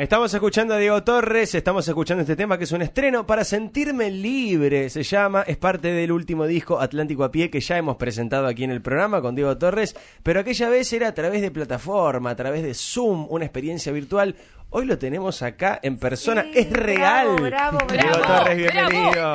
Estamos 0.00 0.32
escuchando 0.32 0.72
a 0.72 0.78
Diego 0.78 1.04
Torres, 1.04 1.54
estamos 1.54 1.86
escuchando 1.86 2.22
este 2.22 2.34
tema 2.34 2.56
que 2.56 2.64
es 2.64 2.72
un 2.72 2.80
estreno 2.80 3.26
para 3.26 3.44
sentirme 3.44 4.10
libre, 4.10 4.88
se 4.88 5.02
llama, 5.02 5.42
es 5.42 5.58
parte 5.58 5.92
del 5.92 6.10
último 6.10 6.46
disco 6.46 6.80
Atlántico 6.80 7.22
a 7.22 7.30
pie 7.30 7.50
que 7.50 7.60
ya 7.60 7.76
hemos 7.76 7.98
presentado 7.98 8.46
aquí 8.46 8.64
en 8.64 8.70
el 8.70 8.80
programa 8.80 9.20
con 9.20 9.34
Diego 9.34 9.58
Torres, 9.58 9.94
pero 10.22 10.40
aquella 10.40 10.70
vez 10.70 10.90
era 10.94 11.08
a 11.08 11.12
través 11.12 11.42
de 11.42 11.50
plataforma, 11.50 12.30
a 12.30 12.34
través 12.34 12.62
de 12.62 12.72
Zoom, 12.72 13.26
una 13.28 13.44
experiencia 13.44 13.92
virtual. 13.92 14.36
Hoy 14.72 14.86
lo 14.86 14.98
tenemos 14.98 15.42
acá 15.42 15.80
en 15.82 15.96
persona, 15.98 16.42
Sí, 16.44 16.50
es 16.54 16.70
real. 16.70 17.26
bravo, 17.40 17.78
bravo, 17.78 17.78
Diego 17.90 18.18
bravo, 18.20 18.44
Torres, 18.44 18.56
bienvenido. 18.56 19.34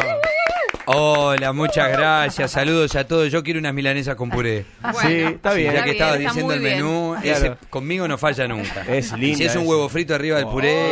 Hola, 0.88 1.52
muchas 1.52 1.92
gracias, 1.92 2.52
saludos 2.52 2.96
a 2.96 3.06
todos. 3.08 3.32
Yo 3.32 3.44
quiero 3.44 3.60
unas 3.60 3.74
milanesas 3.74 4.16
con 4.16 4.30
puré. 4.30 4.66
sí, 5.02 5.14
está 5.24 5.54
bien. 5.54 5.74
ya 5.74 5.80
que 5.80 5.92
bien, 5.92 5.96
estaba 5.96 6.16
está 6.16 6.30
diciendo 6.30 6.54
el 6.54 6.62
menú, 6.62 7.16
Claro. 7.22 7.38
ese 7.38 7.56
conmigo 7.72 8.08
no 8.08 8.18
falla 8.20 8.48
nunca. 8.48 8.84
Es 8.88 9.12
Y 9.14 9.18
linda 9.18 9.38
si 9.40 9.44
es 9.46 9.56
un 9.56 9.68
huevo 9.68 9.90
frito 9.90 10.14
arriba 10.16 10.38
del 10.38 10.46
puré, 10.48 10.92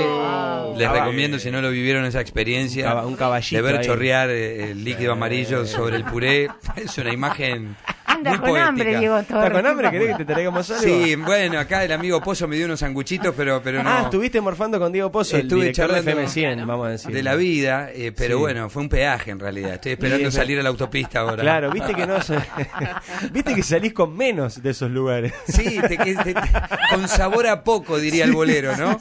les 0.78 0.90
recomiendo 0.92 1.38
si 1.40 1.52
no 1.52 1.62
lo 1.62 1.70
vivieron 1.70 2.04
esa 2.06 2.20
experiencia, 2.20 2.86
Un 2.86 2.90
caba- 2.90 3.06
un 3.08 3.16
caballito 3.16 3.56
de 3.56 3.62
ver 3.62 3.78
ahí. 3.82 3.86
chorrear 3.86 4.30
eh, 4.32 4.72
el 4.72 4.84
líquido 4.84 5.14
amarillo 5.14 5.66
sobre 5.66 5.96
el 5.96 6.04
puré. 6.04 6.50
Es 6.76 6.98
una 6.98 7.14
imagen 7.14 7.76
Anda 8.06 8.32
muy 8.32 8.40
con 8.40 8.50
poética. 8.50 8.68
hambre, 8.68 8.98
Diego 8.98 9.16
Torres. 9.24 9.30
¿Estás 9.46 9.52
con 9.62 9.66
hambre? 9.68 9.92
¿Querés 9.92 10.08
que 10.18 10.26
te 10.26 10.34
traigamos 10.34 10.70
algo? 10.72 10.82
Sí, 10.84 11.16
bueno, 11.18 11.60
acá 11.60 11.84
el 11.84 11.92
amigo 11.92 12.20
Pozo 12.20 12.48
me 12.48 12.56
dio 12.56 12.66
unos 12.66 12.80
sanguchitos, 12.80 13.34
pero, 13.38 13.62
pero 13.64 13.84
no. 13.84 13.90
Ah, 13.90 14.10
estuviste 14.34 14.42
morfando 14.42 14.80
con 14.80 14.92
Diego 14.92 15.12
Pozo, 15.12 15.36
el 15.38 15.44
Estuve 15.44 15.60
director 15.62 15.88
de 15.92 15.96
charlando 16.02 16.22
FM100, 16.24 16.66
vamos 16.66 16.88
a 16.88 16.90
decir. 16.90 17.12
de 17.14 17.22
la 17.24 17.36
vida, 17.36 17.90
eh, 17.94 18.12
pero 18.16 18.38
Sí. 18.38 18.40
bueno, 18.42 18.70
fue 18.70 18.82
un 18.82 18.90
peaje 18.90 19.30
en 19.32 19.40
realidad. 19.40 19.74
Estoy 19.76 19.92
esperando 19.94 20.32
Sí, 20.32 20.38
salir 20.38 20.60
a 20.60 20.64
la 20.64 20.70
autopista 20.70 21.20
ahora. 21.20 21.42
Claro, 21.44 21.72
viste 21.72 21.94
que 21.94 22.08
no 22.08 22.16
viste 23.32 23.54
que 23.54 23.62
salís 23.64 23.94
con 23.94 24.16
menos 24.18 24.64
de 24.64 24.72
esos 24.72 24.90
lugares. 24.90 25.34
Sí, 25.48 25.80
te- 25.88 25.98
que- 25.98 26.16
te- 26.16 26.36
con 26.90 27.08
sabor 27.08 27.46
a 27.48 27.64
poco, 27.64 28.00
diría 28.00 28.26
el 28.26 28.32
bolero, 28.32 28.76
¿no? 28.76 29.00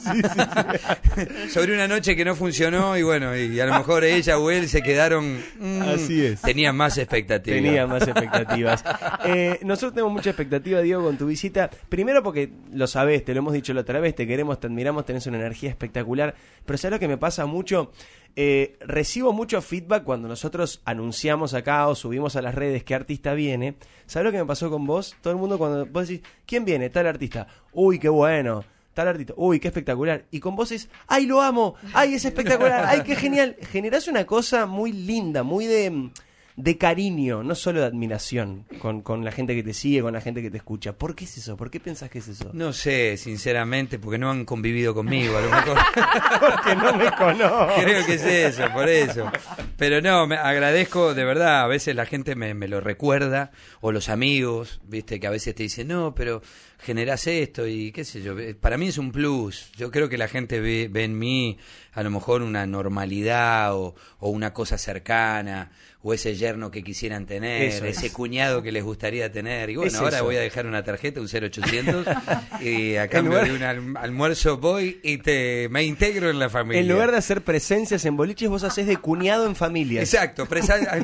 Sobre 1.49 1.73
una 1.73 1.87
noche 1.87 2.15
que 2.15 2.25
no 2.25 2.35
funcionó 2.35 2.95
y 2.97 3.01
bueno, 3.03 3.35
y 3.35 3.59
a 3.59 3.65
lo 3.65 3.73
mejor 3.73 4.03
ella 4.03 4.37
o 4.37 4.51
él 4.51 4.67
se 4.69 4.81
quedaron... 4.83 5.39
mm, 5.59 5.81
Así 5.81 6.23
es. 6.25 6.41
Tenían 6.41 6.75
más 6.75 6.97
expectativas. 6.97 7.59
Tenía 7.61 7.87
más 7.87 8.03
expectativas. 8.07 8.83
Eh, 9.25 9.59
nosotros 9.63 9.93
tenemos 9.93 10.13
mucha 10.13 10.29
expectativa, 10.29 10.81
Diego, 10.81 11.03
con 11.03 11.17
tu 11.17 11.25
visita. 11.25 11.69
Primero 11.89 12.21
porque 12.21 12.51
lo 12.71 12.85
sabés, 12.87 13.25
te 13.25 13.33
lo 13.33 13.39
hemos 13.39 13.53
dicho 13.53 13.73
la 13.73 13.81
otra 13.81 13.99
vez, 13.99 14.13
te 14.15 14.27
queremos, 14.27 14.59
te 14.59 14.67
admiramos, 14.67 15.05
tenés 15.05 15.22
una 15.29 15.39
energía 15.39 15.69
espectacular. 15.69 16.35
Pero 16.65 16.77
¿sabes 16.77 16.93
lo 16.93 16.99
que 16.99 17.07
me 17.07 17.17
pasa 17.17 17.45
mucho? 17.45 17.91
Eh, 18.35 18.77
recibo 18.79 19.31
mucho 19.31 19.61
feedback 19.61 20.03
cuando 20.03 20.27
nosotros 20.27 20.81
anunciamos 20.85 21.53
acá 21.53 21.87
o 21.87 21.93
subimos 21.93 22.35
a 22.35 22.41
las 22.41 22.55
redes 22.55 22.83
qué 22.83 22.95
artista 22.95 23.33
viene. 23.33 23.75
¿Sabes 24.07 24.25
lo 24.25 24.31
que 24.31 24.39
me 24.39 24.45
pasó 24.45 24.69
con 24.69 24.85
vos? 24.87 25.15
Todo 25.21 25.33
el 25.33 25.39
mundo 25.39 25.57
cuando 25.57 25.85
vos 25.85 26.07
decís, 26.07 26.25
¿quién 26.45 26.65
viene? 26.65 26.89
Tal 26.89 27.07
artista. 27.07 27.47
Uy, 27.73 27.99
qué 27.99 28.09
bueno. 28.09 28.63
Tal 28.93 29.07
artista, 29.07 29.33
uy, 29.37 29.59
qué 29.59 29.69
espectacular. 29.69 30.25
Y 30.29 30.39
con 30.39 30.55
vos 30.55 30.71
es, 30.71 30.87
¡ay, 31.07 31.25
lo 31.25 31.41
amo! 31.41 31.75
¡ay, 31.93 32.13
es 32.13 32.25
espectacular! 32.25 32.85
¡ay, 32.85 33.01
qué 33.01 33.15
genial! 33.15 33.55
Generás 33.71 34.07
una 34.07 34.25
cosa 34.25 34.67
muy 34.67 34.91
linda, 34.91 35.41
muy 35.41 35.65
de, 35.65 36.11
de 36.55 36.77
cariño, 36.77 37.43
no 37.43 37.55
solo 37.55 37.81
de 37.81 37.87
admiración 37.87 38.65
con, 38.79 39.01
con 39.01 39.25
la 39.25 39.31
gente 39.31 39.55
que 39.55 39.63
te 39.63 39.73
sigue, 39.73 40.01
con 40.01 40.13
la 40.13 40.21
gente 40.21 40.41
que 40.41 40.51
te 40.51 40.57
escucha. 40.57 40.93
¿Por 40.93 41.15
qué 41.15 41.25
es 41.25 41.37
eso? 41.37 41.57
¿Por 41.57 41.71
qué 41.71 41.79
pensás 41.79 42.09
que 42.09 42.19
es 42.19 42.27
eso? 42.27 42.51
No 42.53 42.73
sé, 42.73 43.17
sinceramente, 43.17 43.99
porque 43.99 44.17
no 44.17 44.29
han 44.29 44.45
convivido 44.45 44.93
conmigo, 44.93 45.37
a 45.37 45.41
lo 45.41 45.49
mejor. 45.49 45.77
Porque 46.39 46.75
no 46.75 46.93
me 46.95 47.11
conozco. 47.11 47.81
Creo 47.81 48.05
que 48.05 48.15
es 48.15 48.23
eso, 48.23 48.63
por 48.73 48.89
eso. 48.89 49.31
Pero 49.77 50.01
no, 50.01 50.27
me 50.27 50.35
agradezco, 50.35 51.13
de 51.13 51.23
verdad, 51.23 51.61
a 51.61 51.67
veces 51.67 51.95
la 51.95 52.05
gente 52.05 52.35
me, 52.35 52.53
me 52.53 52.67
lo 52.67 52.81
recuerda, 52.81 53.51
o 53.81 53.91
los 53.91 54.09
amigos, 54.09 54.81
viste, 54.83 55.19
que 55.19 55.27
a 55.27 55.31
veces 55.31 55.55
te 55.55 55.63
dicen, 55.63 55.87
no, 55.87 56.13
pero 56.13 56.41
generás 56.83 57.25
esto 57.27 57.65
y 57.67 57.91
qué 57.91 58.03
sé 58.05 58.21
yo. 58.21 58.37
eh, 58.37 58.53
Para 58.55 58.77
mí 58.77 58.87
es 58.89 58.97
un 58.97 59.11
plus. 59.11 59.71
Yo 59.77 59.89
creo 59.89 60.09
que 60.09 60.17
la 60.17 60.27
gente 60.27 60.59
ve, 60.59 60.87
ve 60.91 61.03
en 61.05 61.17
mí 61.17 61.57
a 61.93 62.03
lo 62.03 62.09
mejor 62.09 62.41
una 62.41 62.65
normalidad 62.65 63.75
o, 63.75 63.95
o 64.19 64.29
una 64.29 64.51
cosa 64.53 64.77
cercana, 64.77 65.71
o 66.01 66.13
ese 66.13 66.35
yerno 66.35 66.69
que 66.71 66.83
quisieran 66.83 67.25
tener, 67.25 67.61
Eso 67.61 67.85
es. 67.85 67.97
ese 67.97 68.11
cuñado 68.11 68.61
que 68.63 68.71
les 68.71 68.83
gustaría 68.83 69.31
tener. 69.31 69.69
Y 69.69 69.75
bueno, 69.75 69.89
Es 69.91 69.95
ahora 69.95 70.17
eso. 70.17 70.25
voy 70.25 70.35
a 70.35 70.41
dejar 70.41 70.65
una 70.65 70.83
tarjeta, 70.83 71.21
un 71.21 71.27
0800, 71.29 72.05
y 72.61 72.95
a 72.95 73.07
cambio 73.07 73.33
lugar- 73.33 73.47
de 73.47 73.53
un 73.53 73.61
alm- 73.61 73.97
almuerzo 73.97 74.57
voy 74.57 74.99
y 75.03 75.19
te 75.19 75.69
me 75.69 75.83
integro 75.83 76.29
en 76.31 76.39
la 76.39 76.49
familia. 76.49 76.81
En 76.81 76.87
lugar 76.89 77.11
de 77.11 77.17
hacer 77.17 77.43
presencias 77.43 78.03
en 78.05 78.17
boliches, 78.17 78.49
vos 78.49 78.63
haces 78.63 78.87
de 78.87 78.97
cuñado 78.97 79.45
en 79.45 79.55
familia. 79.55 80.01
Exacto, 80.01 80.47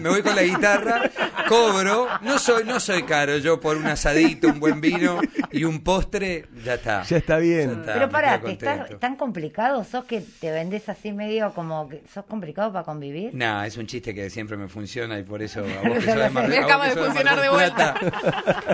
me 0.02 0.10
voy 0.10 0.22
con 0.24 0.36
la 0.36 0.44
guitarra, 0.44 1.10
cobro, 1.48 2.08
no 2.22 2.40
soy, 2.40 2.64
no 2.64 2.80
soy 2.80 3.04
caro, 3.04 3.38
yo 3.38 3.60
por 3.60 3.78
un 3.78 3.86
asadito, 3.88 4.48
un 4.48 4.60
buen 4.60 4.82
vino 4.82 5.22
y 5.52 5.64
un 5.66 5.69
postre, 5.84 6.46
ya 6.66 6.74
está. 6.74 7.04
Ya 7.04 7.18
está 7.18 7.38
bien. 7.38 7.70
Ya 7.70 7.80
está. 7.82 7.94
Pero 7.94 8.10
pará, 8.10 8.38
quedo 8.40 8.46
¿te 8.48 8.52
estás 8.54 9.00
tan 9.00 9.16
complicado? 9.16 9.84
¿Sos 9.84 10.06
que 10.06 10.22
te 10.40 10.52
vendés 10.52 10.90
así 10.90 11.12
medio 11.14 11.54
como 11.54 11.88
que 11.88 12.02
sos 12.12 12.26
complicado 12.26 12.74
para 12.74 12.84
convivir? 12.86 13.30
No, 13.34 13.64
es 13.64 13.78
un 13.78 13.86
chiste 13.86 14.14
que 14.16 14.30
siempre 14.32 14.58
me 14.58 14.68
funciona 14.68 15.20
y 15.20 15.24
por 15.24 15.42
eso 15.44 15.60
a 15.60 15.88
vos 15.88 15.98
que 16.00 16.06
sos 16.06 16.16
de 16.16 16.30
Mar- 16.32 16.48
Me 16.50 16.58
a 16.58 16.62
vos 16.62 16.66
acaba 16.66 16.90
que 16.90 16.96
de 16.96 17.06
funcionar 17.06 17.36
de 17.36 17.42
del 17.44 17.52
vuelta. 17.52 17.96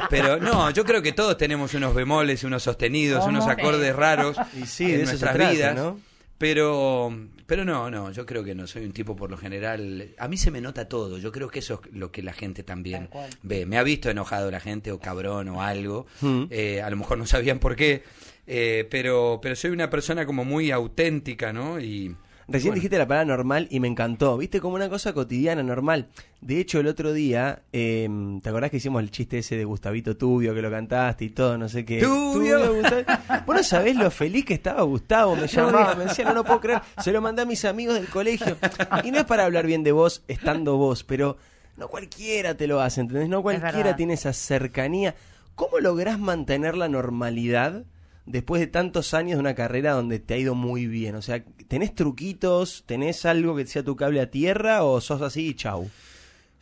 Pero 0.10 0.38
no, 0.38 0.70
yo 0.72 0.86
creo 0.86 1.02
que 1.02 1.12
todos 1.12 1.38
tenemos 1.38 1.74
unos 1.74 1.94
bemoles, 1.94 2.44
unos 2.44 2.64
sostenidos, 2.64 3.20
¿Cómo? 3.26 3.30
unos 3.32 3.48
acordes 3.48 3.96
raros 3.96 4.38
Y 4.56 4.66
sí, 4.66 4.86
en 4.86 4.90
de 4.92 4.96
eso 5.04 5.06
se 5.06 5.12
nuestras 5.26 5.36
trata, 5.36 5.52
vidas. 5.52 5.76
¿no? 5.76 6.00
Pero, 6.38 7.14
pero 7.46 7.64
no, 7.66 7.90
no, 7.92 8.12
yo 8.12 8.26
creo 8.26 8.44
que 8.44 8.56
no, 8.56 8.66
soy 8.68 8.86
un 8.86 8.92
tipo 8.92 9.16
por 9.16 9.30
lo 9.30 9.38
general, 9.38 10.10
a 10.18 10.28
mí 10.28 10.38
se 10.38 10.52
me 10.52 10.62
nota 10.62 10.88
todo, 10.88 11.18
yo 11.18 11.32
creo 11.32 11.50
que 11.50 11.60
eso 11.60 11.82
es 11.86 11.94
lo 11.96 12.12
que 12.12 12.22
la 12.24 12.34
gente 12.34 12.64
también 12.64 13.10
ve. 13.44 13.66
Me 13.66 13.78
ha 13.78 13.84
visto 13.84 14.10
enojado 14.10 14.50
la 14.52 14.60
gente 14.60 14.92
o 14.92 15.00
cabrón 15.00 15.48
o 15.50 15.62
algo, 15.62 16.06
Mm. 16.22 16.44
eh, 16.50 16.82
a 16.82 16.90
lo 16.90 16.98
mejor 16.98 17.18
no 17.18 17.26
sabían 17.26 17.60
por 17.60 17.76
qué, 17.76 18.04
eh, 18.48 18.88
pero, 18.90 19.40
pero 19.42 19.56
soy 19.56 19.72
una 19.72 19.90
persona 19.90 20.26
como 20.26 20.44
muy 20.46 20.72
auténtica, 20.72 21.54
¿no? 21.54 21.80
Y 21.80 22.16
Recién 22.48 22.72
bueno. 22.72 22.76
dijiste 22.76 22.98
la 22.98 23.08
palabra 23.08 23.26
normal 23.26 23.68
y 23.72 23.80
me 23.80 23.88
encantó. 23.88 24.38
Viste 24.38 24.62
como 24.62 24.76
una 24.76 24.88
cosa 24.88 25.14
cotidiana, 25.14 25.64
normal. 25.64 26.10
De 26.42 26.60
hecho, 26.60 26.80
el 26.80 26.88
otro 26.88 27.12
día, 27.12 27.64
eh, 27.74 28.08
¿te 28.44 28.50
acordás 28.50 28.70
que 28.70 28.78
hicimos 28.78 29.02
el 29.02 29.10
chiste 29.10 29.40
ese 29.40 29.58
de 29.58 29.66
Gustavito 29.66 30.16
Tubio, 30.16 30.54
que 30.54 30.62
lo 30.62 30.70
cantaste 30.70 31.26
y 31.26 31.30
todo, 31.32 31.58
no 31.58 31.68
sé 31.68 31.84
qué? 31.86 32.00
Tubio. 32.00 32.60
Vos 33.48 33.56
no 33.56 33.64
sabés 33.64 33.96
lo 33.96 34.12
feliz 34.12 34.46
que 34.46 34.54
estaba 34.54 34.84
Gustavo, 34.84 35.36
me 35.36 35.48
llamaba, 35.48 35.96
me 35.96 36.06
decía, 36.06 36.26
no 36.26 36.36
lo 36.36 36.44
puedo 36.44 36.62
creer, 36.62 36.82
se 37.02 37.12
lo 37.12 37.20
mandé 37.20 37.42
a 37.42 37.46
mis 37.46 37.66
amigos 37.66 37.96
del 37.96 38.08
colegio. 38.08 38.58
Y 39.04 39.12
no 39.12 39.18
es 39.18 39.26
para 39.26 39.46
hablar 39.46 39.66
bien 39.66 39.84
de 39.84 39.92
vos, 39.92 40.24
estando 40.28 40.78
vos, 40.78 41.04
pero 41.04 41.38
no 41.78 41.88
cualquiera 41.88 42.56
te 42.56 42.68
lo 42.68 42.80
hace, 42.80 43.02
¿entendés? 43.02 43.28
No 43.28 43.42
cualquiera 43.42 43.96
tiene 43.96 44.14
esa 44.14 44.34
cercanía. 44.34 45.16
¿Cómo 45.56 45.80
lográs 45.80 46.20
mantener 46.20 46.78
la 46.78 46.90
normalidad? 46.90 47.86
Después 48.26 48.60
de 48.60 48.68
tantos 48.68 49.14
años 49.14 49.34
de 49.34 49.40
una 49.40 49.56
carrera 49.56 49.94
donde 49.94 50.20
te 50.20 50.34
ha 50.34 50.38
ido 50.38 50.56
muy 50.56 50.88
bien? 50.88 51.16
O 51.16 51.22
sea, 51.22 51.44
¿tenés 51.68 51.94
truquitos? 51.96 52.84
¿Tenés 52.86 53.26
algo 53.26 53.56
que 53.56 53.66
sea 53.66 53.84
tu 53.84 53.96
cable 53.96 54.22
a 54.22 54.30
tierra 54.30 54.84
o 54.84 55.02
sos 55.02 55.22
así 55.22 55.48
y 55.48 55.54
chau? 55.56 55.90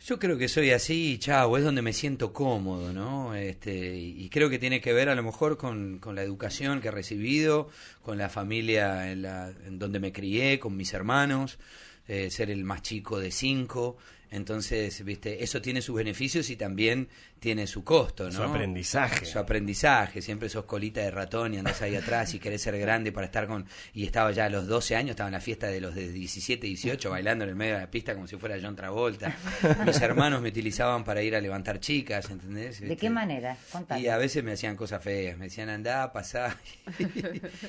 Yo 0.06 0.18
creo 0.18 0.36
que 0.36 0.48
soy 0.48 0.70
así, 0.70 1.16
chao, 1.18 1.56
es 1.56 1.64
donde 1.64 1.80
me 1.80 1.94
siento 1.94 2.34
cómodo, 2.34 2.92
¿no? 2.92 3.34
Este, 3.34 3.96
y 3.96 4.28
creo 4.28 4.50
que 4.50 4.58
tiene 4.58 4.82
que 4.82 4.92
ver 4.92 5.08
a 5.08 5.14
lo 5.14 5.22
mejor 5.22 5.56
con, 5.56 5.98
la 6.12 6.22
educación 6.22 6.82
que 6.82 6.88
he 6.88 6.90
recibido, 6.90 7.70
con 8.02 8.18
la 8.18 8.28
familia 8.28 9.10
en, 9.10 9.22
la, 9.22 9.50
donde 9.70 10.00
me 10.00 10.12
crié, 10.12 10.58
con 10.58 10.76
mis 10.76 10.92
hermanos, 10.92 11.58
eh, 12.06 12.30
ser 12.30 12.50
el 12.50 12.64
más 12.64 12.82
chico 12.82 13.18
de 13.18 13.30
cinco. 13.30 13.96
Entonces, 14.30 15.02
viste, 15.04 15.42
eso 15.42 15.62
tiene 15.62 15.80
sus 15.80 15.96
beneficios 15.96 16.50
y 16.50 16.56
también 16.56 17.08
tiene 17.44 17.66
su 17.66 17.84
costo, 17.84 18.24
¿no? 18.24 18.32
Su 18.32 18.42
aprendizaje. 18.42 19.26
Su 19.26 19.38
aprendizaje, 19.38 20.22
siempre 20.22 20.48
sos 20.48 20.64
colita 20.64 21.02
de 21.02 21.10
ratón 21.10 21.52
y 21.52 21.58
andás 21.58 21.82
ahí 21.82 21.94
atrás 21.94 22.32
y 22.32 22.38
querés 22.38 22.62
ser 22.62 22.78
grande 22.78 23.12
para 23.12 23.26
estar 23.26 23.46
con... 23.46 23.66
Y 23.92 24.06
estaba 24.06 24.32
ya 24.32 24.46
a 24.46 24.48
los 24.48 24.66
12 24.66 24.96
años, 24.96 25.10
estaba 25.10 25.28
en 25.28 25.34
la 25.34 25.40
fiesta 25.40 25.66
de 25.66 25.78
los 25.78 25.94
de 25.94 26.08
17, 26.10 26.66
18, 26.66 27.10
bailando 27.10 27.44
en 27.44 27.50
el 27.50 27.56
medio 27.56 27.74
de 27.74 27.80
la 27.82 27.90
pista 27.90 28.14
como 28.14 28.26
si 28.26 28.38
fuera 28.38 28.56
John 28.62 28.74
Travolta. 28.74 29.36
Mis 29.84 30.00
hermanos 30.00 30.40
me 30.40 30.48
utilizaban 30.48 31.04
para 31.04 31.20
ir 31.22 31.36
a 31.36 31.40
levantar 31.42 31.80
chicas, 31.80 32.30
¿entendés? 32.30 32.80
¿De 32.80 32.86
Este, 32.86 32.96
qué 32.96 33.10
manera? 33.10 33.58
Contame. 33.70 34.00
Y 34.00 34.08
a 34.08 34.16
veces 34.16 34.42
me 34.42 34.52
hacían 34.52 34.74
cosas 34.74 35.02
feas, 35.04 35.36
me 35.36 35.44
decían 35.44 35.68
andá, 35.68 36.10
pasá 36.14 36.56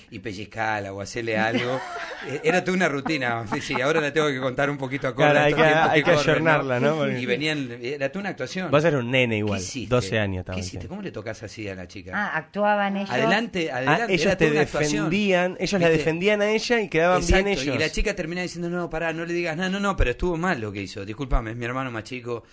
y 0.09 0.19
pellizcala 0.19 0.93
o 0.93 1.01
hacele 1.01 1.37
algo. 1.37 1.81
Eh, 2.29 2.39
Era 2.45 2.63
toda 2.63 2.78
una 2.78 2.87
rutina, 2.87 3.45
sí, 3.53 3.59
sí, 3.59 3.81
ahora 3.81 3.99
la 3.99 4.13
tengo 4.13 4.28
que 4.29 4.39
contar 4.39 4.69
un 4.69 4.78
poquito 4.78 5.13
Claro, 5.13 5.37
a 5.39 5.43
hay 5.43 5.53
que- 5.53 5.61
tiempos 5.61 5.89
hay 5.89 6.03
que 6.03 6.39
¿no? 6.79 7.09
Y 7.19 7.25
venían, 7.25 7.78
era 7.81 8.09
toda 8.09 8.21
una 8.21 8.29
actuación. 8.29 8.71
Vos 8.71 8.83
eras 8.85 8.99
un 9.01 9.11
nene 9.11 9.37
igual, 9.39 9.59
¿Qué 9.59 9.65
hiciste? 9.66 9.94
12 9.96 10.20
años 10.20 10.40
estaba. 10.40 10.56
¿Qué 10.56 10.62
hiciste? 10.66 10.88
¿Cómo 10.88 11.02
le 11.02 11.12
tocas 11.12 11.44
así 11.44 11.67
a 11.67 11.76
la 11.76 11.88
chica? 11.88 12.12
Ah, 12.14 12.38
actuaban 12.38 12.97
ellos. 12.97 13.09
Adelante, 13.09 13.70
Ah, 13.72 13.78
adelante. 13.78 14.14
ellos 14.14 14.26
era 14.26 14.38
te 14.38 14.50
defendían, 14.52 15.58
ellos 15.59 15.82
la 15.82 15.90
defendían 15.90 16.41
a 16.41 16.50
ella 16.50 16.82
y 16.82 16.90
quedaban 16.90 17.22
Exacto, 17.22 17.44
bien 17.46 17.58
ellos. 17.59 17.76
Y 17.76 17.79
la 17.79 17.90
chica 17.90 18.16
termina 18.16 18.41
diciendo, 18.41 18.70
no, 18.70 18.90
pará, 18.90 19.14
no 19.14 19.26
le 19.26 19.34
digas 19.34 19.58
nada. 19.58 19.70
No, 19.70 19.79
no, 19.79 19.96
pero 19.96 20.12
estuvo 20.12 20.38
mal 20.38 20.59
lo 20.62 20.72
que 20.72 20.82
hizo. 20.82 21.06
Discúlpame, 21.06 21.52
es 21.52 21.58
mi 21.58 21.66
hermano 21.66 21.91
más 21.91 22.03
chico. 22.03 22.44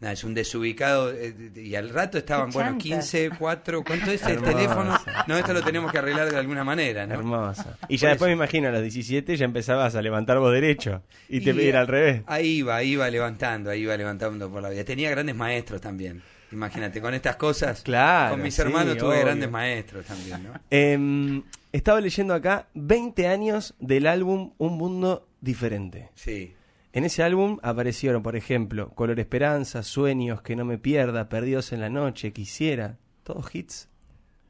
Es 0.00 0.22
un 0.22 0.32
desubicado. 0.32 1.12
eh, 1.12 1.34
y 1.56 1.74
al 1.74 1.88
rato 1.90 2.18
estaban, 2.18 2.50
bueno, 2.50 2.68
chanta. 2.70 2.82
15, 2.84 3.30
4. 3.36 3.82
¿Cuánto 3.82 4.12
es 4.12 4.22
el 4.26 4.40
teléfono? 4.40 4.96
No, 5.26 5.36
esto 5.36 5.52
lo 5.52 5.60
tenemos 5.60 5.90
que 5.90 5.98
arreglar 5.98 6.30
de 6.30 6.36
alguna 6.38 6.62
manera, 6.62 7.04
¿no? 7.04 7.14
Hermosa. 7.14 7.76
Y 7.88 7.96
ya 7.96 8.06
Por 8.06 8.10
después 8.10 8.18
eso. 8.20 8.26
me 8.28 8.32
imagino 8.34 8.68
a 8.68 8.70
los 8.70 8.82
17 8.82 9.36
ya 9.36 9.44
empezabas 9.44 9.96
a 9.96 10.02
levantar 10.02 10.38
vos 10.38 10.52
derecho 10.52 11.02
y 11.28 11.40
te 11.40 11.68
era 11.68 11.80
al 11.80 11.88
revés. 11.88 12.22
Ahí 12.28 12.58
iba, 12.58 12.76
ahí 12.76 12.92
iba 12.92 13.10
levantando, 13.10 13.70
ahí 13.70 13.80
iba 13.82 13.96
levantando 13.96 14.48
por 14.48 14.62
la 14.62 14.68
vida. 14.68 14.84
Tenía 14.84 15.10
grandes 15.10 15.34
maestros 15.34 15.80
también. 15.80 16.22
Imagínate, 16.52 17.00
con 17.00 17.12
estas 17.14 17.36
cosas. 17.36 17.82
Claro, 17.82 18.32
Con 18.34 18.42
mis 18.42 18.54
sí, 18.54 18.62
hermanos 18.62 18.96
tuve 18.96 19.10
obvio. 19.10 19.20
grandes 19.20 19.50
maestros 19.50 20.06
también, 20.06 20.42
¿no? 20.44 20.52
Em, 20.70 21.42
estaba 21.72 22.00
leyendo 22.00 22.32
acá 22.34 22.68
20 22.74 23.26
años 23.28 23.74
del 23.78 24.06
álbum 24.06 24.52
Un 24.58 24.76
Mundo 24.78 25.28
Diferente. 25.40 26.10
Sí. 26.14 26.54
En 26.92 27.04
ese 27.04 27.22
álbum 27.22 27.58
aparecieron, 27.62 28.22
por 28.22 28.34
ejemplo, 28.34 28.88
Color 28.94 29.20
Esperanza, 29.20 29.82
Sueños, 29.82 30.40
Que 30.42 30.56
no 30.56 30.64
me 30.64 30.78
pierda, 30.78 31.28
Perdidos 31.28 31.72
en 31.72 31.80
la 31.80 31.90
noche, 31.90 32.32
Quisiera, 32.32 32.96
todos 33.22 33.54
hits. 33.54 33.88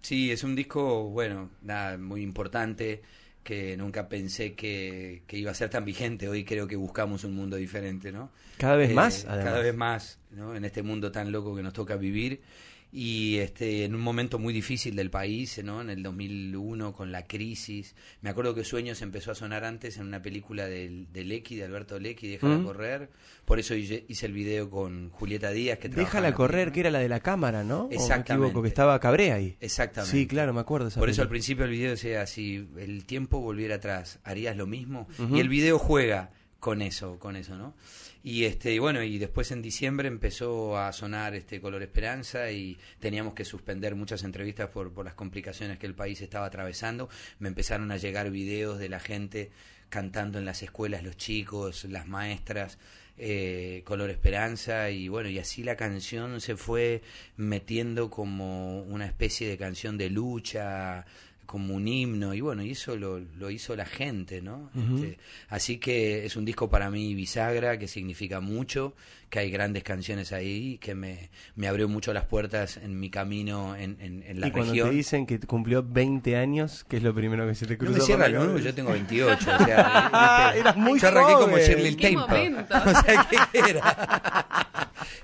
Sí, 0.00 0.30
es 0.30 0.44
un 0.44 0.54
disco, 0.54 1.10
bueno, 1.10 1.50
nada, 1.62 1.98
muy 1.98 2.22
importante, 2.22 3.02
que 3.48 3.78
nunca 3.78 4.10
pensé 4.10 4.52
que, 4.52 5.22
que 5.26 5.38
iba 5.38 5.50
a 5.50 5.54
ser 5.54 5.70
tan 5.70 5.82
vigente. 5.82 6.28
Hoy 6.28 6.44
creo 6.44 6.66
que 6.68 6.76
buscamos 6.76 7.24
un 7.24 7.34
mundo 7.34 7.56
diferente, 7.56 8.12
¿no? 8.12 8.30
Cada 8.58 8.76
vez 8.76 8.90
Eh, 8.90 8.94
más, 8.94 9.24
además. 9.24 9.44
Cada 9.46 9.60
vez 9.60 9.74
más, 9.74 10.18
¿no? 10.32 10.54
En 10.54 10.66
este 10.66 10.82
mundo 10.82 11.10
tan 11.10 11.32
loco 11.32 11.56
que 11.56 11.62
nos 11.62 11.72
toca 11.72 11.96
vivir. 11.96 12.42
Y 12.90 13.36
este, 13.36 13.84
en 13.84 13.94
un 13.94 14.00
momento 14.00 14.38
muy 14.38 14.54
difícil 14.54 14.96
del 14.96 15.10
país, 15.10 15.60
¿no? 15.62 15.82
En 15.82 15.90
el 15.90 16.02
2001, 16.02 16.94
con 16.94 17.12
la 17.12 17.26
crisis. 17.26 17.94
Me 18.22 18.30
acuerdo 18.30 18.54
que 18.54 18.64
Sueños 18.64 19.02
empezó 19.02 19.30
a 19.30 19.34
sonar 19.34 19.64
antes 19.64 19.98
en 19.98 20.06
una 20.06 20.22
película 20.22 20.66
del, 20.66 21.06
de 21.12 21.24
Lecky, 21.24 21.56
de 21.56 21.64
Alberto 21.64 21.98
Lecky, 21.98 22.28
Déjala 22.28 22.56
Mm. 22.58 22.64
correr. 22.64 23.10
Por 23.44 23.58
eso 23.58 23.74
hice 23.74 24.04
el 24.26 24.32
video 24.32 24.70
con 24.70 25.10
Julieta 25.10 25.50
Díaz. 25.50 25.78
que 25.78 25.88
Déjala 25.90 26.30
la 26.30 26.34
correr, 26.36 26.72
que 26.72 26.80
era 26.80 26.90
la 26.90 26.98
de 27.00 27.08
la 27.10 27.20
cámara, 27.20 27.62
¿no? 27.62 27.82
¿O 27.84 27.88
me 27.88 27.94
Exactamente. 27.96 28.32
equivoco, 28.46 28.62
que 28.62 28.68
estaba 28.68 28.98
Cabré 29.00 29.32
ahí. 29.32 29.56
Exactamente. 29.60 30.16
Sí, 30.16 30.26
claro, 30.26 30.54
me 30.54 30.60
acuerdo 30.60 30.86
de 30.86 30.90
esa 30.90 31.00
Por 31.00 31.10
eso 31.10 31.20
al 31.22 31.28
principio 31.28 31.64
el 31.66 31.70
video 31.70 31.90
decía, 31.90 32.26
si 32.26 32.68
el 32.78 33.04
tiempo 33.04 33.40
volviera 33.40 33.74
atrás, 33.76 34.18
¿harías 34.24 34.56
lo 34.56 34.66
mismo? 34.66 35.08
Y 35.32 35.40
el 35.40 35.48
video 35.50 35.78
juega 35.78 36.30
con 36.60 36.82
eso, 36.82 37.18
con 37.18 37.36
eso, 37.36 37.56
¿no? 37.56 37.74
Y 38.22 38.44
este, 38.44 38.74
y 38.74 38.78
bueno, 38.78 39.02
y 39.02 39.18
después 39.18 39.52
en 39.52 39.62
diciembre 39.62 40.08
empezó 40.08 40.76
a 40.76 40.92
sonar 40.92 41.34
este 41.34 41.60
Color 41.60 41.82
Esperanza 41.82 42.50
y 42.50 42.78
teníamos 42.98 43.34
que 43.34 43.44
suspender 43.44 43.94
muchas 43.94 44.24
entrevistas 44.24 44.68
por, 44.70 44.92
por 44.92 45.04
las 45.04 45.14
complicaciones 45.14 45.78
que 45.78 45.86
el 45.86 45.94
país 45.94 46.20
estaba 46.20 46.46
atravesando. 46.46 47.08
Me 47.38 47.48
empezaron 47.48 47.92
a 47.92 47.96
llegar 47.96 48.30
videos 48.30 48.78
de 48.78 48.88
la 48.88 49.00
gente 49.00 49.50
cantando 49.88 50.38
en 50.38 50.44
las 50.44 50.62
escuelas, 50.62 51.02
los 51.02 51.16
chicos, 51.16 51.84
las 51.84 52.06
maestras, 52.06 52.78
eh, 53.16 53.82
Color 53.84 54.10
Esperanza 54.10 54.90
y 54.90 55.08
bueno, 55.08 55.28
y 55.28 55.38
así 55.40 55.64
la 55.64 55.76
canción 55.76 56.40
se 56.40 56.56
fue 56.56 57.02
metiendo 57.36 58.10
como 58.10 58.82
una 58.82 59.06
especie 59.06 59.48
de 59.48 59.58
canción 59.58 59.98
de 59.98 60.08
lucha, 60.08 61.04
como 61.48 61.74
un 61.74 61.88
himno 61.88 62.34
y 62.34 62.42
bueno, 62.42 62.62
y 62.62 62.72
eso 62.72 62.94
lo, 62.94 63.18
lo 63.20 63.48
hizo 63.50 63.74
la 63.74 63.86
gente, 63.86 64.42
¿no? 64.42 64.70
Ujú. 64.74 64.96
Este, 64.96 65.18
así 65.48 65.78
que 65.78 66.26
es 66.26 66.36
un 66.36 66.44
disco 66.44 66.68
para 66.68 66.90
mí 66.90 67.14
bisagra, 67.14 67.78
que 67.78 67.88
significa 67.88 68.40
mucho, 68.40 68.94
que 69.30 69.38
hay 69.38 69.50
grandes 69.50 69.82
canciones 69.82 70.32
ahí, 70.32 70.76
que 70.76 70.94
me, 70.94 71.30
me 71.56 71.66
abrió 71.66 71.88
mucho 71.88 72.12
las 72.12 72.26
puertas 72.26 72.76
en 72.76 73.00
mi 73.00 73.08
camino 73.08 73.74
en, 73.76 73.96
en, 74.00 74.22
en 74.26 74.40
la 74.40 74.48
y 74.48 74.50
cuando 74.50 74.72
región. 74.72 74.90
te 74.90 74.94
dicen 74.96 75.26
que 75.26 75.40
cumplió 75.40 75.82
20 75.82 76.36
años, 76.36 76.84
¿qué 76.86 76.98
es 76.98 77.02
lo 77.02 77.14
primero 77.14 77.46
que 77.48 77.54
se 77.54 77.64
te 77.66 77.72
No 77.74 77.78
cruza 77.78 77.98
me 77.98 78.04
cierra 78.04 78.26
el 78.26 78.32
cabeza? 78.34 78.58
yo 78.64 78.74
tengo 78.74 78.92
28. 78.92 79.34
O 79.34 79.64
sea, 79.64 80.10
Ah, 80.12 80.52
eras 80.54 80.76
muy 80.76 80.98
Yo 81.00 81.08
arranqué 81.08 81.32
como 81.32 81.46
joven. 81.52 81.64
Shirley 81.66 81.96
¿Qué 81.96 82.08
Temple. 82.10 82.54
O 82.86 82.90
sea, 83.02 83.28
¿qué 83.52 83.58
era? 83.70 84.46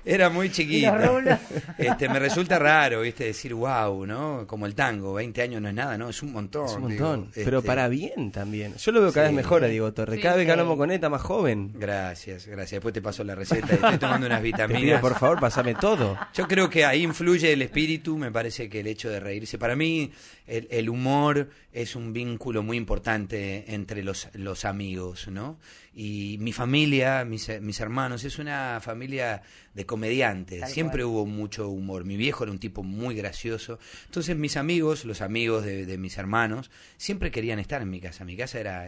Era 0.05 0.29
muy 0.29 0.47
Y 0.47 0.51
chiquita. 0.51 1.39
Este, 1.77 2.07
me 2.09 2.19
resulta 2.19 2.57
raro, 2.59 3.01
¿viste? 3.01 3.25
Decir, 3.25 3.53
wow, 3.53 4.05
¿no? 4.05 4.45
Como 4.47 4.65
el 4.65 4.75
tango, 4.75 5.13
20 5.15 5.41
años 5.41 5.61
no 5.61 5.67
es 5.69 5.73
nada, 5.75 5.97
¿no? 5.97 6.09
Es 6.09 6.21
un 6.23 6.31
montón. 6.31 6.65
Es 6.67 6.73
un 6.75 6.87
digo, 6.89 7.05
montón, 7.07 7.31
pero 7.33 7.57
este, 7.57 7.67
para 7.67 7.87
bien 7.87 8.31
también. 8.31 8.75
Yo 8.75 8.91
lo 8.91 9.01
veo 9.01 9.11
cada 9.11 9.27
Sí. 9.29 9.35
vez 9.35 9.43
mejor 9.43 9.63
a 9.63 9.67
Diego 9.67 9.91
Torres. 9.93 10.15
Sí, 10.17 10.21
cada 10.21 10.35
vez 10.35 10.43
que 10.45 10.47
sí. 10.47 10.51
hablamos 10.51 10.77
con 10.77 10.89
él 10.91 10.95
está 10.95 11.09
más 11.09 11.21
joven. 11.21 11.71
Gracias, 11.75 12.45
gracias. 12.47 12.71
Después 12.71 12.93
te 12.93 13.01
paso 13.01 13.23
la 13.23 13.35
receta. 13.35 13.73
Estoy 13.73 13.97
tomando 13.97 14.27
unas 14.27 14.41
Te 14.41 14.45
pido, 14.51 14.57
vitaminas. 14.67 15.01
por 15.01 15.15
favor, 15.15 15.39
pasame 15.39 15.75
todo. 15.75 16.17
Yo 16.33 16.47
creo 16.47 16.69
que 16.69 16.85
ahí 16.85 17.03
influye 17.03 17.51
el 17.53 17.61
espíritu, 17.61 18.17
me 18.17 18.31
parece 18.31 18.69
que 18.69 18.79
el 18.81 18.87
hecho 18.87 19.09
de 19.09 19.19
reírse. 19.19 19.57
Para 19.57 19.75
mí, 19.75 20.11
el, 20.47 20.67
el 20.69 20.89
humor 20.89 21.49
es 21.71 21.95
un 21.95 22.13
vínculo 22.13 22.63
muy 22.63 22.77
importante 22.77 23.73
entre 23.73 24.03
los, 24.03 24.29
los 24.33 24.65
amigos, 24.65 25.27
¿no? 25.27 25.57
Y 25.93 26.37
mi 26.39 26.51
familia, 26.53 27.25
mis, 27.25 27.49
mis 27.61 27.79
hermanos, 27.79 28.23
es 28.23 28.37
una 28.37 28.79
familia 28.81 29.41
de 29.73 29.85
comediantes. 29.85 30.61
Tal 30.61 30.69
Siempre 30.69 31.03
cual. 31.03 31.13
hubo 31.13 31.25
mucho 31.25 31.69
humor. 31.69 32.03
Mi 32.05 32.17
viejo 32.17 32.43
era 32.43 32.51
un 32.51 32.59
tipo 32.59 32.83
muy 32.83 33.15
gracioso. 33.15 33.79
Entonces, 34.05 34.35
mis 34.35 34.57
amigos, 34.57 35.05
los 35.05 35.21
amigos 35.21 35.63
de, 35.65 35.85
de 35.85 35.97
mis 35.97 36.17
hermanos, 36.17 36.69
siempre 36.97 37.31
querían 37.31 37.59
estar 37.59 37.81
en 37.81 37.89
mi 37.89 37.99
casa. 38.01 38.25
Mi 38.25 38.35
casa 38.35 38.59
era, 38.59 38.87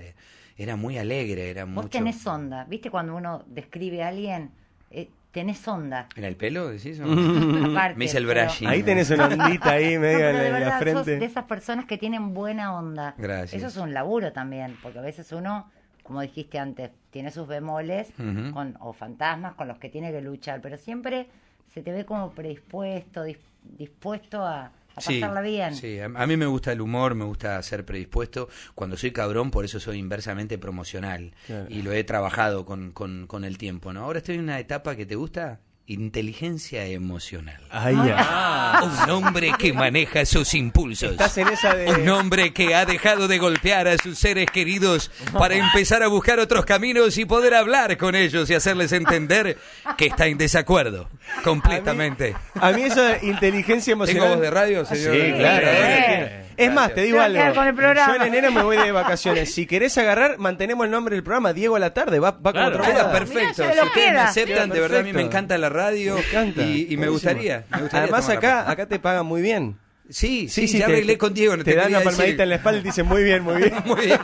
era 0.57 0.75
muy 0.75 0.98
alegre, 0.98 1.50
era 1.50 1.65
Vos 1.65 1.74
mucho. 1.74 1.89
tenés 1.89 2.25
onda, 2.27 2.65
¿viste? 2.65 2.89
Cuando 2.92 3.15
uno 3.15 3.44
describe 3.48 4.04
a 4.04 4.09
alguien, 4.09 4.51
eh, 4.92 5.09
tenés 5.39 5.67
onda. 5.67 6.07
¿En 6.15 6.23
el 6.23 6.35
pelo, 6.35 6.67
decís? 6.69 6.99
Aparte, 7.71 7.95
Me 7.97 8.05
hice 8.05 8.17
el 8.17 8.25
brushing. 8.25 8.67
Ahí 8.67 8.81
tenés 8.81 9.09
una 9.11 9.25
ondita 9.27 9.71
ahí 9.71 9.93
No, 9.95 10.01
medio 10.01 10.17
pero 10.19 10.29
en 10.29 10.35
la- 10.35 10.45
en 10.47 10.51
la 10.53 10.59
verdad 10.59 10.73
sos 10.73 11.03
frente. 11.03 11.19
de 11.19 11.25
esas 11.25 11.43
personas 11.45 11.85
que 11.85 11.97
tienen 11.99 12.33
buena 12.33 12.75
onda. 12.75 13.13
Gracias. 13.17 13.53
Eso 13.61 13.67
es 13.67 13.77
un 13.77 13.93
laburo 13.93 14.31
también, 14.33 14.75
porque 14.81 14.97
a 14.99 15.01
veces 15.03 15.31
uno, 15.31 15.69
como 16.03 16.21
dijiste 16.21 16.57
antes, 16.57 16.89
tiene 17.11 17.29
sus 17.31 17.47
bemoles 17.47 18.09
con, 18.51 18.75
o 18.79 18.93
fantasmas 18.93 19.53
con 19.53 19.67
los 19.67 19.77
que 19.77 19.89
tiene 19.89 20.11
que 20.11 20.21
luchar, 20.21 20.59
pero 20.61 20.75
siempre 20.77 21.27
se 21.73 21.81
te 21.83 21.91
ve 21.91 22.03
como 22.05 22.31
predispuesto, 22.31 23.25
dis- 23.25 23.37
dispuesto 23.77 24.43
a, 24.43 24.71
a 24.97 25.05
pasarla 25.05 25.41
bien. 25.41 25.75
Sí, 25.75 25.99
a, 25.99 26.05
a 26.05 26.27
mí 26.27 26.38
me 26.38 26.45
gusta 26.45 26.71
el 26.71 26.81
humor, 26.81 27.15
me 27.15 27.25
gusta 27.25 27.61
ser 27.63 27.85
predispuesto. 27.85 28.49
Cuando 28.75 28.97
soy 28.97 29.11
cabrón, 29.11 29.51
por 29.51 29.65
eso 29.65 29.79
soy 29.79 29.97
inversamente 29.97 30.57
promocional. 30.57 31.33
Claro. 31.45 31.65
Y 31.69 31.81
lo 31.81 31.91
he 31.94 32.03
trabajado 32.03 32.65
con, 32.65 32.91
con, 32.91 33.27
con 33.27 33.44
el 33.44 33.57
tiempo, 33.57 33.94
¿no? 33.94 34.03
Ahora 34.03 34.19
estoy 34.19 34.35
en 34.35 34.41
una 34.41 34.59
etapa 34.59 34.95
que 34.95 35.05
te 35.05 35.15
gusta, 35.15 35.59
inteligencia 35.87 36.85
emocional. 36.85 37.59
Ay, 37.69 37.95
ya. 38.05 38.81
Un 39.05 39.09
hombre 39.09 39.51
que 39.57 39.71
maneja 39.73 40.25
sus 40.25 40.53
impulsos. 40.53 41.11
Estás 41.11 41.37
en 41.37 41.47
esa 41.47 41.73
de. 41.75 41.89
Un 41.89 42.09
hombre 42.09 42.51
que 42.53 42.75
ha 42.75 42.85
dejado 42.85 43.27
de 43.27 43.37
golpear 43.37 43.87
a 43.87 43.97
sus 43.97 44.19
seres 44.19 44.47
queridos 44.51 45.09
para 45.33 45.55
empezar 45.55 46.03
a 46.03 46.07
buscar 46.07 46.39
otros 46.39 46.65
caminos 46.65 47.17
y 47.17 47.25
poder 47.25 47.53
hablar 47.53 47.97
con 47.97 48.15
ellos 48.15 48.49
y 48.49 48.53
hacerles 48.53 48.91
entender 48.91 49.57
que 49.97 50.07
está 50.07 50.27
en 50.27 50.37
desacuerdo 50.37 51.09
completamente. 51.43 52.35
A 52.55 52.71
mí 52.71 52.83
eso 52.83 53.01
de 53.01 53.19
inteligencia 53.25 53.93
emocional. 53.93 54.23
¿Tengo 54.23 54.35
voz 54.35 54.43
de 54.43 54.51
radio, 54.51 54.85
Sí, 54.85 54.95
señor? 54.97 55.37
claro. 55.37 55.67
Eh. 55.69 56.43
Es 56.57 56.74
más, 56.74 56.94
te 56.94 57.01
digo 57.04 57.21
algo. 57.21 57.38
quedar 57.38 57.54
con 57.54 57.68
el 57.68 57.75
programa. 57.75 58.15
Yo 58.18 58.21
en 58.24 58.27
enero 58.27 58.51
me 58.51 58.63
voy 58.63 58.77
de 58.77 58.92
vacaciones. 58.92 59.54
Si 59.54 59.65
querés 59.68 59.98
agarrar, 59.98 60.38
mantenemos 60.39 60.86
el 60.86 60.92
nombre 60.92 61.15
del 61.15 61.24
programa. 61.24 61.54
Diego 61.54 61.75
a 61.75 61.80
la 61.80 61.94
tarde. 61.94 62.19
Va, 62.19 62.31
va 62.31 62.38
con 62.42 62.51
Claro. 62.54 62.68
otro 62.69 62.81
Queda 62.83 62.94
programa. 63.12 63.19
perfecto. 63.19 63.63
Mirá, 63.63 63.68
ya 63.68 63.74
Si 63.74 63.77
lo 63.80 63.86
ustedes 63.86 64.06
me 64.07 64.12
queda. 64.12 64.24
aceptan, 64.27 64.56
Queda 64.65 64.74
de 64.74 64.80
verdad 64.81 65.00
a 65.00 65.04
mí 65.04 65.13
me 65.13 65.21
encanta 65.21 65.57
la 65.57 65.69
radio 65.69 66.15
Me 66.15 66.21
encanta. 66.21 66.62
y, 66.63 66.88
y 66.89 66.98
me 66.98 67.07
gustaría. 67.09 67.63
me 67.69 67.81
gustaría 67.81 68.04
Además, 68.04 68.30
acá, 68.30 68.69
acá 68.69 68.86
te 68.88 69.00
pagan 69.00 69.25
muy 69.27 69.42
bien. 69.42 69.77
Sí, 70.09 70.48
sí, 70.48 70.68
ya 70.68 70.86
arreglé 70.86 71.13
te, 71.13 71.18
con 71.19 71.33
Diego. 71.33 71.57
No 71.57 71.63
te 71.65 71.71
te, 71.71 71.77
dan 71.77 71.89
una 71.89 71.98
palmadita 72.00 72.24
decir. 72.25 72.42
en 72.42 72.50
la 72.50 72.56
espalda 72.56 72.80
y 72.80 72.83
te 72.83 72.88
dicen 72.89 73.06
muy 73.06 73.24
bien, 73.24 73.44
muy 73.44 73.57
bien. 73.57 73.74
Muy 73.86 74.06
bien. 74.06 74.19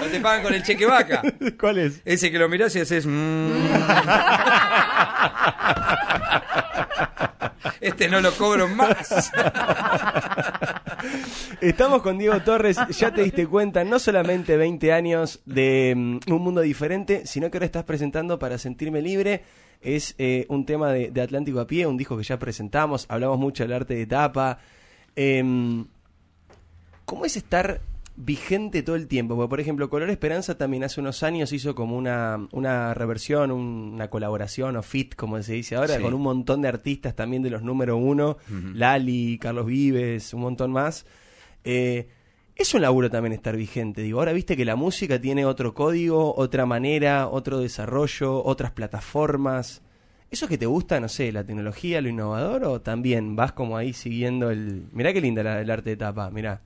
No 0.00 0.06
te 0.06 0.20
pagan 0.20 0.42
con 0.42 0.54
el 0.54 0.62
cheque 0.62 0.86
vaca. 0.86 1.22
¿Cuál 1.60 1.78
es? 1.78 2.00
Ese 2.04 2.30
que 2.30 2.38
lo 2.38 2.48
mirás 2.48 2.74
y 2.76 2.80
haces. 2.80 3.06
mm. 3.06 3.10
Este 7.80 8.08
no 8.08 8.20
lo 8.20 8.32
cobro 8.32 8.68
más. 8.68 9.32
Estamos 11.60 12.02
con 12.02 12.18
Diego 12.18 12.40
Torres, 12.42 12.76
ya 12.90 13.12
te 13.12 13.22
diste 13.22 13.46
cuenta, 13.46 13.84
no 13.84 13.98
solamente 13.98 14.56
20 14.56 14.92
años 14.92 15.40
de 15.46 15.94
mm, 15.96 16.32
un 16.32 16.42
mundo 16.42 16.60
diferente, 16.60 17.26
sino 17.26 17.50
que 17.50 17.56
ahora 17.56 17.66
estás 17.66 17.84
presentando 17.84 18.38
para 18.38 18.58
sentirme 18.58 19.00
libre. 19.00 19.44
Es 19.80 20.14
eh, 20.18 20.44
un 20.48 20.66
tema 20.66 20.92
de, 20.92 21.20
Atlántico 21.20 21.60
a 21.60 21.66
pie, 21.66 21.86
un 21.86 21.96
disco 21.96 22.18
que 22.18 22.24
ya 22.24 22.38
presentamos, 22.38 23.06
hablamos 23.08 23.38
mucho 23.38 23.64
del 23.64 23.72
arte 23.72 23.94
de 23.94 24.06
tapa. 24.06 24.58
Em, 25.16 25.86
¿Cómo 27.06 27.24
es 27.24 27.36
estar 27.36 27.80
vigente 28.24 28.82
todo 28.82 28.96
el 28.96 29.06
tiempo? 29.08 29.34
Porque, 29.36 29.48
por 29.48 29.60
ejemplo, 29.60 29.88
Color 29.90 30.10
Esperanza 30.10 30.56
también 30.58 30.84
hace 30.84 31.00
unos 31.00 31.22
años 31.22 31.52
hizo 31.52 31.74
como 31.74 31.96
una, 31.96 32.46
una 32.52 32.92
reversión, 32.94 33.50
un- 33.50 33.92
una 33.94 34.08
colaboración 34.10 34.76
o 34.76 34.82
fit, 34.82 35.14
como 35.14 35.42
se 35.42 35.54
dice 35.54 35.76
ahora, 35.76 35.96
Sí. 35.96 36.02
con 36.02 36.14
un 36.14 36.22
montón 36.22 36.62
de 36.62 36.68
artistas 36.68 37.16
también 37.16 37.42
de 37.42 37.50
los 37.50 37.62
número 37.62 37.96
uno, 37.96 38.36
Lali, 38.74 39.38
Carlos 39.38 39.66
Vives, 39.66 40.34
un 40.34 40.40
montón 40.42 40.70
más. 40.72 41.06
Eh, 41.64 42.08
es 42.56 42.74
un 42.74 42.82
laburo 42.82 43.08
también 43.10 43.32
estar 43.32 43.56
vigente, 43.56 44.02
digo. 44.02 44.18
Ahora 44.18 44.32
viste 44.34 44.56
que 44.56 44.64
la 44.66 44.76
música 44.76 45.18
tiene 45.20 45.46
otro 45.46 45.72
código, 45.72 46.34
otra 46.36 46.66
manera, 46.66 47.26
otro 47.28 47.58
desarrollo, 47.58 48.44
otras 48.44 48.70
plataformas. 48.72 49.82
¿Eso 50.30 50.46
que 50.46 50.58
te 50.58 50.66
gusta, 50.66 51.00
no 51.00 51.08
sé, 51.08 51.32
la 51.32 51.42
tecnología, 51.44 52.00
lo 52.00 52.08
innovador 52.08 52.64
o 52.64 52.80
también 52.80 53.34
vas 53.34 53.52
como 53.52 53.76
ahí 53.76 53.92
siguiendo 53.92 54.50
el... 54.50 54.84
Mirá 54.92 55.12
qué 55.12 55.20
linda 55.20 55.42
la, 55.42 55.60
el 55.60 55.70
arte 55.70 55.90
de 55.90 55.96
tapa, 55.96 56.30
mirá. 56.30 56.60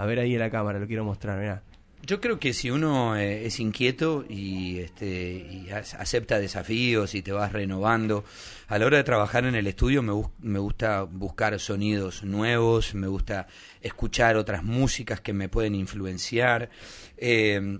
A 0.00 0.06
ver 0.06 0.18
ahí 0.18 0.32
en 0.32 0.40
la 0.40 0.50
cámara, 0.50 0.78
lo 0.78 0.86
quiero 0.86 1.04
mostrar. 1.04 1.62
Yo 2.06 2.22
creo 2.22 2.40
que 2.40 2.54
si 2.54 2.70
uno 2.70 3.18
eh, 3.18 3.44
es 3.44 3.60
inquieto 3.60 4.24
y, 4.26 4.78
este, 4.78 5.06
y 5.06 5.68
acepta 5.70 6.38
desafíos 6.38 7.14
y 7.14 7.20
te 7.20 7.32
vas 7.32 7.52
renovando, 7.52 8.24
a 8.68 8.78
la 8.78 8.86
hora 8.86 8.96
de 8.96 9.04
trabajar 9.04 9.44
en 9.44 9.54
el 9.54 9.66
estudio 9.66 10.02
me, 10.02 10.14
me 10.38 10.58
gusta 10.58 11.02
buscar 11.02 11.60
sonidos 11.60 12.24
nuevos, 12.24 12.94
me 12.94 13.08
gusta 13.08 13.46
escuchar 13.82 14.38
otras 14.38 14.64
músicas 14.64 15.20
que 15.20 15.34
me 15.34 15.50
pueden 15.50 15.74
influenciar. 15.74 16.70
Eh, 17.18 17.78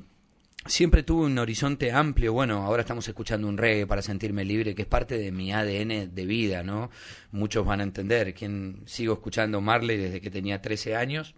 siempre 0.66 1.02
tuve 1.02 1.24
un 1.24 1.38
horizonte 1.38 1.90
amplio. 1.90 2.34
Bueno, 2.34 2.66
ahora 2.66 2.82
estamos 2.82 3.08
escuchando 3.08 3.48
un 3.48 3.56
reggae 3.56 3.86
para 3.86 4.02
sentirme 4.02 4.44
libre, 4.44 4.74
que 4.74 4.82
es 4.82 4.88
parte 4.88 5.16
de 5.16 5.32
mi 5.32 5.54
ADN 5.54 6.14
de 6.14 6.26
vida, 6.26 6.62
¿no? 6.62 6.90
Muchos 7.32 7.64
van 7.64 7.80
a 7.80 7.84
entender. 7.84 8.34
Quien 8.34 8.82
sigo 8.84 9.14
escuchando 9.14 9.62
Marley 9.62 9.96
desde 9.96 10.20
que 10.20 10.30
tenía 10.30 10.60
13 10.60 10.96
años 10.96 11.34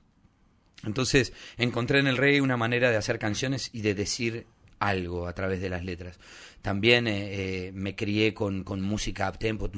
Entonces 0.85 1.33
encontré 1.57 1.99
en 1.99 2.07
el 2.07 2.17
reggae 2.17 2.41
una 2.41 2.57
manera 2.57 2.91
de 2.91 2.97
hacer 2.97 3.19
canciones 3.19 3.71
y 3.73 3.83
de 3.83 3.95
decir 3.95 4.47
algo 4.79 5.29
a 5.29 5.33
través 5.33 5.61
de 5.61 5.69
las 5.69 5.85
letras. 5.85 6.19
También 6.63 7.07
eh, 7.09 7.67
eh, 7.67 7.73
me 7.75 7.95
crié 7.97 8.33
con, 8.33 8.63
con 8.65 8.81
música 8.81 9.29
up 9.29 9.39
tempo, 9.39 9.69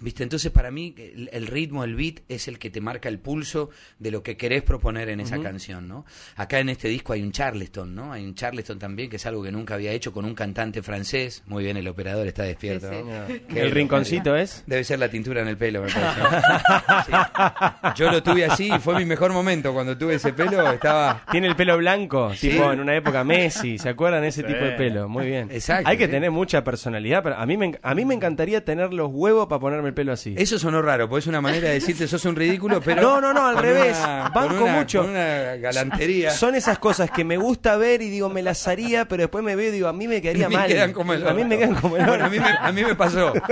¿viste? 0.00 0.22
Entonces 0.22 0.50
para 0.52 0.70
mí 0.70 0.94
el, 0.98 1.30
el 1.32 1.46
ritmo, 1.46 1.84
el 1.84 1.94
beat 1.94 2.20
es 2.28 2.48
el 2.48 2.58
que 2.58 2.70
te 2.70 2.80
marca 2.80 3.08
el 3.08 3.18
pulso 3.18 3.70
de 3.98 4.10
lo 4.10 4.22
que 4.22 4.36
querés 4.36 4.62
proponer 4.62 5.08
en 5.08 5.20
esa 5.20 5.40
canción, 5.40 5.88
¿no? 5.88 6.04
Acá 6.36 6.58
en 6.58 6.68
este 6.68 6.88
disco 6.88 7.12
hay 7.12 7.22
un 7.22 7.32
Charleston, 7.32 7.94
¿no? 7.94 8.12
Hay 8.12 8.24
un 8.24 8.34
Charleston 8.34 8.78
también 8.78 9.08
que 9.10 9.16
es 9.16 9.26
algo 9.26 9.42
que 9.42 9.50
nunca 9.52 9.74
había 9.74 9.92
hecho 9.92 10.12
con 10.12 10.24
un 10.24 10.34
cantante 10.34 10.82
francés. 10.82 11.42
Muy 11.46 11.64
bien, 11.64 11.76
el 11.76 11.88
operador 11.88 12.26
está 12.26 12.42
despierto. 12.44 12.88
Sí, 12.90 12.96
sí. 12.96 13.42
¿no? 13.48 13.60
¿El 13.60 13.70
rinconcito 13.70 14.36
es? 14.36 14.62
Debe 14.66 14.84
ser 14.84 14.98
la 14.98 15.08
tintura 15.08 15.42
en 15.42 15.48
el 15.48 15.56
pelo, 15.56 15.82
me 15.82 15.88
parece. 15.92 16.20
Sí. 17.06 17.12
Yo 17.96 18.10
lo 18.10 18.22
tuve 18.22 18.44
así 18.44 18.70
y 18.72 18.78
fue 18.78 18.96
mi 18.98 19.04
mejor 19.04 19.32
momento 19.32 19.72
cuando 19.72 19.96
tuve 19.96 20.14
ese 20.16 20.32
pelo. 20.32 20.70
Estaba. 20.70 21.24
Tiene 21.30 21.46
el 21.48 21.56
pelo 21.56 21.76
blanco, 21.78 22.32
Sí. 22.34 22.50
tipo 22.50 22.72
en 22.72 22.80
una 22.80 22.94
época 22.94 23.24
Messi, 23.24 23.78
¿se 23.78 23.88
acuerdan 23.88 24.24
ese 24.24 24.42
tipo 24.52 24.64
de 24.64 24.72
pelo? 24.72 25.08
Muy 25.08 25.26
bien. 25.26 25.48
Exacto, 25.50 25.88
Hay 25.88 25.96
que 25.96 26.06
sí. 26.06 26.10
tener 26.10 26.30
mucha 26.30 26.62
personalidad, 26.64 27.22
pero 27.22 27.36
a 27.36 27.46
mí 27.46 27.56
me, 27.56 27.78
a 27.82 27.94
mí 27.94 28.04
me 28.04 28.14
encantaría 28.14 28.64
tener 28.64 28.92
los 28.92 29.08
huevos 29.12 29.46
para 29.48 29.60
ponerme 29.60 29.88
el 29.88 29.94
pelo 29.94 30.12
así. 30.12 30.34
Eso 30.36 30.58
sonó 30.58 30.82
raro, 30.82 31.08
porque 31.08 31.20
es 31.20 31.26
una 31.26 31.40
manera 31.40 31.68
de 31.68 31.74
decirte 31.74 32.06
sos 32.08 32.24
un 32.24 32.36
ridículo, 32.36 32.80
pero. 32.84 33.02
No, 33.02 33.20
no, 33.20 33.32
no, 33.32 33.46
al 33.46 33.54
con 33.54 33.62
revés. 33.64 33.96
una- 34.02 34.30
Banco 34.34 34.54
con 34.54 34.62
una- 34.64 34.72
mucho. 34.78 35.00
Con 35.02 35.10
una 35.10 35.56
galantería. 35.56 36.30
Son 36.30 36.54
esas 36.54 36.78
cosas 36.78 37.10
que 37.10 37.24
me 37.24 37.36
gusta 37.36 37.76
ver 37.76 38.02
y 38.02 38.10
digo, 38.10 38.28
me 38.28 38.42
las 38.42 38.66
haría, 38.68 39.06
pero 39.06 39.22
después 39.22 39.42
me 39.44 39.56
veo 39.56 39.68
y 39.68 39.72
digo, 39.72 39.88
a 39.88 39.92
mí 39.92 40.06
me 40.08 40.20
quedaría 40.22 40.48
me 40.48 40.56
mal. 40.56 40.66
quedan 40.68 40.92
como 40.92 41.12
el 41.14 41.26
a 41.26 41.32
mí 41.34 41.44
me 41.44 41.58
quedan 41.58 41.74
como 41.74 41.96
el 41.96 42.04
Bueno, 42.06 42.24
a 42.24 42.28
mí, 42.28 42.38
me, 42.38 42.48
a 42.48 42.72
mí 42.72 42.84
me 42.84 42.94
pasó. 42.94 43.32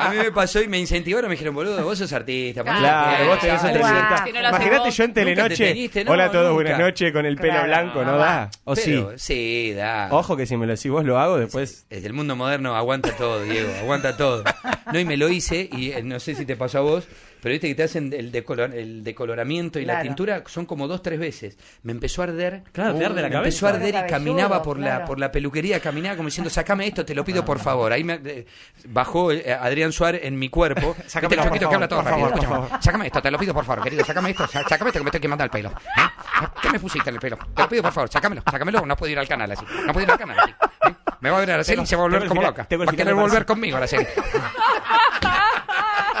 A 0.00 0.08
mí 0.10 0.16
me 0.16 0.32
pasó 0.32 0.62
y 0.62 0.68
me 0.68 0.78
incentivaron. 0.78 1.28
Me 1.28 1.34
dijeron, 1.34 1.54
boludo, 1.54 1.82
vos 1.84 1.98
sos 1.98 2.12
artista. 2.12 2.62
Claro, 2.62 3.26
vos 3.26 3.38
tenés 3.40 3.62
dale". 3.62 3.78
otra 3.78 3.90
libertad. 3.92 4.24
Si 4.26 4.32
no 4.32 4.40
Imagínate 4.48 4.90
yo 4.90 5.04
en 5.04 5.12
te 5.14 5.20
Telenoche. 5.24 5.66
teñiste, 5.68 6.04
no, 6.04 6.12
Hola 6.12 6.24
a 6.26 6.30
todos, 6.30 6.44
nunca. 6.50 6.54
buenas 6.54 6.78
noches, 6.78 7.12
con 7.12 7.26
el 7.26 7.36
pelo 7.36 7.52
Claro. 7.52 7.66
blanco, 7.66 8.04
¿no 8.04 8.12
No 8.12 8.18
da? 8.18 8.50
¿O 8.64 8.74
Pero, 8.74 9.10
sí? 9.12 9.16
Sí, 9.16 9.74
da. 9.74 10.08
Ojo 10.10 10.29
que 10.36 10.46
si 10.46 10.56
me 10.56 10.66
lo 10.66 10.74
decís 10.74 10.90
vos 10.90 11.04
lo 11.04 11.18
hago, 11.18 11.38
después... 11.38 11.86
Desde 11.90 12.06
el 12.06 12.12
mundo 12.12 12.36
moderno 12.36 12.74
aguanta 12.76 13.16
todo, 13.16 13.42
Diego, 13.42 13.70
aguanta 13.80 14.16
todo. 14.16 14.44
No, 14.92 14.98
y 14.98 15.04
me 15.04 15.16
lo 15.16 15.28
hice, 15.28 15.68
y 15.72 15.92
eh, 15.92 16.02
no 16.02 16.18
sé 16.20 16.34
si 16.34 16.44
te 16.44 16.56
pasó 16.56 16.78
a 16.78 16.80
vos, 16.82 17.08
pero 17.42 17.52
viste 17.52 17.68
que 17.68 17.74
te 17.74 17.82
hacen 17.82 18.12
el, 18.12 18.30
decolor- 18.32 18.74
el 18.74 19.02
decoloramiento 19.04 19.78
y 19.78 19.84
la 19.84 19.94
Claro. 19.94 20.06
tintura, 20.08 20.42
son 20.46 20.66
como 20.66 20.86
dos, 20.88 21.02
tres 21.02 21.18
veces. 21.18 21.56
Me 21.82 21.92
empezó 21.92 22.22
a 22.22 22.24
arder. 22.24 22.62
Claro, 22.72 22.94
te 22.94 23.04
arde 23.04 23.22
la 23.22 23.28
me 23.28 23.34
cabeza. 23.34 23.48
empezó 23.48 23.66
a 23.66 23.70
arder 23.70 23.94
y 24.06 24.10
caminaba 24.10 24.62
por 24.62 24.78
la, 24.78 24.86
claro. 24.86 25.04
por 25.06 25.18
la 25.18 25.30
peluquería, 25.32 25.80
caminaba 25.80 26.16
como 26.16 26.28
diciendo, 26.28 26.50
sacame 26.50 26.86
esto, 26.86 27.04
te 27.04 27.14
lo 27.14 27.24
pido 27.24 27.44
por 27.44 27.58
favor. 27.58 27.92
Ahí 27.92 28.04
me, 28.04 28.20
eh, 28.24 28.46
bajó 28.86 29.32
eh, 29.32 29.52
Adrián 29.52 29.92
Suárez 29.92 30.22
en 30.24 30.38
mi 30.38 30.48
cuerpo. 30.48 30.94
Viste 31.02 31.18
el 31.18 31.58
que 31.58 31.64
habla 31.64 31.88
todo 31.88 32.02
rápido. 32.02 32.68
Sácame 32.80 33.06
esto, 33.06 33.20
te 33.22 33.30
lo 33.30 33.38
pido 33.38 33.54
por 33.54 33.64
favor, 33.64 33.84
querido, 33.84 34.04
sácame 34.04 34.30
esto, 34.30 34.46
sácame 34.46 34.88
esto 34.90 34.98
que 35.00 35.04
me 35.04 35.08
estoy 35.08 35.20
quemando 35.20 35.44
el 35.44 35.50
pelo. 35.50 35.70
¿Eh? 35.70 36.46
¿Qué 36.62 36.70
me 36.70 36.80
pusiste 36.80 37.08
en 37.10 37.16
el 37.16 37.20
pelo? 37.20 37.38
Te 37.54 37.62
lo 37.62 37.68
pido 37.68 37.82
por 37.82 37.92
favor, 37.92 38.10
sácamelo, 38.10 38.42
sácamelo, 38.50 38.84
no 38.86 38.96
puedo 38.96 39.12
ir 39.12 39.18
al 39.18 39.28
canal 39.28 39.50
así. 39.52 39.64
No 39.86 39.92
puedo 39.92 40.04
ir 40.06 40.10
al 40.12 40.18
canal 40.18 40.38
así. 40.38 40.50
¿eh? 40.88 40.94
Me 41.20 41.30
va 41.30 41.36
a 41.36 41.40
ver 41.40 41.50
Araceli 41.50 41.82
y 41.82 41.86
se 41.86 41.96
va 41.96 42.02
a 42.02 42.04
volver 42.06 42.26
como 42.28 42.40
loca. 42.42 42.66
Va 42.70 42.84
a 42.84 42.96
querer 42.96 43.14
volver 43.14 43.44
conmigo 43.44 43.76
Araceli. 43.76 44.06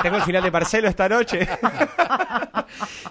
Tengo 0.02 0.16
el 0.16 0.22
final 0.22 0.42
de 0.42 0.50
Marcelo 0.50 0.88
esta 0.88 1.08
noche. 1.08 1.46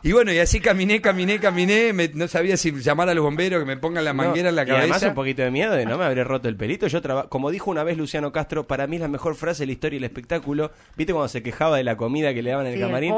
Y 0.03 0.11
bueno, 0.11 0.31
y 0.31 0.39
así 0.39 0.59
caminé, 0.59 1.01
caminé, 1.01 1.39
caminé. 1.39 1.93
me- 1.93 2.09
no 2.13 2.27
sabía 2.27 2.57
si 2.57 2.71
llamar 2.71 3.09
a 3.09 3.13
los 3.13 3.23
bomberos 3.23 3.59
que 3.59 3.65
me 3.65 3.77
pongan 3.77 4.03
la 4.05 4.13
manguera 4.13 4.49
en 4.49 4.55
la 4.55 4.63
y 4.63 4.69
además 4.71 4.87
cabeza. 4.89 5.07
un 5.09 5.15
poquito 5.15 5.41
de 5.41 5.51
miedo 5.51 5.73
de 5.73 5.85
no 5.85 5.97
me 5.97 6.05
habré 6.05 6.23
roto 6.23 6.47
el 6.49 6.55
pelito. 6.55 6.87
Yo 6.87 7.01
traba- 7.01 7.27
como 7.29 7.51
dijo 7.51 7.69
una 7.71 7.83
vez 7.83 7.97
Luciano 7.97 8.31
Castro, 8.31 8.67
para 8.67 8.87
mí 8.87 8.95
es 8.97 9.01
la 9.01 9.07
mejor 9.07 9.35
frase 9.35 9.63
de 9.63 9.67
la 9.67 9.71
historia 9.73 9.95
y 9.95 9.99
el 9.99 10.03
espectáculo. 10.05 10.71
¿Viste 10.95 11.13
cuando 11.13 11.29
se 11.29 11.41
quejaba 11.43 11.77
de 11.77 11.83
la 11.83 11.97
comida 11.97 12.33
que 12.33 12.41
le 12.41 12.51
daban 12.51 12.65
en 12.67 12.73
Sí, 12.73 12.77
el 12.79 12.83
el 12.83 12.87
camarín? 12.89 13.13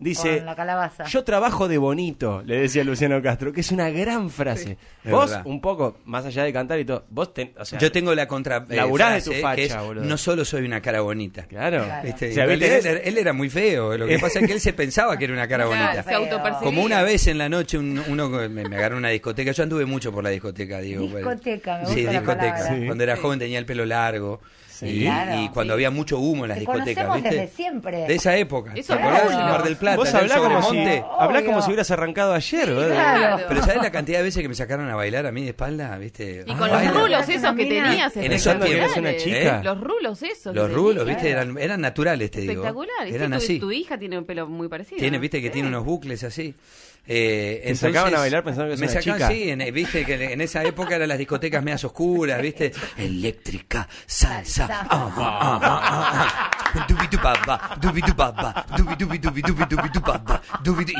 Dice, 0.00 0.36
con 0.38 0.46
la 0.46 0.56
calabaza. 0.56 1.04
yo 1.04 1.24
trabajo 1.24 1.68
de 1.68 1.78
bonito, 1.78 2.42
le 2.44 2.58
decía 2.60 2.84
Luciano 2.84 3.20
Castro, 3.22 3.52
que 3.52 3.60
es 3.60 3.70
una 3.72 3.90
gran 3.90 4.30
frase. 4.30 4.76
vos, 5.04 5.30
verdad. 5.30 5.42
un 5.46 5.60
poco, 5.60 5.98
más 6.04 6.24
allá 6.24 6.44
de 6.44 6.52
cantar 6.52 6.78
y 6.78 6.84
todo, 6.84 7.04
vos 7.10 7.32
ten- 7.34 7.52
o 7.58 7.64
sea, 7.64 7.78
Yo 7.78 7.90
tengo 7.92 8.14
la 8.14 8.26
contra. 8.28 8.64
eh, 8.68 8.76
Laburás 8.76 9.14
de 9.14 9.20
frase, 9.20 9.36
tu 9.36 9.42
facha, 9.42 9.56
que 9.56 9.64
es, 9.64 9.76
boludo. 9.78 10.04
No 10.04 10.16
solo 10.16 10.44
soy 10.44 10.64
una 10.64 10.80
cara 10.80 11.00
bonita. 11.00 11.42
Claro. 11.46 11.84
Realidad, 12.20 12.86
él, 12.86 13.00
él 13.04 13.18
era 13.18 13.32
muy 13.32 13.50
feo. 13.50 13.96
Lo 13.96 14.06
que 14.06 14.18
pasa 14.20 14.40
es 14.40 14.46
que 14.46 14.52
él 14.52 14.60
se 14.60 14.72
pensaba 14.72 15.16
que 15.16 15.24
era 15.24 15.34
una 15.34 15.48
cara 15.48 15.64
Claro, 15.64 15.70
bonita. 15.78 16.02
se 16.02 16.14
autopercibía. 16.14 16.64
Como 16.64 16.82
una 16.82 17.02
vez 17.02 17.26
en 17.26 17.38
la 17.38 17.48
noche 17.48 17.78
un- 17.78 18.02
uno 18.08 18.28
me, 18.28 18.48
me 18.48 18.76
agarró 18.76 18.96
una 18.96 19.08
discoteca. 19.08 19.52
Yo 19.52 19.62
anduve 19.62 19.84
mucho 19.86 20.12
por 20.12 20.22
la 20.24 20.30
discoteca, 20.30 20.78
digo. 20.80 21.02
pues. 21.10 21.24
Discoteca, 21.24 21.78
me 21.78 21.86
Sí, 21.86 21.94
gusta 21.94 22.12
la 22.12 22.18
discoteca. 22.20 22.54
palabra. 22.56 22.86
Cuando 22.86 23.04
era 23.04 23.16
joven 23.16 23.38
tenía 23.38 23.58
el 23.58 23.66
pelo 23.66 23.84
largo. 23.84 24.40
Y, 24.82 25.00
Claro. 25.02 25.40
y 25.40 25.48
cuando 25.50 25.72
Sí. 25.72 25.74
había 25.76 25.90
mucho 25.90 26.18
humo 26.18 26.44
en 26.44 26.48
las 26.50 26.56
Te 26.56 26.60
discotecas, 26.60 27.14
¿viste? 27.14 27.28
desde 27.30 27.48
siempre. 27.48 27.98
De 28.06 28.14
esa 28.14 28.36
época. 28.36 28.72
Eso 28.74 28.94
¿Te 28.94 29.00
acordás? 29.00 29.22
claro. 29.22 29.40
En 29.40 29.46
Mar 29.50 29.62
del 29.64 29.76
Plata. 29.76 29.96
Vos 29.96 30.14
hablás 30.14 30.38
como, 30.38 30.60
si, 30.60 30.66
Sobremonte. 30.68 31.04
hablás 31.18 31.42
como 31.42 31.52
Obvio. 31.56 31.62
si 31.62 31.68
hubieras 31.70 31.90
arrancado 31.90 32.34
ayer, 32.34 32.66
¿verdad? 32.74 32.88
Claro. 32.94 33.44
Pero 33.48 33.60
¿sabes 33.62 33.82
la 33.82 33.90
cantidad 33.90 34.18
de 34.18 34.24
veces 34.24 34.42
que 34.42 34.48
me 34.48 34.54
sacaron 34.54 34.88
a 34.90 34.94
bailar 34.96 35.26
a 35.26 35.32
mí 35.32 35.42
de 35.42 35.48
espalda? 35.50 35.96
¿Viste? 35.98 36.44
Y 36.46 36.50
Ah, 36.50 36.56
con 36.58 36.68
los 36.68 36.76
baila. 36.76 36.90
rulos 36.92 37.28
esos 37.28 37.54
que 37.54 37.64
tenías 37.66 38.16
En 38.16 38.32
esos 38.32 38.60
tiempos. 38.60 38.96
Una 38.96 39.16
chica. 39.16 39.62
Los 39.64 39.80
rulos 39.80 40.22
esos. 40.22 40.54
Los 40.54 40.64
tenías. 40.66 40.72
rulos, 40.72 41.06
¿viste? 41.06 41.30
Eran, 41.30 41.56
eran 41.58 41.80
naturales, 41.80 42.30
te 42.30 42.40
digo. 42.40 42.52
Espectacular. 42.52 43.06
Eran 43.06 43.32
Sí, 43.32 43.46
tu- 43.46 43.52
así. 43.52 43.58
Tu 43.60 43.72
hija 43.72 43.98
tiene 43.98 44.18
un 44.18 44.24
pelo 44.24 44.46
muy 44.48 44.68
parecido. 44.68 44.98
Tiene, 44.98 45.18
viste 45.18 45.40
que 45.40 45.50
tiene 45.50 45.68
unos 45.68 45.84
bucles 45.84 46.22
así. 46.24 46.54
Eh, 47.04 47.62
Te 47.66 47.74
sacaban 47.74 48.14
a 48.14 48.20
bailar 48.20 48.44
pensando 48.44 48.72
que 48.72 48.80
me 48.80 48.86
sos 48.86 48.94
una 48.94 49.02
sacaban, 49.02 49.18
chica. 49.18 49.28
sí, 49.44 49.50
en- 49.50 49.74
viste 49.74 50.04
que 50.06 50.32
en 50.32 50.40
esa 50.40 50.62
época 50.62 50.94
eran 50.94 51.08
las 51.08 51.18
discotecas 51.18 51.62
medias 51.62 51.82
oscuras, 51.84 52.40
viste, 52.40 52.72
eléctrica, 52.96 53.88
salsa, 54.06 54.68
ah, 54.70 54.86
ah, 54.90 55.12
ah, 55.18 55.60
ah, 55.62 56.50
ah. 56.74 56.92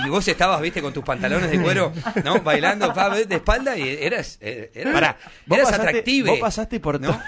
Y 0.05 0.09
vos 0.09 0.27
estabas, 0.27 0.61
viste, 0.61 0.83
con 0.83 0.93
tus 0.93 1.05
pantalones 1.05 1.51
de 1.51 1.61
cuero, 1.61 1.93
¿no? 2.25 2.41
Bailando 2.41 2.93
de 3.29 3.35
espalda 3.37 3.77
y 3.77 3.89
eras, 4.05 4.39
eh, 4.41 4.71
eras, 4.75 4.93
Pará, 4.95 5.17
vos 5.47 5.59
eras 5.59 5.71
pasaste- 5.71 5.89
atractive. 5.89 6.31
vos 6.31 6.41
pasaste 6.41 6.81
por 6.81 7.01
¿no? 7.01 7.21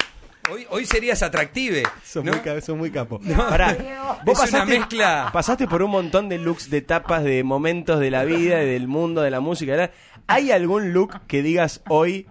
Hoy, 0.50 0.66
hoy 0.70 0.84
serías 0.84 1.22
atractive. 1.22 1.82
Sos, 2.04 2.22
¿no? 2.24 2.32
muy, 2.32 2.40
ca- 2.40 2.60
sos 2.60 2.76
muy 2.76 2.90
capo. 2.90 3.18
Pará, 3.36 3.70
Es 4.26 4.52
una 4.52 4.64
mezcla. 4.66 5.30
Pasaste 5.32 5.66
por 5.66 5.82
un 5.82 5.90
montón 5.90 6.28
de 6.28 6.38
looks, 6.38 6.68
de 6.70 6.78
etapas, 6.78 7.24
de 7.24 7.42
momentos 7.44 7.98
de 7.98 8.10
la 8.10 8.24
vida, 8.24 8.56
del 8.58 8.86
mundo, 8.86 9.22
de 9.22 9.30
la 9.30 9.40
música. 9.40 9.72
¿verdad? 9.72 9.90
¿Hay 10.26 10.50
algún 10.50 10.92
look 10.92 11.20
que 11.26 11.42
digas 11.42 11.82
hoy, 11.88 12.26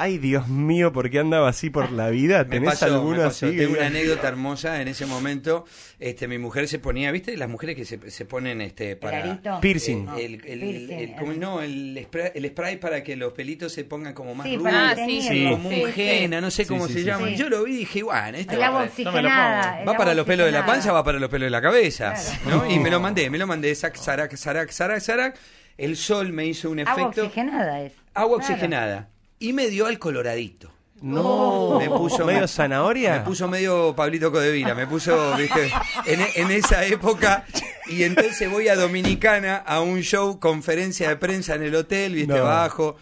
ay 0.00 0.18
Dios 0.18 0.48
mío, 0.48 0.92
¿por 0.92 1.10
qué 1.10 1.18
andaba 1.18 1.48
así 1.48 1.70
por 1.70 1.92
la 1.92 2.10
vida? 2.10 2.44
Me 2.44 2.50
¿Tenés 2.50 2.70
pasó, 2.70 2.86
alguno 2.86 3.18
me 3.18 3.24
pasó. 3.24 3.46
así? 3.46 3.56
Tengo 3.56 3.74
una 3.74 3.86
anécdota 3.86 4.28
hermosa 4.28 4.80
en 4.80 4.88
ese 4.88 5.06
momento. 5.06 5.64
Este, 5.98 6.26
mi 6.28 6.38
mujer 6.38 6.66
se 6.68 6.78
ponía, 6.78 7.10
¿viste? 7.12 7.36
Las 7.36 7.48
mujeres 7.48 7.76
que 7.76 7.84
se, 7.84 8.10
se 8.10 8.24
ponen 8.24 8.60
este 8.60 8.96
para? 8.96 9.60
Piercing. 9.60 10.08
eh, 10.16 10.24
el, 10.24 10.34
el- 10.34 10.40
Piercing, 10.40 10.90
el- 10.98 11.14
como- 11.16 11.32
el- 11.32 11.40
no, 11.40 11.60
el 11.62 12.00
spray, 12.04 12.30
el 12.34 12.46
spray 12.48 12.76
para 12.78 13.02
que 13.02 13.16
los 13.16 13.32
pelitos 13.32 13.72
se 13.72 13.84
pongan 13.84 14.14
como 14.14 14.34
más 14.34 14.46
Sí, 14.46 14.56
rubios, 14.56 14.74
Ah, 14.76 14.94
sí, 14.96 15.48
como 15.50 15.70
sí, 15.70 15.82
un 15.84 15.92
sí. 15.92 16.02
henna, 16.02 16.40
no 16.40 16.50
sé 16.50 16.64
Sí, 16.64 16.68
cómo 16.68 16.86
sí, 16.86 16.92
se 16.94 16.98
sí, 17.00 17.04
llama. 17.04 17.28
sí. 17.28 17.36
Yo 17.36 17.48
lo 17.48 17.64
vi 17.64 17.72
y 17.72 17.76
dije, 17.78 18.02
bueno, 18.02 18.38
este 18.38 18.54
El 18.54 18.60
va, 18.62 18.66
agua 18.66 18.78
para, 18.80 18.90
oxigenada. 18.90 19.80
el 19.80 19.88
va 19.88 19.92
para 19.92 20.02
agua 20.02 20.14
los 20.14 20.26
pelos 20.26 20.46
de 20.46 20.52
la 20.52 20.66
panza, 20.66 20.92
va 20.92 21.04
para 21.04 21.18
los 21.18 21.28
pelos 21.30 21.46
de 21.46 21.50
la 21.50 21.60
cabeza, 21.62 22.14
Claro. 22.44 22.64
¿no? 22.64 22.70
Y 22.70 22.78
me 22.78 22.90
lo 22.90 23.00
mandé, 23.00 23.28
me 23.30 23.38
lo 23.38 23.46
mandé, 23.46 23.74
sac, 23.74 23.94
sarac, 23.96 24.34
sarac, 24.36 24.70
sarac, 24.70 25.00
sarac. 25.00 25.38
El 25.76 25.96
sol 25.96 26.32
me 26.32 26.44
hizo 26.46 26.70
un 26.70 26.80
Agua 26.80 26.92
efecto, 26.92 27.22
oxigenada 27.26 27.80
es. 27.82 27.92
agua 28.14 28.38
Claro. 28.38 28.52
oxigenada, 28.54 29.08
y 29.40 29.52
me 29.52 29.66
dio 29.68 29.86
al 29.86 29.98
coloradito. 29.98 30.70
No, 31.02 31.78
Me 31.78 31.88
puso- 31.88 32.26
medio 32.26 32.46
zanahoria. 32.46 33.14
Me 33.14 33.20
puso 33.20 33.48
medio 33.48 33.96
Pablito 33.96 34.30
Codevila, 34.30 34.74
me 34.74 34.86
puso, 34.86 35.34
viste, 35.38 35.72
en, 36.04 36.20
en 36.36 36.50
esa 36.50 36.84
época. 36.84 37.46
Y 37.86 38.02
entonces 38.04 38.50
voy 38.50 38.68
a 38.68 38.76
Dominicana 38.76 39.56
a 39.56 39.80
un 39.80 40.00
show, 40.02 40.38
conferencia 40.38 41.08
de 41.08 41.16
prensa 41.16 41.54
en 41.54 41.62
el 41.62 41.74
hotel, 41.74 42.14
viste, 42.14 42.34
No. 42.34 42.44
bajo, 42.44 42.96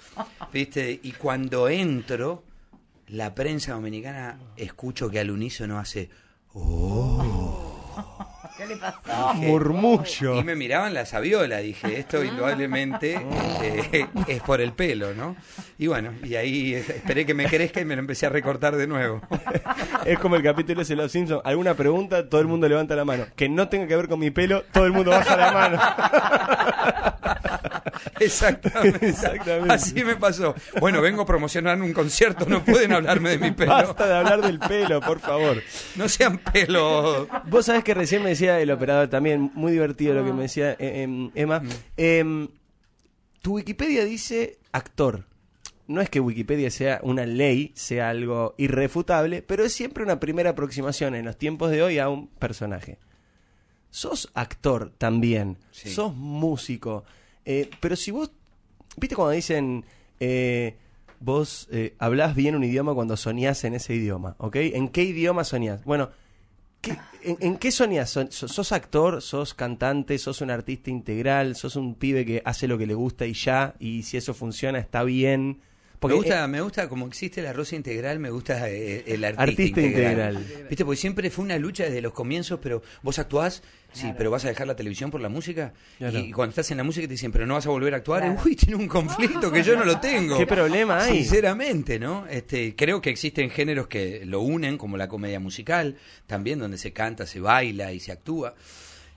viste, 0.53 1.01
y 1.03 1.11
cuando 1.13 1.69
entro, 1.69 2.45
la 3.09 3.35
prensa 3.35 3.73
dominicana 3.73 4.39
escucho 4.57 5.11
que 5.11 5.19
al 5.19 5.31
unísono 5.33 5.79
hace. 5.81 6.09
¿Qué 8.59 8.67
le 8.67 8.77
pasó? 8.77 9.35
Murmullo. 9.35 10.41
Y 10.41 10.43
me 10.43 10.57
miraban 10.57 10.93
la 10.93 11.07
sabiola, 11.07 11.59
dije, 11.59 12.01
esto 12.01 12.25
indudablemente 12.25 13.25
eh, 13.63 14.09
es 14.27 14.43
por 14.43 14.61
el 14.61 14.73
pelo, 14.73 15.15
¿no? 15.15 15.37
Y 15.79 15.87
bueno, 15.87 16.13
y 16.25 16.35
ahí 16.35 16.75
esperé 16.75 17.25
que 17.25 17.35
me 17.35 17.47
crezca 17.47 17.81
y 17.81 17.85
me 17.85 17.95
lo 17.95 18.01
empecé 18.01 18.27
a 18.27 18.31
recortar 18.31 18.75
de 18.75 18.89
nuevo. 18.89 19.21
Es 20.05 20.19
como 20.19 20.35
el 20.35 20.43
capítulo 20.43 20.83
ese 20.83 20.97
de 20.97 21.03
Los 21.03 21.13
Simpsons. 21.13 21.43
¿Alguna 21.45 21.75
pregunta? 21.75 22.29
Todo 22.29 22.41
el 22.41 22.49
mundo 22.49 22.69
levanta 22.69 22.97
la 22.97 23.05
mano. 23.05 23.27
Que 23.37 23.49
no 23.49 23.69
tenga 23.69 23.87
que 23.87 23.95
ver 23.95 24.09
con 24.09 24.19
mi 24.19 24.33
pelo, 24.33 24.65
todo 24.73 24.87
el 24.87 24.93
mundo 24.93 25.13
baja 25.13 25.37
la 25.37 25.53
mano. 25.53 27.18
Exactamente. 28.21 29.09
Exactamente. 29.09 29.75
Así 29.75 30.05
me 30.05 30.17
pasó. 30.17 30.55
Bueno, 30.81 31.01
vengo 31.01 31.23
a 31.23 31.27
promocionar 31.27 31.81
un 31.81 31.93
concierto, 31.93 32.47
no 32.47 32.65
pueden 32.65 32.93
hablarme 32.93 33.31
de 33.31 33.39
mi 33.39 33.51
pelo. 33.53 33.73
Basta 33.73 34.07
de 34.07 34.15
hablar 34.15 34.41
del 34.43 34.59
pelo, 34.59 35.01
por 35.01 35.21
favor. 35.21 35.63
No 35.97 36.09
sean 36.09 36.39
pelo. 36.39 37.27
Vos 37.47 37.67
sabés 37.67 37.85
que 37.85 37.95
recién 37.95 38.23
me 38.23 38.31
decía 38.31 38.61
el 38.61 38.71
operador 38.71 39.09
también, 39.09 39.51
muy 39.55 39.73
divertido 39.73 40.15
lo 40.15 40.25
que 40.25 40.33
me 40.33 40.43
decía 40.43 40.73
eh, 40.73 41.03
em, 41.03 41.31
Emma. 41.35 41.63
Em, 41.97 42.49
tu 43.43 43.55
Wikipedia 43.57 44.05
dice 44.05 44.59
actor. 44.73 45.25
No 45.87 46.03
es 46.03 46.11
que 46.11 46.21
Wikipedia 46.21 46.71
sea 46.71 47.01
una 47.03 47.25
ley, 47.25 47.73
sea 47.75 48.11
algo 48.11 48.55
irrefutable, 48.59 49.41
pero 49.41 49.65
es 49.65 49.73
siempre 49.73 50.05
una 50.05 50.21
primera 50.21 50.51
aproximación 50.51 51.15
en 51.15 51.25
los 51.25 51.39
tiempos 51.39 51.71
de 51.71 51.83
hoy 51.83 51.99
a 51.99 52.11
un 52.11 52.29
personaje. 52.29 52.99
Sos 53.91 54.31
actor 54.35 54.93
también, 54.99 55.57
Sí. 55.71 55.89
sos 55.91 56.15
músico. 56.15 57.05
Eh, 57.51 57.71
pero 57.81 57.97
si 57.97 58.11
vos, 58.11 58.31
viste 58.99 59.17
cuando 59.17 59.31
dicen, 59.33 59.85
eh, 60.21 60.77
vos 61.19 61.67
eh, 61.73 61.95
hablás 61.99 62.35
bien 62.37 62.55
un 62.55 62.63
idioma 62.63 62.93
cuando 62.93 63.17
soñás 63.17 63.65
en 63.65 63.73
ese 63.73 63.95
idioma, 63.95 64.37
¿ok? 64.37 64.57
¿En 64.57 64.89
qué 64.91 65.03
idioma 65.05 65.45
soñás? 65.45 65.83
Bueno, 65.85 66.11
¿qué- 66.83 66.99
en, 67.25 67.39
en 67.41 67.57
qué 67.57 67.71
soñás? 67.73 68.11
¿Sos 68.29 68.73
actor? 68.73 69.23
¿Sos 69.23 69.55
cantante? 69.55 70.19
¿Sos 70.19 70.43
un 70.43 70.51
artista 70.51 70.91
integral? 70.91 71.57
¿Sos 71.57 71.75
un 71.77 71.95
pibe 71.95 72.27
que 72.27 72.43
hace 72.45 72.69
lo 72.69 72.77
que 72.77 72.87
le 72.87 72.93
gusta 72.95 73.25
y 73.25 73.33
ya? 73.33 73.75
Y 73.79 74.03
si 74.03 74.19
eso 74.19 74.35
funciona, 74.35 74.79
está 74.79 75.03
bien. 75.05 75.61
Porque, 75.99 76.15
me 76.15 76.19
gusta, 76.19 76.45
eh, 76.45 76.49
me 76.49 76.61
gusta 76.61 76.89
como 76.89 77.07
existe 77.07 77.43
la 77.43 77.53
rosa 77.53 77.75
integral, 77.75 78.19
me 78.21 78.31
gusta 78.31 78.71
eh, 78.71 79.03
el 79.07 79.25
artista, 79.25 79.43
Artista 79.43 79.81
integral. 79.81 80.35
integral. 80.35 80.67
Viste, 80.69 80.85
porque 80.85 80.97
siempre 81.01 81.31
fue 81.31 81.45
una 81.45 81.59
lucha 81.59 81.85
desde 81.85 82.01
los 82.01 82.13
comienzos, 82.13 82.61
pero 82.63 82.83
vos 83.03 83.19
actuás, 83.19 83.63
sí, 83.93 84.13
pero 84.17 84.31
vas 84.31 84.45
a 84.45 84.49
dejar 84.49 84.69
la 84.69 84.77
televisión 84.77 85.11
por 85.11 85.21
la 85.21 85.29
música. 85.29 85.73
Claro. 85.99 86.19
Y 86.19 86.31
cuando 86.31 86.51
estás 86.51 86.71
en 86.71 86.77
la 86.77 86.85
música 86.85 87.07
te 87.09 87.13
dicen, 87.13 87.33
pero 87.33 87.47
no 87.47 87.55
vas 87.55 87.67
a 87.67 87.71
volver 87.71 87.95
a 87.95 87.97
actuar. 87.97 88.23
Claro. 88.23 88.41
Uy, 88.45 88.55
tiene 88.55 88.77
un 88.77 88.87
conflicto 88.87 89.51
que 89.51 89.63
yo 89.65 89.77
no 89.77 89.85
lo 89.85 89.99
tengo. 90.01 90.39
¿Qué 90.39 90.47
problema 90.47 91.03
hay? 91.03 91.19
Sinceramente, 91.19 91.99
¿no? 91.99 92.27
Este, 92.29 92.77
creo 92.77 93.01
que 93.01 93.11
existen 93.11 93.51
géneros 93.51 93.89
que 93.89 94.25
lo 94.25 94.41
unen, 94.41 94.79
como 94.79 94.97
la 94.97 95.09
comedia 95.09 95.41
musical, 95.41 95.97
también 96.29 96.61
donde 96.61 96.79
se 96.79 96.93
canta, 96.93 97.27
se 97.27 97.41
baila 97.41 97.93
y 97.93 97.99
se 97.99 98.13
actúa. 98.13 98.55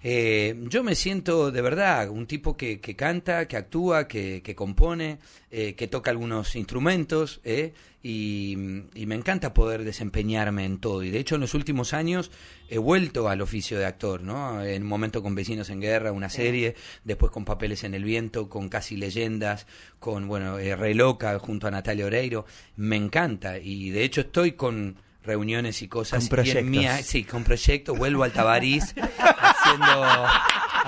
Eh, 0.03 0.55
yo 0.67 0.84
me 0.84 0.96
siento 0.96 1.51
de 1.51 1.62
verdad 1.62 2.10
un 2.10 2.25
tipo 2.25 2.58
que, 2.58 2.79
que 2.79 2.96
canta, 2.96 3.48
que 3.48 3.55
actúa, 3.58 4.08
que, 4.08 4.41
que 4.43 4.55
compone, 4.55 5.20
eh, 5.51 5.75
que 5.75 5.88
toca 5.88 6.10
algunos 6.10 6.55
instrumentos 6.55 7.39
eh, 7.43 7.74
y, 8.01 8.53
y 8.96 9.05
me 9.05 9.13
encanta 9.13 9.53
poder 9.53 9.84
desempeñarme 9.84 10.65
en 10.65 10.79
todo. 10.79 11.03
Y 11.03 11.12
de 11.12 11.20
hecho 11.20 11.36
en 11.36 11.41
los 11.41 11.53
últimos 11.53 11.93
años 11.93 12.31
he 12.67 12.79
vuelto 12.79 13.29
al 13.29 13.41
oficio 13.41 13.77
de 13.77 13.86
actor, 13.86 14.24
¿no? 14.24 14.63
En 14.63 14.81
un 14.81 14.88
momento 14.89 15.22
con 15.22 15.36
Vecinos 15.36 15.70
en 15.70 15.81
Guerra, 15.81 16.12
una 16.12 16.29
serie, 16.29 16.74
después 17.03 17.31
con 17.31 17.46
Papeles 17.46 17.84
en 17.84 17.93
el 17.93 18.03
Viento, 18.03 18.50
con 18.50 18.70
Casi 18.70 18.96
Leyendas, 18.98 19.67
con, 20.00 20.27
bueno, 20.27 20.58
eh, 20.58 20.75
Re 20.75 20.96
Loca 20.96 21.38
junto 21.38 21.67
a 21.67 21.72
Natalia 21.72 22.08
Oreiro. 22.08 22.46
Me 22.75 22.96
encanta 22.96 23.60
y 23.60 23.91
de 23.91 24.03
hecho 24.03 24.22
estoy 24.22 24.53
con 24.53 24.96
reuniones 25.24 25.84
y 25.84 25.88
cosas 25.88 26.17
Con 26.17 26.24
y 26.24 26.25
en 26.25 26.29
proyectos. 26.29 26.63
mía- 26.72 27.03
sí, 27.03 27.24
con 27.24 27.43
proyectos, 27.43 27.96
vuelvo 27.96 28.24
al 28.24 28.31
Tabarís 28.34 28.96
haciendo, 29.73 30.25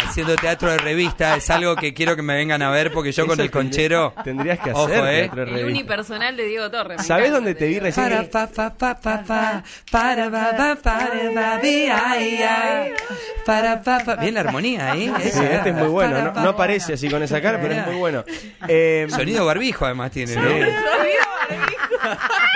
haciendo 0.05 0.35
teatro 0.35 0.71
de 0.71 0.77
revista, 0.77 1.35
es 1.35 1.49
algo 1.49 1.75
que 1.75 1.93
quiero 1.93 2.15
que 2.15 2.21
me 2.21 2.35
vengan 2.35 2.61
a 2.61 2.69
ver 2.69 2.91
porque 2.91 3.11
yo 3.11 3.25
con 3.25 3.33
Eso 3.39 3.43
el 3.43 3.49
tendría- 3.51 3.69
conchero... 3.71 4.13
Tendrías 4.23 4.59
que 4.59 4.71
Ojo, 4.71 4.85
hacer 4.85 4.97
eh. 5.05 5.19
teatro 5.21 5.35
de 5.37 5.41
El 5.43 5.49
revista. 5.49 5.67
unipersonal 5.71 6.37
de 6.37 6.45
Diego 6.45 6.69
Torres. 6.71 7.05
¿Sabés 7.05 7.31
dónde 7.31 7.55
te 7.55 7.67
vi 7.67 7.79
recién? 7.79 8.05
Para, 8.09 8.23
pa, 8.29 8.47
pa, 8.47 8.69
pa, 8.75 8.95
pa, 8.99 9.23
pa, 9.23 9.63
para, 9.91 10.29
pa, 10.31 10.51
pa, 10.57 10.75
para, 10.81 11.33
pa, 11.33 11.57
bi, 11.61 11.85
ay, 11.89 12.41
ay. 12.43 12.93
Para, 13.45 13.81
pa, 13.81 13.99
pa. 13.99 14.15
Bien 14.17 14.33
la 14.35 14.41
armonía 14.41 14.91
ahí. 14.91 15.11
Sí, 15.21 15.27
esa. 15.29 15.53
este 15.55 15.69
es 15.69 15.75
muy 15.75 15.87
bueno. 15.87 16.31
No, 16.33 16.43
no 16.43 16.49
aparece 16.49 16.93
así 16.93 17.09
con 17.09 17.21
esa 17.23 17.41
cara, 17.41 17.59
pero 17.61 17.73
es 17.73 17.85
muy 17.87 17.95
bueno. 17.95 18.23
Eh, 18.67 19.07
Sonido 19.09 19.45
barbijo 19.45 19.85
además 19.85 20.11
tiene, 20.11 20.33
Sí. 20.33 20.39
¿no? 20.39 21.72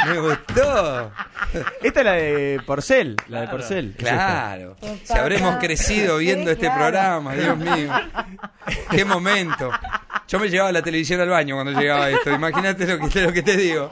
Me 0.08 0.20
gustó. 0.20 1.12
Esta 1.82 2.00
es 2.00 2.06
la 2.06 2.12
de 2.14 2.62
Porcel. 2.66 3.16
La 3.28 3.42
de 3.42 3.48
Porcel. 3.48 3.96
Claro. 3.98 4.76
Si 5.04 5.14
habremos 5.14 5.58
crecido 5.58 6.18
viendo 6.18 6.46
Sí, 6.46 6.52
este 6.52 6.66
claro. 6.68 6.78
programa, 6.80 7.36
Dios 7.36 7.58
mío. 7.58 7.92
Qué 8.92 9.06
momento. 9.06 9.72
Yo 10.28 10.40
me 10.40 10.50
llevaba 10.50 10.72
la 10.72 10.82
televisión 10.82 11.22
al 11.22 11.30
baño 11.30 11.56
cuando 11.56 11.80
llegaba 11.80 12.10
esto. 12.10 12.32
Imagínate 12.32 12.86
lo 12.86 13.08
que, 13.08 13.22
lo 13.22 13.34
que 13.34 13.42
te 13.42 13.56
digo. 13.56 13.90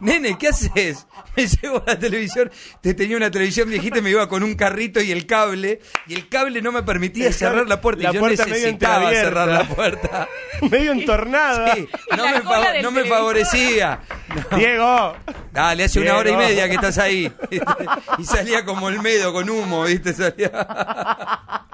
Nene, 0.00 0.36
¿qué 0.38 0.48
haces? 0.48 1.06
Me 1.36 1.46
llevo 1.46 1.82
la 1.86 1.98
televisión. 1.98 2.50
Te 2.80 2.94
tenía 2.94 3.16
una 3.16 3.30
televisión 3.30 3.68
viejita 3.68 3.98
y 3.98 4.02
me 4.02 4.10
iba 4.10 4.28
con 4.28 4.42
un 4.42 4.54
carrito 4.54 5.00
y 5.00 5.12
el 5.12 5.26
cable. 5.26 5.80
Y 6.08 6.14
el 6.14 6.28
cable 6.28 6.60
no 6.62 6.72
me 6.72 6.82
permitía 6.82 7.32
cerrar 7.32 7.68
la 7.68 7.80
puerta. 7.80 8.02
la 8.02 8.10
y 8.10 8.14
yo 8.14 8.20
puerta 8.20 8.44
necesitaba 8.46 9.10
cerrar 9.10 9.48
la 9.48 9.64
puerta. 9.64 10.28
Medio 10.70 10.92
entornada. 10.92 11.74
Sí, 11.74 11.88
no 12.16 12.90
me, 12.92 13.02
no 13.02 13.08
favorecía. 13.08 14.00
Diego. 14.56 15.14
Dale, 15.52 15.84
hace 15.84 16.00
una 16.00 16.16
hora 16.16 16.30
y 16.30 16.36
media 16.36 16.68
que 16.68 16.74
estás 16.74 16.98
ahí. 16.98 17.32
Y 18.18 18.24
salía 18.24 18.64
como 18.64 18.86
Olmedo 18.86 19.32
con 19.32 19.48
humo, 19.48 19.84
¿viste? 19.84 20.12
Salía. 20.12 20.50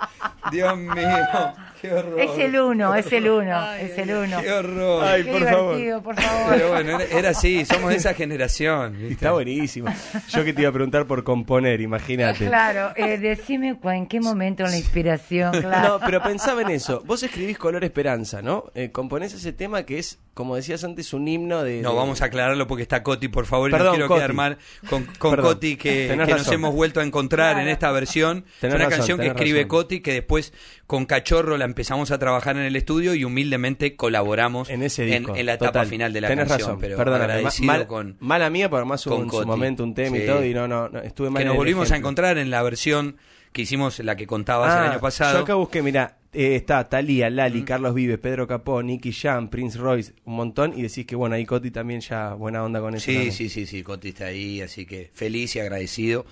Dios 0.50 0.76
mío, 0.76 1.52
qué 1.80 1.92
horror. 1.92 2.20
Es 2.20 2.38
el 2.38 2.58
uno, 2.60 2.94
es 2.94 3.12
el 3.12 3.28
uno, 3.28 3.72
es 3.74 3.98
el 3.98 4.10
uno. 4.10 4.40
Qué 4.42 4.52
horror. 4.52 5.04
Ay, 5.04 5.24
Qué 5.24 5.32
por 5.32 5.44
favor. 5.44 5.76
divertido, 5.76 6.02
por 6.02 6.20
favor. 6.20 6.46
Pero 6.54 6.68
bueno, 6.70 7.00
era, 7.00 7.18
era 7.18 7.30
así, 7.30 7.64
somos 7.64 7.90
de 7.90 7.96
esa 7.96 8.14
generación. 8.14 8.92
¿viste? 8.98 9.12
Está 9.14 9.32
buenísimo. 9.32 9.92
Yo 10.28 10.44
que 10.44 10.52
te 10.52 10.62
iba 10.62 10.70
a 10.70 10.72
preguntar 10.72 11.06
por 11.06 11.24
componer, 11.24 11.80
imagínate. 11.80 12.46
Claro, 12.46 12.92
eh, 12.96 13.18
decime 13.18 13.78
en 13.84 14.06
qué 14.06 14.20
momento 14.20 14.64
la 14.64 14.76
inspiración, 14.76 15.52
No, 15.52 15.60
claro. 15.60 16.00
pero 16.04 16.22
pensaba 16.22 16.62
en 16.62 16.70
eso. 16.70 17.02
Vos 17.06 17.22
escribís 17.22 17.58
Color 17.58 17.84
Esperanza, 17.84 18.42
¿no? 18.42 18.70
Eh, 18.74 18.90
componés 18.90 19.32
ese 19.34 19.52
tema 19.52 19.84
que 19.84 19.98
es, 19.98 20.18
como 20.34 20.56
decías 20.56 20.82
antes, 20.84 21.12
un 21.12 21.28
himno 21.28 21.62
de... 21.62 21.80
No, 21.80 21.90
de- 21.90 21.96
vamos 21.96 22.22
a 22.22 22.26
aclararlo 22.26 22.66
porque 22.66 22.82
está 22.82 23.02
Coti, 23.02 23.28
por 23.28 23.46
favor, 23.46 23.70
y 23.70 23.72
Perdón, 23.72 23.86
no 23.86 23.92
quiero 23.92 24.08
Coti. 24.08 24.18
quedar 24.18 24.32
mal 24.32 24.58
con, 24.90 25.04
con. 25.18 25.36
Coti, 25.36 25.76
que, 25.76 26.14
nos 26.16 26.50
hemos 26.50 26.74
vuelto 26.74 27.00
a 27.00 27.04
encontrar 27.04 27.58
en 27.60 27.68
esta 27.68 27.90
versión. 27.92 28.44
Es 28.54 28.60
Tenés 28.60 28.74
una 28.76 28.84
razón, 28.86 28.98
canción 28.98 29.20
que 29.20 29.26
escribe 29.28 29.58
razón. 29.60 29.68
Coti, 29.68 30.00
que 30.00 30.12
después 30.14 30.33
con 30.86 31.06
Cachorro 31.06 31.56
la 31.56 31.64
empezamos 31.64 32.10
a 32.10 32.18
trabajar 32.18 32.56
en 32.56 32.62
el 32.62 32.76
estudio 32.76 33.14
y 33.14 33.24
humildemente 33.24 33.96
colaboramos 33.96 34.68
En 34.70 34.82
ese 34.82 35.04
disco. 35.04 35.34
en 35.36 35.46
la 35.46 35.54
etapa 35.54 35.72
Total. 35.72 35.86
final 35.86 36.12
de 36.12 36.20
la 36.20 36.28
Tenés 36.28 36.48
canción. 36.48 36.68
razón. 36.70 36.80
Pero 36.80 36.96
Perdóname, 36.96 37.24
agradecido 37.32 37.66
mal- 37.66 37.86
con, 37.86 38.16
Mala 38.20 38.50
mía, 38.50 38.68
en 38.72 38.98
su 38.98 39.10
Coti. 39.10 39.46
momento 39.46 39.82
un 39.84 39.94
tema 39.94 40.16
y 40.18 40.26
todo, 40.26 40.44
y 40.44 40.52
no, 40.54 40.66
no, 40.68 40.88
no, 40.88 41.00
estuve 41.00 41.30
mal 41.30 41.42
que 41.42 41.46
nos 41.48 41.56
volvimos 41.56 41.90
a 41.92 41.96
encontrar 41.96 42.38
en 42.38 42.50
la 42.50 42.62
versión 42.62 43.16
que 43.52 43.62
hicimos, 43.62 43.98
la 44.00 44.16
que 44.16 44.26
contabas 44.26 44.72
Ah, 44.74 44.84
el 44.86 44.90
año 44.92 45.00
pasado. 45.00 45.34
Yo 45.38 45.44
acá 45.44 45.54
busqué, 45.54 45.80
mira, 45.80 46.16
está 46.32 46.88
Talía, 46.88 47.30
Lali, 47.30 47.62
Carlos 47.62 47.94
Vives, 47.94 48.18
Pedro 48.18 48.48
Capó, 48.48 48.82
Nicky 48.82 49.12
Jam, 49.12 49.48
Prince 49.48 49.78
Royce, 49.78 50.12
un 50.24 50.34
montón, 50.34 50.76
y 50.76 50.82
decís 50.82 51.06
que 51.06 51.14
bueno, 51.14 51.36
ahí 51.36 51.46
Coti 51.46 51.70
también 51.70 52.00
ya 52.00 52.34
buena 52.34 52.64
onda 52.64 52.80
con 52.80 52.96
eso. 52.96 53.04
Sí, 53.06 53.12
también. 53.12 53.32
sí, 53.32 53.48
sí, 53.48 53.66
sí, 53.66 53.84
Coti 53.84 54.08
está 54.08 54.26
ahí, 54.26 54.60
así 54.60 54.86
que 54.86 55.08
feliz 55.14 55.54
y 55.54 55.60
agradecido. 55.60 56.26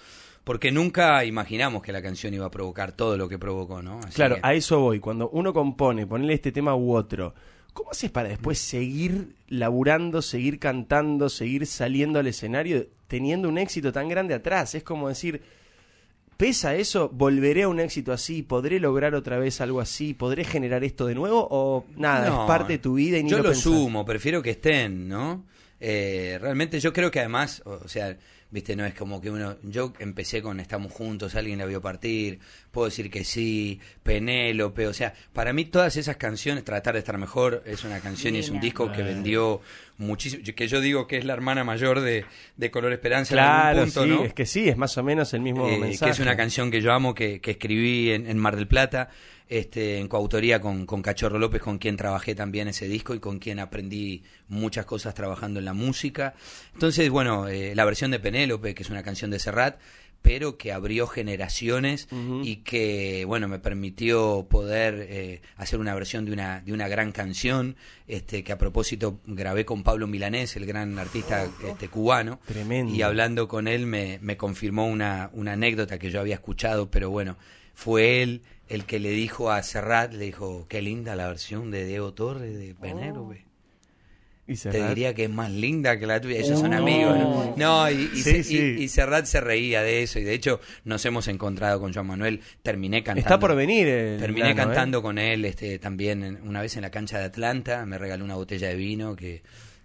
Porque 0.45 0.73
nunca 0.73 1.25
imaginamos 1.25 1.83
que 1.83 1.93
la 1.93 2.03
canción 2.03 2.35
iba 2.35 2.47
a 2.47 2.51
provocar 2.51 2.93
todo 2.93 3.17
lo 3.17 3.29
que 3.29 3.39
provocó, 3.39 3.81
¿no? 3.83 3.99
Así 4.01 4.15
Claro, 4.15 4.35
que- 4.37 4.41
a 4.43 4.55
eso 4.55 4.81
voy. 4.81 4.99
Cuando 4.99 5.29
uno 5.31 5.53
compone, 5.53 6.07
ponerle 6.07 6.35
este 6.35 6.51
tema 6.51 6.75
u 6.75 6.95
otro, 6.95 7.33
¿cómo 7.73 7.91
haces 7.93 8.11
para 8.11 8.29
después 8.29 8.59
seguir 8.59 9.37
laburando, 9.49 10.21
seguir 10.21 10.59
cantando, 10.59 11.29
seguir 11.29 11.67
saliendo 11.67 12.19
al 12.19 12.27
escenario 12.27 12.87
teniendo 13.07 13.49
un 13.49 13.59
éxito 13.59 13.93
tan 13.93 14.09
grande 14.09 14.35
atrás? 14.35 14.75
Es 14.75 14.83
como 14.83 15.09
decir, 15.09 15.43
¿pesa 16.37 16.75
eso? 16.75 17.09
¿Volveré 17.13 17.63
a 17.63 17.69
un 17.69 17.79
éxito 17.79 18.13
así? 18.13 18.43
¿Podré 18.43 18.81
lograr 18.81 19.15
otra 19.15 19.39
vez 19.39 19.61
algo 19.61 19.81
así? 19.81 20.13
¿Podré 20.13 20.43
generar 20.45 20.83
esto 20.83 21.07
de 21.07 21.15
nuevo? 21.15 21.47
¿O 21.51 21.85
nada, 21.97 22.29
No, 22.29 22.43
es 22.43 22.47
parte 22.49 22.73
de 22.75 22.79
tu 22.79 22.95
vida 22.95 23.19
y 23.19 23.23
ni 23.23 23.31
Yo 23.31 23.39
lo, 23.39 23.55
sumo, 23.55 24.05
prefiero 24.05 24.43
que 24.43 24.51
estén, 24.51 25.09
¿no? 25.09 25.45
Eh, 25.85 26.39
realmente 26.41 26.79
yo 26.79 26.93
creo 26.93 27.11
que 27.11 27.19
además, 27.19 27.61
o, 27.65 27.73
o 27.85 27.89
sea, 27.89 28.17
viste, 28.53 28.77
no 28.77 28.85
es 28.87 28.95
como 28.95 29.21
que 29.21 29.31
uno, 29.31 29.57
yo 29.65 29.93
empecé 29.99 30.41
con 30.43 30.61
Estamos 30.61 30.93
Juntos, 30.93 31.35
alguien 31.35 31.59
la 31.59 31.65
vio 31.67 31.81
partir, 31.81 32.39
puedo 32.71 32.85
decir 32.87 33.11
que 33.11 33.25
sí, 33.25 33.81
Penélope, 34.05 34.87
o 34.87 34.93
sea, 34.93 35.13
para 35.33 35.53
mí 35.53 35.65
todas 35.65 35.97
esas 35.97 36.17
canciones, 36.19 36.63
Tratar 36.63 36.93
de 36.95 37.01
estar 37.01 37.19
mejor, 37.19 37.63
es 37.67 37.83
una 37.83 37.99
canción 37.99 38.37
y 38.37 38.39
es 38.39 38.51
un 38.51 38.61
disco 38.61 38.93
que 38.93 39.03
vendió 39.03 39.61
muchísimo, 39.99 40.45
que 40.55 40.69
yo 40.69 40.81
digo 40.81 41.07
que 41.09 41.17
es 41.19 41.25
la 41.25 41.33
hermana 41.33 41.65
mayor 41.65 42.01
de, 42.01 42.25
de 42.57 42.71
Color 42.71 42.93
Esperanza 42.93 43.35
en 43.35 43.39
Claro, 43.41 43.83
punto, 43.85 44.05
sí, 44.05 44.09
¿no? 44.11 44.25
es 44.25 44.35
que 44.35 44.47
sí, 44.47 44.69
es 44.69 44.77
más 44.77 44.97
o 44.99 45.03
menos 45.03 45.33
el 45.35 45.41
mismo 45.41 45.67
Eh, 45.69 45.79
mensaje. 45.79 46.05
que 46.11 46.11
es 46.13 46.21
una 46.21 46.37
canción 46.37 46.71
que 46.71 46.81
yo 46.81 46.93
amo, 46.93 47.15
que, 47.15 47.41
que 47.41 47.53
escribí 47.53 48.11
en, 48.11 48.29
en 48.29 48.39
Mar 48.39 48.55
del 48.55 48.69
Plata, 48.69 49.09
este, 49.53 49.99
en 49.99 50.09
coautoría 50.09 50.63
con, 50.63 50.87
con 50.87 51.03
Cachorro 51.03 51.39
López, 51.39 51.61
con 51.61 51.77
quien 51.77 51.99
trabajé 51.99 52.35
también 52.35 52.69
ese 52.69 52.89
disco 52.89 53.15
y 53.15 53.21
con 53.21 53.39
quien 53.39 53.59
aprendí 53.59 54.23
muchas 54.49 54.87
cosas 54.87 55.15
trabajando 55.15 55.59
en 55.59 55.67
la 55.67 55.75
música. 55.75 56.35
Entonces, 56.73 57.11
bueno, 57.11 57.49
eh, 57.49 57.75
la 57.75 57.85
versión 57.85 58.11
de 58.13 58.19
Penélope, 58.19 58.75
que 58.75 58.83
es 58.83 58.89
una 58.89 59.03
canción 59.03 59.31
de 59.31 59.39
Serrat, 59.39 59.79
pero 60.23 60.57
que 60.57 60.73
abrió 60.73 61.07
generaciones 61.07 62.09
y 62.45 62.59
que, 62.59 63.25
bueno, 63.27 63.47
me 63.47 63.59
permitió 63.59 64.47
poder 64.49 65.07
eh, 65.11 65.43
hacer 65.57 65.81
una 65.81 65.95
versión 65.95 66.25
de 66.25 66.33
una, 66.33 66.61
de 66.61 66.73
una 66.73 66.89
gran 66.89 67.13
canción, 67.13 67.77
este, 68.07 68.45
que 68.45 68.53
a 68.53 68.59
propósito 68.59 69.21
grabé 69.27 69.67
con 69.67 69.83
Pablo 69.83 70.07
Milanés, 70.07 70.57
el 70.57 70.65
gran 70.65 70.99
artista 70.99 71.45
este, 71.67 71.89
cubano. 71.89 72.41
Tremendo. 72.47 72.95
Y 72.95 73.03
hablando 73.03 73.49
con 73.49 73.69
él 73.69 73.85
me, 73.85 74.19
me 74.23 74.39
confirmó 74.39 74.87
una, 74.87 75.29
una 75.35 75.53
anécdota 75.53 75.99
que 75.99 76.11
yo 76.11 76.21
había 76.21 76.37
escuchado, 76.37 76.89
pero 76.91 77.11
bueno, 77.11 77.37
fue 77.75 78.23
él 78.23 78.43
el 78.75 78.85
que 78.85 78.99
le 79.01 79.11
dijo 79.11 79.51
a 79.51 79.63
Serrat, 79.63 80.13
le 80.13 80.25
dijo, 80.27 80.67
qué 80.69 80.83
linda 80.83 81.15
la 81.17 81.29
versión 81.29 81.71
de 81.71 81.85
Diego 81.85 82.13
Torres 82.15 82.59
de 82.59 82.75
Penélope. 82.75 83.45
Y 84.45 84.57
Te 84.57 84.89
diría 84.89 85.15
que 85.15 85.25
es 85.25 85.31
más 85.31 85.51
linda 85.53 85.99
que 85.99 86.07
la 86.07 86.21
tuya. 86.21 86.39
Ellos 86.41 86.59
son 86.59 86.75
Oh. 86.75 86.77
amigos, 86.79 87.17
¿no? 87.17 87.55
No, 87.57 87.91
y, 87.91 88.11
y, 88.13 88.17
Sí, 88.17 88.23
se- 88.23 88.39
y- 88.39 88.43
sí. 88.45 88.57
y 88.81 88.89
Serrat 88.89 89.25
se 89.25 89.41
reía 89.41 89.83
de 89.83 90.03
eso. 90.03 90.19
Y 90.19 90.25
de 90.25 90.35
hecho, 90.35 90.61
nos 90.85 91.05
hemos 91.07 91.29
encontrado 91.29 91.81
con 91.81 91.95
Joan 91.95 92.09
Manuel. 92.09 92.41
Terminé 92.61 93.05
cantando. 93.05 93.21
Está 93.21 93.39
por 93.39 93.55
venir 93.55 93.87
el 93.87 94.19
Terminé 94.19 94.53
plano, 94.53 94.63
¿eh? 94.63 94.65
cantando 94.75 95.01
con 95.01 95.19
él 95.19 95.45
este, 95.45 95.79
también 95.79 96.25
en- 96.25 96.43
una 96.47 96.61
vez 96.61 96.75
en 96.77 96.83
la 96.83 96.91
cancha 96.91 97.19
de 97.21 97.25
Atlanta. 97.27 97.87
Me 97.87 97.99
regaló 97.99 98.25
una 98.25 98.35
botella 98.35 98.69
de 98.69 98.75
vino 98.75 99.15
que, 99.15 99.43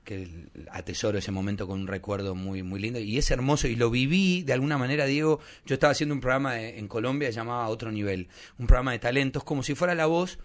que 0.07 0.47
atesoro 0.71 1.17
ese 1.17 1.31
momento 1.31 1.67
con 1.67 1.81
un 1.81 1.87
recuerdo 1.87 2.33
muy, 2.33 2.63
muy 2.63 2.79
lindo. 2.79 2.97
Y 2.99 3.17
es 3.17 3.29
hermoso. 3.29 3.67
Y 3.67 3.75
lo 3.75 3.89
viví 3.91 4.41
de 4.43 4.53
alguna 4.53 4.77
manera, 4.77 5.05
Diego. 5.05 5.39
Yo 5.65 5.73
estaba 5.73 5.91
haciendo 5.91 6.15
un 6.15 6.21
programa 6.21 6.53
de- 6.55 6.79
en 6.79 6.87
Colombia 6.87 7.29
llamado 7.29 7.67
Otro 7.69 7.91
Nivel. 7.91 8.29
Un 8.57 8.67
programa 8.67 8.93
de 8.93 8.99
talentos, 8.99 9.43
como 9.43 9.61
si 9.63 9.75
fuera 9.75 9.93
la 9.95 10.05
voz, 10.05 10.39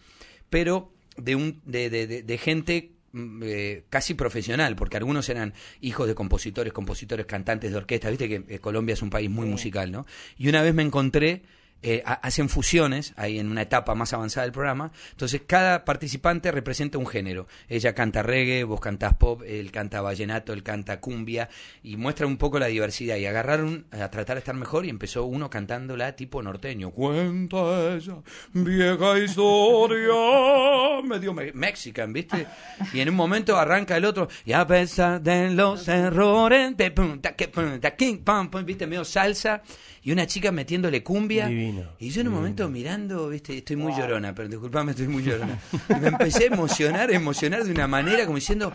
pero 0.50 0.92
de, 1.16 1.36
un, 1.36 1.62
de, 1.64 1.88
de, 1.90 2.22
de 2.24 2.38
gente 2.38 2.92
mm, 3.12 3.42
eh, 3.44 3.84
casi 3.88 4.14
profesional, 4.14 4.74
porque 4.74 4.96
algunos 4.96 5.28
eran 5.28 5.54
hijos 5.80 6.08
de 6.08 6.14
compositores, 6.14 6.72
compositores, 6.72 7.26
cantantes 7.26 7.70
de 7.70 7.76
orquesta, 7.76 8.10
viste 8.10 8.28
que 8.28 8.44
eh, 8.48 8.58
Colombia 8.58 8.94
es 8.94 9.02
un 9.02 9.10
país 9.10 9.30
muy 9.30 9.46
musical, 9.46 9.92
¿no? 9.92 10.06
Y 10.36 10.48
una 10.48 10.60
vez 10.62 10.74
me 10.74 10.82
encontré 10.82 11.42
eh, 11.82 12.02
hacen 12.04 12.48
fusiones 12.48 13.12
ahí 13.16 13.38
en 13.38 13.50
una 13.50 13.62
etapa 13.62 13.94
más 13.94 14.12
avanzada 14.12 14.44
del 14.44 14.52
programa. 14.52 14.92
Entonces 15.10 15.42
cada 15.46 15.84
participante 15.84 16.52
representa 16.52 16.98
un 16.98 17.06
género. 17.06 17.48
Ella 17.68 17.94
canta 17.94 18.22
reggae, 18.22 18.64
vos 18.64 18.80
cantás 18.80 19.14
pop, 19.14 19.42
él 19.46 19.70
canta 19.72 20.00
vallenato, 20.00 20.52
él 20.52 20.62
canta 20.62 21.00
cumbia 21.00 21.48
y 21.82 21.96
muestra 21.96 22.26
un 22.26 22.36
poco 22.36 22.58
la 22.58 22.66
diversidad. 22.66 23.16
Y 23.16 23.26
agarraron 23.26 23.86
a 23.90 24.08
tratar 24.10 24.36
de 24.36 24.40
estar 24.40 24.54
mejor 24.54 24.86
y 24.86 24.90
empezó 24.90 25.24
uno 25.24 25.50
cantándola 25.50 26.14
tipo 26.14 26.42
norteño. 26.42 26.90
Cuenta 26.90 27.96
esa 27.96 28.22
vieja 28.52 29.18
historia, 29.18 31.02
medio 31.04 31.34
mexican, 31.34 32.12
¿viste? 32.12 32.46
Y 32.92 33.00
en 33.00 33.08
un 33.08 33.16
momento 33.16 33.56
arranca 33.56 33.96
el 33.96 34.04
otro 34.04 34.28
y 34.44 34.52
a 34.52 34.66
pesar 34.66 35.20
de 35.20 35.50
los 35.50 35.88
errores 35.88 36.76
de 36.76 36.90
punta 36.90 37.34
que 37.34 37.48
punta 37.48 37.96
king 37.96 38.18
pam, 38.18 38.50
viste 38.64 38.86
medio 38.86 39.04
salsa 39.04 39.62
y 40.02 40.12
una 40.12 40.26
chica 40.26 40.50
metiéndole 40.50 41.02
cumbia. 41.02 41.50
y 41.50 42.10
yo 42.10 42.20
en 42.20 42.28
un 42.28 42.34
momento 42.34 42.68
mirando, 42.68 43.28
viste, 43.28 43.58
estoy 43.58 43.76
muy 43.76 43.92
llorona, 43.94 44.34
pero 44.34 44.48
disculpame, 44.48 44.90
estoy 44.92 45.08
muy 45.08 45.22
llorona. 45.22 45.58
Y 45.88 45.94
me 46.00 46.08
empecé 46.08 46.44
a 46.44 46.46
emocionar, 46.48 47.10
a 47.10 47.14
emocionar 47.14 47.64
de 47.64 47.70
una 47.70 47.86
manera 47.86 48.24
como 48.24 48.36
diciendo, 48.36 48.74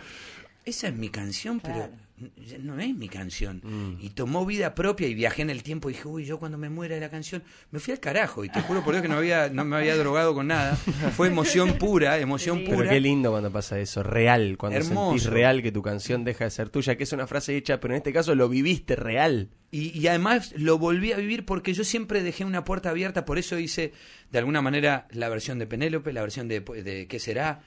esa 0.64 0.88
es 0.88 0.94
mi 0.94 1.10
canción, 1.10 1.60
pero 1.60 1.90
no 2.60 2.78
es 2.80 2.94
mi 2.94 3.08
canción. 3.08 3.60
Mm. 3.62 4.04
Y 4.04 4.10
tomó 4.10 4.44
vida 4.46 4.74
propia 4.74 5.08
y 5.08 5.14
viajé 5.14 5.42
en 5.42 5.50
el 5.50 5.62
tiempo 5.62 5.88
y 5.90 5.94
dije, 5.94 6.08
uy, 6.08 6.24
yo 6.24 6.38
cuando 6.38 6.58
me 6.58 6.68
muera 6.68 6.94
de 6.94 7.00
la 7.00 7.10
canción, 7.10 7.42
me 7.70 7.78
fui 7.80 7.92
al 7.92 8.00
carajo. 8.00 8.44
Y 8.44 8.48
te 8.48 8.60
juro 8.60 8.82
por 8.82 8.94
Dios 8.94 9.02
que 9.02 9.08
no, 9.08 9.16
había, 9.16 9.48
no 9.48 9.64
me 9.64 9.76
había 9.76 9.96
drogado 9.96 10.34
con 10.34 10.48
nada. 10.48 10.76
Fue 11.16 11.28
emoción 11.28 11.78
pura, 11.78 12.18
emoción 12.18 12.64
pura. 12.64 12.78
Pero 12.78 12.90
qué 12.90 13.00
lindo 13.00 13.30
cuando 13.30 13.50
pasa 13.50 13.78
eso, 13.78 14.02
real, 14.02 14.56
cuando 14.58 14.82
sentís 14.82 15.26
real 15.26 15.62
que 15.62 15.72
tu 15.72 15.82
canción 15.82 16.24
deja 16.24 16.44
de 16.44 16.50
ser 16.50 16.68
tuya, 16.68 16.96
que 16.96 17.04
es 17.04 17.12
una 17.12 17.26
frase 17.26 17.56
hecha, 17.56 17.80
pero 17.80 17.94
en 17.94 17.98
este 17.98 18.12
caso 18.12 18.34
lo 18.34 18.48
viviste 18.48 18.96
real. 18.96 19.50
Y, 19.70 20.06
además 20.06 20.54
lo 20.56 20.78
volví 20.78 21.12
a 21.12 21.18
vivir 21.18 21.44
porque 21.44 21.74
yo 21.74 21.84
siempre 21.84 22.22
dejé 22.22 22.44
una 22.44 22.64
puerta 22.64 22.88
abierta, 22.88 23.26
por 23.26 23.38
eso 23.38 23.58
hice 23.58 23.92
de 24.30 24.38
alguna 24.38 24.62
manera 24.62 25.06
la 25.10 25.28
versión 25.28 25.58
de 25.58 25.66
Penélope, 25.66 26.14
la 26.14 26.22
versión 26.22 26.48
de, 26.48 26.60
de 26.60 27.06
¿Qué 27.06 27.18
será? 27.18 27.60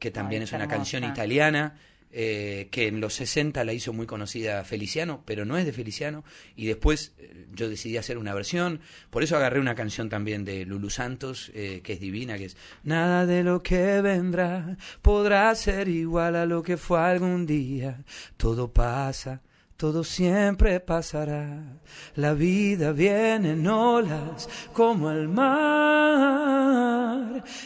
que 0.00 0.10
también 0.10 0.42
es 0.42 0.52
una 0.52 0.66
canción 0.66 1.04
italiana. 1.04 1.76
Eh, 2.12 2.66
que 2.72 2.88
en 2.88 3.00
los 3.00 3.14
60 3.14 3.62
la 3.62 3.72
hizo 3.72 3.92
muy 3.92 4.04
conocida 4.04 4.64
Feliciano, 4.64 5.22
pero 5.24 5.44
no 5.44 5.56
es 5.56 5.64
de 5.64 5.72
Feliciano, 5.72 6.24
y 6.56 6.66
después 6.66 7.12
eh, 7.18 7.46
yo 7.54 7.68
decidí 7.68 7.98
hacer 7.98 8.18
una 8.18 8.34
versión, 8.34 8.80
por 9.10 9.22
eso 9.22 9.36
agarré 9.36 9.60
una 9.60 9.76
canción 9.76 10.08
también 10.08 10.44
de 10.44 10.66
Lulu 10.66 10.90
Santos, 10.90 11.52
eh, 11.54 11.82
que 11.84 11.92
es 11.92 12.00
divina, 12.00 12.36
que 12.36 12.46
es 12.46 12.56
Nada 12.82 13.26
de 13.26 13.44
lo 13.44 13.62
que 13.62 14.00
vendrá 14.00 14.76
podrá 15.02 15.54
ser 15.54 15.86
igual 15.86 16.34
a 16.34 16.46
lo 16.46 16.64
que 16.64 16.76
fue 16.76 16.98
algún 16.98 17.46
día, 17.46 18.02
todo 18.36 18.72
pasa 18.72 19.40
todo 19.80 20.04
siempre 20.04 20.78
pasará. 20.78 21.80
La 22.16 22.34
vida 22.34 22.92
viene 22.92 23.52
en 23.52 23.66
olas 23.66 24.46
como 24.74 25.10
el 25.10 25.26
mar, 25.26 26.89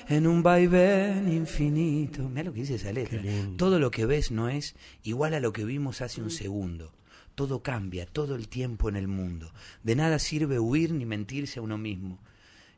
en 0.09 0.27
un 0.27 0.42
vaivén 0.42 1.33
infinito. 1.33 2.29
Mira 2.29 2.44
lo 2.44 2.53
que 2.53 2.61
dice 2.61 2.74
esa 2.77 2.92
letra. 2.92 3.20
Todo 3.57 3.79
lo 3.79 3.90
que 3.90 4.07
ves 4.07 4.31
no 4.31 4.48
es 4.48 4.74
igual 5.03 5.35
a 5.35 5.40
lo 5.40 5.53
que 5.53 5.64
vimos 5.64 6.00
hace 6.00 6.22
un 6.22 6.31
segundo. 6.31 6.92
Todo 7.35 7.62
cambia 7.62 8.07
todo 8.07 8.37
el 8.37 8.48
tiempo 8.48 8.88
en 8.88 8.96
el 8.96 9.09
mundo. 9.09 9.53
De 9.83 9.96
nada 9.96 10.18
sirve 10.18 10.59
huir 10.59 10.92
ni 10.92 11.05
mentirse 11.05 11.59
a 11.59 11.62
uno 11.62 11.79
mismo. 11.79 12.20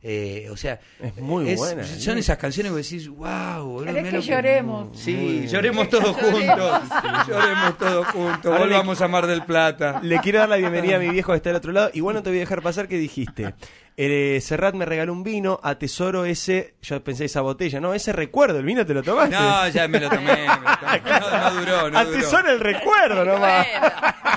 Eh, 0.09 0.49
o 0.53 0.57
sea, 0.57 0.79
es 1.01 1.16
muy 1.16 1.57
buena. 1.57 1.83
Son 1.83 2.16
esas 2.16 2.38
canciones 2.38 2.70
que 2.70 2.79
decís, 2.79 3.09
wow, 3.09 3.85
que 3.85 4.20
lloremos? 4.20 4.96
Sí, 4.96 5.46
lloremos 5.49 5.88
todos 5.88 6.16
juntos. 6.16 6.83
lloremos 7.27 7.77
todos 7.77 8.07
juntos. 8.09 8.59
Volvamos 8.59 9.01
a 9.01 9.09
Mar 9.09 9.27
del 9.27 9.42
Plata. 9.44 10.01
Le 10.05 10.20
quiero 10.20 10.38
dar 10.38 10.49
la 10.49 10.57
bienvenida 10.59 10.96
a 10.96 10.99
mi 11.01 11.09
viejo 11.09 11.33
que 11.33 11.38
está 11.38 11.51
al 11.51 11.57
otro 11.57 11.72
lado. 11.72 11.90
Igual 11.92 12.14
no 12.14 12.22
te 12.22 12.31
voy 12.31 12.38
a 12.38 12.42
dejar 12.42 12.62
pasar 12.62 12.87
que 12.87 12.99
dijiste. 12.99 13.53
Eh, 13.99 14.41
Serrat 14.43 14.75
me 14.75 14.85
regaló 14.85 15.15
un 15.15 15.23
vino, 15.23 15.59
atesoro 15.63 16.27
ese, 16.27 16.75
yo 16.83 17.03
pensé 17.03 17.25
esa 17.25 17.41
botella, 17.41 17.81
no, 17.81 17.95
ese 17.95 18.13
recuerdo, 18.13 18.59
el 18.59 18.65
vino 18.67 18.85
te 18.85 18.93
lo 18.93 19.03
tomaste. 19.03 19.35
No, 19.35 19.69
ya 19.69 19.89
me 19.89 19.99
lo 19.99 20.11
tomé, 20.11 20.47
No, 20.47 21.51
duró, 21.55 21.91
no 21.91 21.99
Atesoro 21.99 22.51
el 22.51 22.61
recuerdo 22.61 23.25
nomás. 23.25 23.67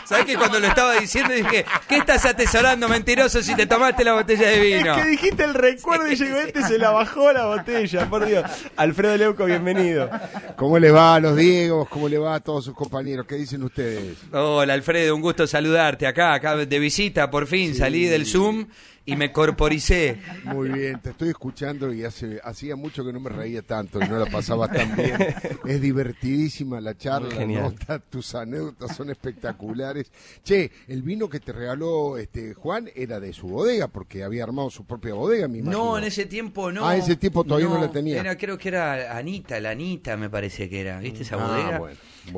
¿Sabes 0.05 0.23
que 0.23 0.37
cuando 0.37 0.61
lo 0.61 0.67
estaba 0.67 0.93
diciendo 0.93 1.33
dije, 1.33 1.65
¿qué 1.89 1.97
estás 1.97 2.25
atesorando, 2.25 2.87
mentiroso, 2.87 3.43
si 3.43 3.53
te 3.53 3.65
tomaste 3.65 4.05
la 4.05 4.13
botella 4.13 4.47
de 4.47 4.59
vino? 4.61 4.95
Es 4.95 5.03
que 5.03 5.09
dijiste 5.09 5.43
el 5.43 5.53
recuerdo 5.53 6.09
y 6.09 6.15
llegó 6.15 6.37
este 6.37 6.61
y 6.61 6.63
se 6.63 6.77
la 6.77 6.91
bajó 6.91 7.33
la 7.33 7.47
botella, 7.47 8.09
por 8.09 8.25
Dios. 8.25 8.49
Alfredo 8.77 9.17
Leuco, 9.17 9.43
bienvenido. 9.43 10.09
¿Cómo 10.55 10.79
le 10.79 10.89
va 10.89 11.15
a 11.15 11.19
los 11.19 11.35
Diegos? 11.35 11.89
¿Cómo 11.89 12.07
le 12.07 12.17
va 12.17 12.35
a 12.35 12.39
todos 12.39 12.63
sus 12.63 12.73
compañeros? 12.73 13.25
¿Qué 13.27 13.35
dicen 13.35 13.61
ustedes? 13.61 14.19
Hola, 14.31 14.73
Alfredo, 14.73 15.13
un 15.13 15.21
gusto 15.21 15.45
saludarte 15.45 16.07
acá, 16.07 16.33
acá 16.33 16.55
de 16.55 16.79
visita, 16.79 17.29
por 17.29 17.45
fin, 17.45 17.75
salí 17.75 18.05
del 18.05 18.25
Zoom 18.25 18.67
y 19.09 19.15
me 19.15 19.31
corporicé. 19.31 20.19
Muy 20.43 20.69
bien, 20.69 20.99
te 21.01 21.11
estoy 21.11 21.29
escuchando 21.29 21.91
y 21.93 22.03
hace 22.03 22.39
hacía 22.43 22.75
mucho 22.75 23.03
que 23.03 23.11
no 23.11 23.19
me 23.19 23.29
reía 23.29 23.61
tanto 23.61 23.99
y 24.01 24.07
no 24.07 24.19
la 24.19 24.27
pasaba 24.27 24.67
tan 24.67 24.95
bien. 24.95 25.17
Es 25.65 25.81
divertidísima 25.81 26.79
la 26.79 26.95
charla, 26.95 27.45
nota, 27.45 27.99
tus 27.99 28.35
anécdotas 28.35 28.95
son 28.95 29.09
espectaculares. 29.09 30.11
Che, 30.43 30.71
el 30.87 31.01
vino 31.01 31.27
que 31.27 31.39
te 31.39 31.51
regaló 31.51 32.17
este 32.17 32.53
Juan 32.53 32.89
era 32.95 33.19
de 33.19 33.33
su 33.33 33.47
bodega 33.47 33.87
porque 33.87 34.23
había 34.23 34.43
armado 34.43 34.69
su 34.69 34.85
propia 34.85 35.13
bodega, 35.13 35.47
mi 35.47 35.61
No, 35.61 35.97
en 35.97 36.03
ese 36.03 36.25
tiempo 36.25 36.71
no. 36.71 36.87
Ah, 36.87 36.95
en 36.95 37.01
ese 37.01 37.15
tiempo 37.15 37.43
todavía 37.43 37.69
no, 37.69 37.79
la 37.79 37.91
tenía. 37.91 38.19
Era, 38.19 38.37
creo 38.37 38.57
que 38.57 38.69
era 38.69 39.17
Anita, 39.17 39.59
la 39.59 39.71
Anita 39.71 40.17
me 40.17 40.29
parece 40.29 40.69
que 40.69 40.81
era, 40.81 40.99
¿viste 40.99 41.23
esa 41.23 41.35
ah, 41.35 41.47
bodega? 41.47 41.79
Bueno. 41.79 41.97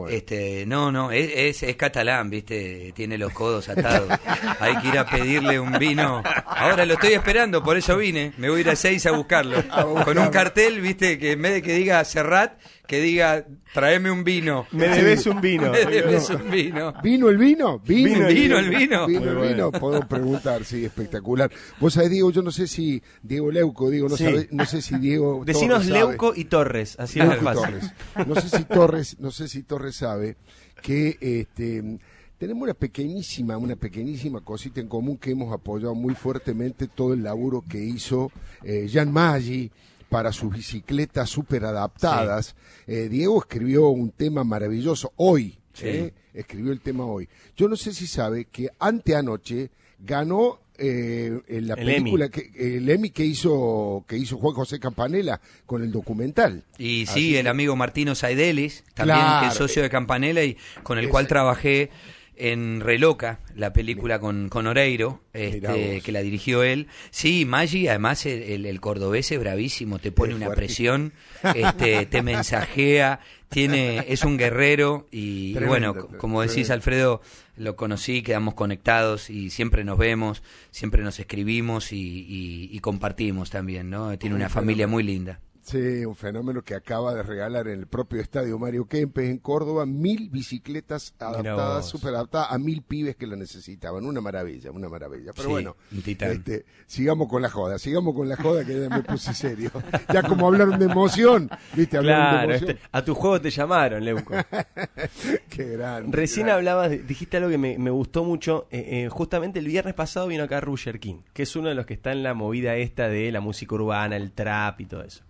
Este, 0.09 0.65
no, 0.65 0.91
no, 0.91 1.11
es, 1.11 1.63
es, 1.63 1.75
catalán, 1.75 2.29
viste, 2.29 2.91
tiene 2.95 3.17
los 3.17 3.33
codos 3.33 3.69
atados. 3.69 4.09
Hay 4.59 4.77
que 4.77 4.87
ir 4.89 4.97
a 4.97 5.05
pedirle 5.05 5.59
un 5.59 5.71
vino. 5.79 6.23
Ahora 6.45 6.85
lo 6.85 6.93
estoy 6.93 7.13
esperando, 7.13 7.63
por 7.63 7.77
eso 7.77 7.97
vine. 7.97 8.33
Me 8.37 8.49
voy 8.49 8.59
a 8.59 8.61
ir 8.61 8.69
a 8.69 8.75
seis 8.75 9.05
a 9.05 9.11
buscarlo. 9.11 9.63
Con 10.05 10.17
un 10.17 10.29
cartel, 10.29 10.81
viste, 10.81 11.17
que 11.17 11.33
en 11.33 11.41
vez 11.41 11.53
de 11.53 11.61
que 11.61 11.73
diga 11.73 12.03
Serrat, 12.03 12.53
que 12.87 12.99
diga, 12.99 13.45
tráeme 13.73 14.11
un 14.11 14.23
vino. 14.23 14.67
Me 14.71 14.87
debes 14.89 15.25
un 15.25 15.39
vino. 15.41 15.71
Me 15.71 15.85
debes 15.85 16.29
un 16.29 16.49
vino. 16.49 16.93
¿Vino 17.01 17.29
el 17.29 17.37
vino? 17.37 17.79
Vino, 17.79 18.27
el 18.27 18.33
vino. 18.33 18.57
el 18.57 18.69
vino. 18.69 19.07
Vino 19.07 19.43
el 19.43 19.49
vino. 19.49 19.71
Puedo 19.71 20.07
preguntar, 20.07 20.65
sí, 20.65 20.85
espectacular. 20.85 21.51
Vos 21.79 21.93
sabés, 21.93 22.09
Diego, 22.09 22.31
yo 22.31 22.41
no 22.41 22.51
sé 22.51 22.67
si 22.67 23.01
Diego 23.21 23.51
Leuco, 23.51 23.89
digo, 23.89 24.09
no, 24.09 24.15
no 24.51 24.65
sé 24.65 24.81
si 24.81 24.97
Diego. 24.97 25.43
Decinos 25.45 25.85
Leuco 25.85 26.33
y 26.35 26.45
Torres, 26.45 26.95
así 26.99 27.19
es 27.19 27.37
fácil. 27.37 27.75
No 28.27 28.35
sé 28.35 28.49
si 28.49 28.63
Torres, 28.65 29.19
no 29.19 29.31
sé 29.31 29.47
si 29.47 29.63
Torres 29.63 29.95
sabe 29.95 30.37
que 30.81 31.17
este 31.21 31.99
tenemos 32.41 32.63
una 32.63 32.73
pequeñísima, 32.73 33.55
una 33.55 33.75
pequeñísima 33.75 34.41
cosita 34.41 34.81
en 34.81 34.87
común 34.87 35.17
que 35.17 35.29
hemos 35.29 35.53
apoyado 35.53 35.93
muy 35.93 36.15
fuertemente 36.15 36.87
todo 36.87 37.13
el 37.13 37.21
laburo 37.21 37.63
que 37.69 37.77
hizo 37.77 38.31
eh, 38.63 38.87
Jean 38.87 39.11
Maggi, 39.11 39.69
para 40.11 40.33
sus 40.33 40.53
bicicletas 40.53 41.29
súper 41.29 41.63
adaptadas. 41.63 42.53
Eh, 42.85 43.07
Diego 43.09 43.39
escribió 43.39 43.87
un 43.87 44.11
tema 44.11 44.43
maravilloso 44.43 45.13
hoy, 45.15 45.57
eh, 45.81 46.11
escribió 46.33 46.73
el 46.73 46.81
tema 46.81 47.05
hoy. 47.05 47.29
Yo 47.55 47.69
no 47.69 47.77
sé 47.77 47.93
si 47.93 48.07
sabe 48.07 48.43
que 48.51 48.67
anteanoche 48.77 49.71
ganó 49.99 50.59
eh, 50.77 51.39
en 51.47 51.65
la 51.65 51.77
película 51.77 52.27
que 52.27 52.51
el 52.57 52.89
Emmy 52.89 53.11
que 53.11 53.23
hizo 53.23 54.03
que 54.05 54.17
hizo 54.17 54.37
Juan 54.37 54.53
José 54.53 54.81
Campanella 54.81 55.39
con 55.65 55.81
el 55.81 55.93
documental. 55.93 56.65
Y 56.77 57.05
sí, 57.05 57.37
el 57.37 57.47
amigo 57.47 57.77
Martino 57.77 58.13
Saidelis, 58.13 58.83
también 58.93 59.25
que 59.39 59.47
es 59.47 59.53
socio 59.53 59.81
de 59.81 59.89
Campanella 59.89 60.43
y 60.43 60.57
con 60.83 60.97
el 60.97 61.07
cual 61.07 61.25
trabajé 61.27 61.89
en 62.35 62.81
Reloca, 62.81 63.39
la 63.55 63.73
película 63.73 64.19
con, 64.19 64.49
con 64.49 64.67
Oreiro, 64.67 65.21
este, 65.33 66.01
que 66.01 66.11
la 66.11 66.21
dirigió 66.21 66.63
él. 66.63 66.87
Sí, 67.11 67.45
Maggi, 67.45 67.87
además 67.87 68.25
el, 68.25 68.65
el, 68.65 68.81
cordobés 68.81 69.31
es 69.31 69.39
bravísimo, 69.39 69.99
te 69.99 70.11
pone 70.11 70.33
una 70.33 70.49
presión, 70.49 71.13
este, 71.55 72.05
te 72.05 72.21
mensajea, 72.23 73.19
tiene, 73.49 74.05
es 74.07 74.23
un 74.23 74.37
guerrero 74.37 75.07
y, 75.11 75.53
bueno, 75.53 76.07
como 76.17 76.41
decís 76.41 76.69
Alfredo, 76.69 77.21
lo 77.57 77.75
conocí, 77.75 78.23
quedamos 78.23 78.55
conectados 78.55 79.29
y 79.29 79.49
siempre 79.49 79.83
nos 79.83 79.97
vemos, 79.97 80.41
siempre 80.71 81.03
nos 81.03 81.19
escribimos 81.19 81.91
y, 81.91 82.69
y 82.71 82.79
compartimos 82.79 83.49
también, 83.49 83.89
¿no? 83.89 84.17
Tiene 84.17 84.35
una 84.35 84.49
familia 84.49 84.87
muy 84.87 85.03
linda. 85.03 85.39
Sí, 85.61 86.05
un 86.05 86.15
fenómeno 86.15 86.63
que 86.63 86.73
acaba 86.73 87.13
de 87.13 87.21
regalar 87.21 87.67
en 87.67 87.79
el 87.79 87.87
propio 87.87 88.19
estadio 88.19 88.57
Mario 88.57 88.85
Kempes 88.85 89.29
en 89.29 89.37
Córdoba 89.37 89.85
mil 89.85 90.29
bicicletas 90.29 91.13
adaptadas, 91.19 91.87
súper 91.87 92.15
adaptadas 92.15 92.51
a 92.51 92.57
mil 92.57 92.81
pibes 92.81 93.15
que 93.15 93.27
lo 93.27 93.35
necesitaban. 93.35 94.03
Una 94.05 94.21
maravilla, 94.21 94.71
una 94.71 94.89
maravilla. 94.89 95.31
Pero 95.35 95.49
bueno, 95.49 95.75
este, 95.95 96.65
sigamos 96.87 97.27
con 97.27 97.43
la 97.43 97.49
joda, 97.49 97.77
sigamos 97.77 98.15
con 98.15 98.27
la 98.27 98.37
joda 98.37 98.65
que 98.65 98.81
ya 98.81 98.89
me 98.89 99.03
puse 99.03 99.33
serio. 99.35 99.71
ya 100.13 100.23
como 100.23 100.47
hablaron 100.47 100.79
de 100.79 100.85
emoción, 100.85 101.49
¿viste? 101.75 101.97
Hablaron 101.97 102.39
de 102.39 102.55
emoción. 102.55 102.69
Este, 102.71 102.89
a 102.91 103.05
tu 103.05 103.13
juego 103.13 103.39
te 103.39 103.51
llamaron, 103.51 104.03
Leuco. 104.03 104.33
qué 105.49 105.63
grande. 105.65 106.17
Recién 106.17 106.49
hablabas, 106.49 106.89
dijiste 107.07 107.37
algo 107.37 107.49
que 107.49 107.59
me, 107.59 107.91
gustó 107.91 108.23
mucho. 108.23 108.67
Eh, 108.71 109.03
eh, 109.03 109.09
justamente 109.09 109.59
el 109.59 109.67
viernes 109.67 109.93
pasado 109.93 110.27
vino 110.27 110.43
acá 110.43 110.59
Roger 110.59 110.99
King, 110.99 111.21
que 111.33 111.43
es 111.43 111.55
uno 111.55 111.69
de 111.69 111.75
los 111.75 111.85
que 111.85 111.93
está 111.93 112.11
en 112.11 112.23
la 112.23 112.33
movida 112.33 112.75
esta 112.77 113.09
de 113.09 113.31
la 113.31 113.41
música 113.41 113.75
urbana, 113.75 114.15
el 114.15 114.31
trap 114.31 114.81
y 114.81 114.85
todo 114.85 115.03
eso. 115.03 115.23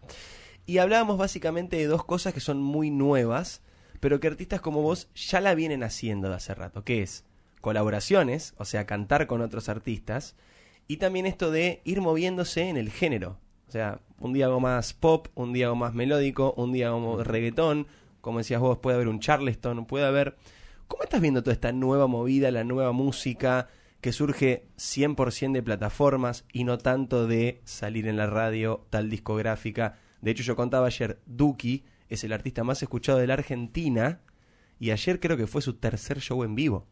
Y 0.72 0.78
hablábamos 0.78 1.18
básicamente 1.18 1.76
de 1.76 1.86
dos 1.86 2.06
cosas 2.06 2.34
que 2.34 2.40
son 2.40 2.62
muy 2.62 2.92
nuevas, 2.92 3.62
pero 4.00 4.22
que 4.22 4.28
artistas 4.28 4.62
como 4.62 4.82
vos 4.82 5.10
ya 5.14 5.42
la 5.42 5.54
vienen 5.54 5.84
haciendo 5.84 6.30
de 6.30 6.36
hace 6.36 6.56
rato, 6.56 6.86
que 6.86 7.02
es 7.02 7.26
colaboraciones, 7.60 8.54
o 8.56 8.64
sea, 8.64 8.86
cantar 8.86 9.28
con 9.28 9.42
otros 9.42 9.68
artistas, 9.68 10.38
y 10.88 10.96
también 10.96 11.26
esto 11.26 11.52
de 11.52 11.82
ir 11.84 12.00
moviéndose 12.00 12.70
en 12.70 12.78
el 12.78 12.90
género. 12.90 13.38
O 13.68 13.72
sea, 13.74 14.00
un 14.18 14.32
día 14.32 14.46
hago 14.46 14.62
más 14.62 14.94
pop, 14.94 15.28
un 15.36 15.52
día 15.52 15.66
hago 15.66 15.76
más 15.76 15.94
melódico, 15.94 16.54
un 16.56 16.72
día 16.72 16.88
hago 16.88 17.22
reggaetón, 17.22 17.88
como 18.22 18.38
decías 18.38 18.62
vos, 18.62 18.78
puede 18.78 18.96
haber 18.96 19.10
un 19.10 19.20
charleston, 19.20 19.86
puede 19.86 20.06
haber... 20.06 20.38
¿Cómo 20.88 21.04
estás 21.04 21.20
viendo 21.20 21.44
toda 21.44 21.54
esta 21.54 21.74
nueva 21.74 22.08
movida, 22.08 22.50
la 22.50 22.64
nueva 22.64 22.94
música 22.94 23.68
que 24.00 24.14
surge 24.14 24.68
100% 24.78 25.52
de 25.52 25.64
plataformas 25.64 26.46
y 26.54 26.64
no 26.64 26.78
tanto 26.78 27.28
de 27.28 27.60
salir 27.66 28.08
en 28.08 28.16
la 28.16 28.28
radio, 28.28 28.86
tal 28.90 29.10
discográfica? 29.10 29.98
De 30.22 30.32
hecho, 30.32 30.44
yo 30.44 30.56
contaba 30.56 30.88
ayer, 30.88 31.20
Duki 31.26 31.84
es 32.10 32.24
el 32.24 32.34
artista 32.34 32.64
más 32.64 32.82
escuchado 32.84 33.20
de 33.20 33.28
la 33.28 33.34
Argentina 33.34 34.22
y 34.80 34.92
ayer 34.92 35.20
creo 35.20 35.38
que 35.38 35.48
fue 35.48 35.62
su 35.62 35.76
tercer 35.76 36.20
show 36.20 36.44
en 36.44 36.56
vivo. 36.56 36.88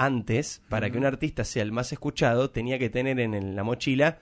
Antes, 0.00 0.62
para 0.68 0.90
que 0.90 0.96
un 0.98 1.04
artista 1.04 1.44
sea 1.44 1.64
el 1.64 1.72
más 1.72 1.92
escuchado, 1.92 2.50
tenía 2.50 2.78
que 2.78 2.88
tener 2.88 3.18
en, 3.18 3.56
la 3.56 3.64
mochila 3.64 4.18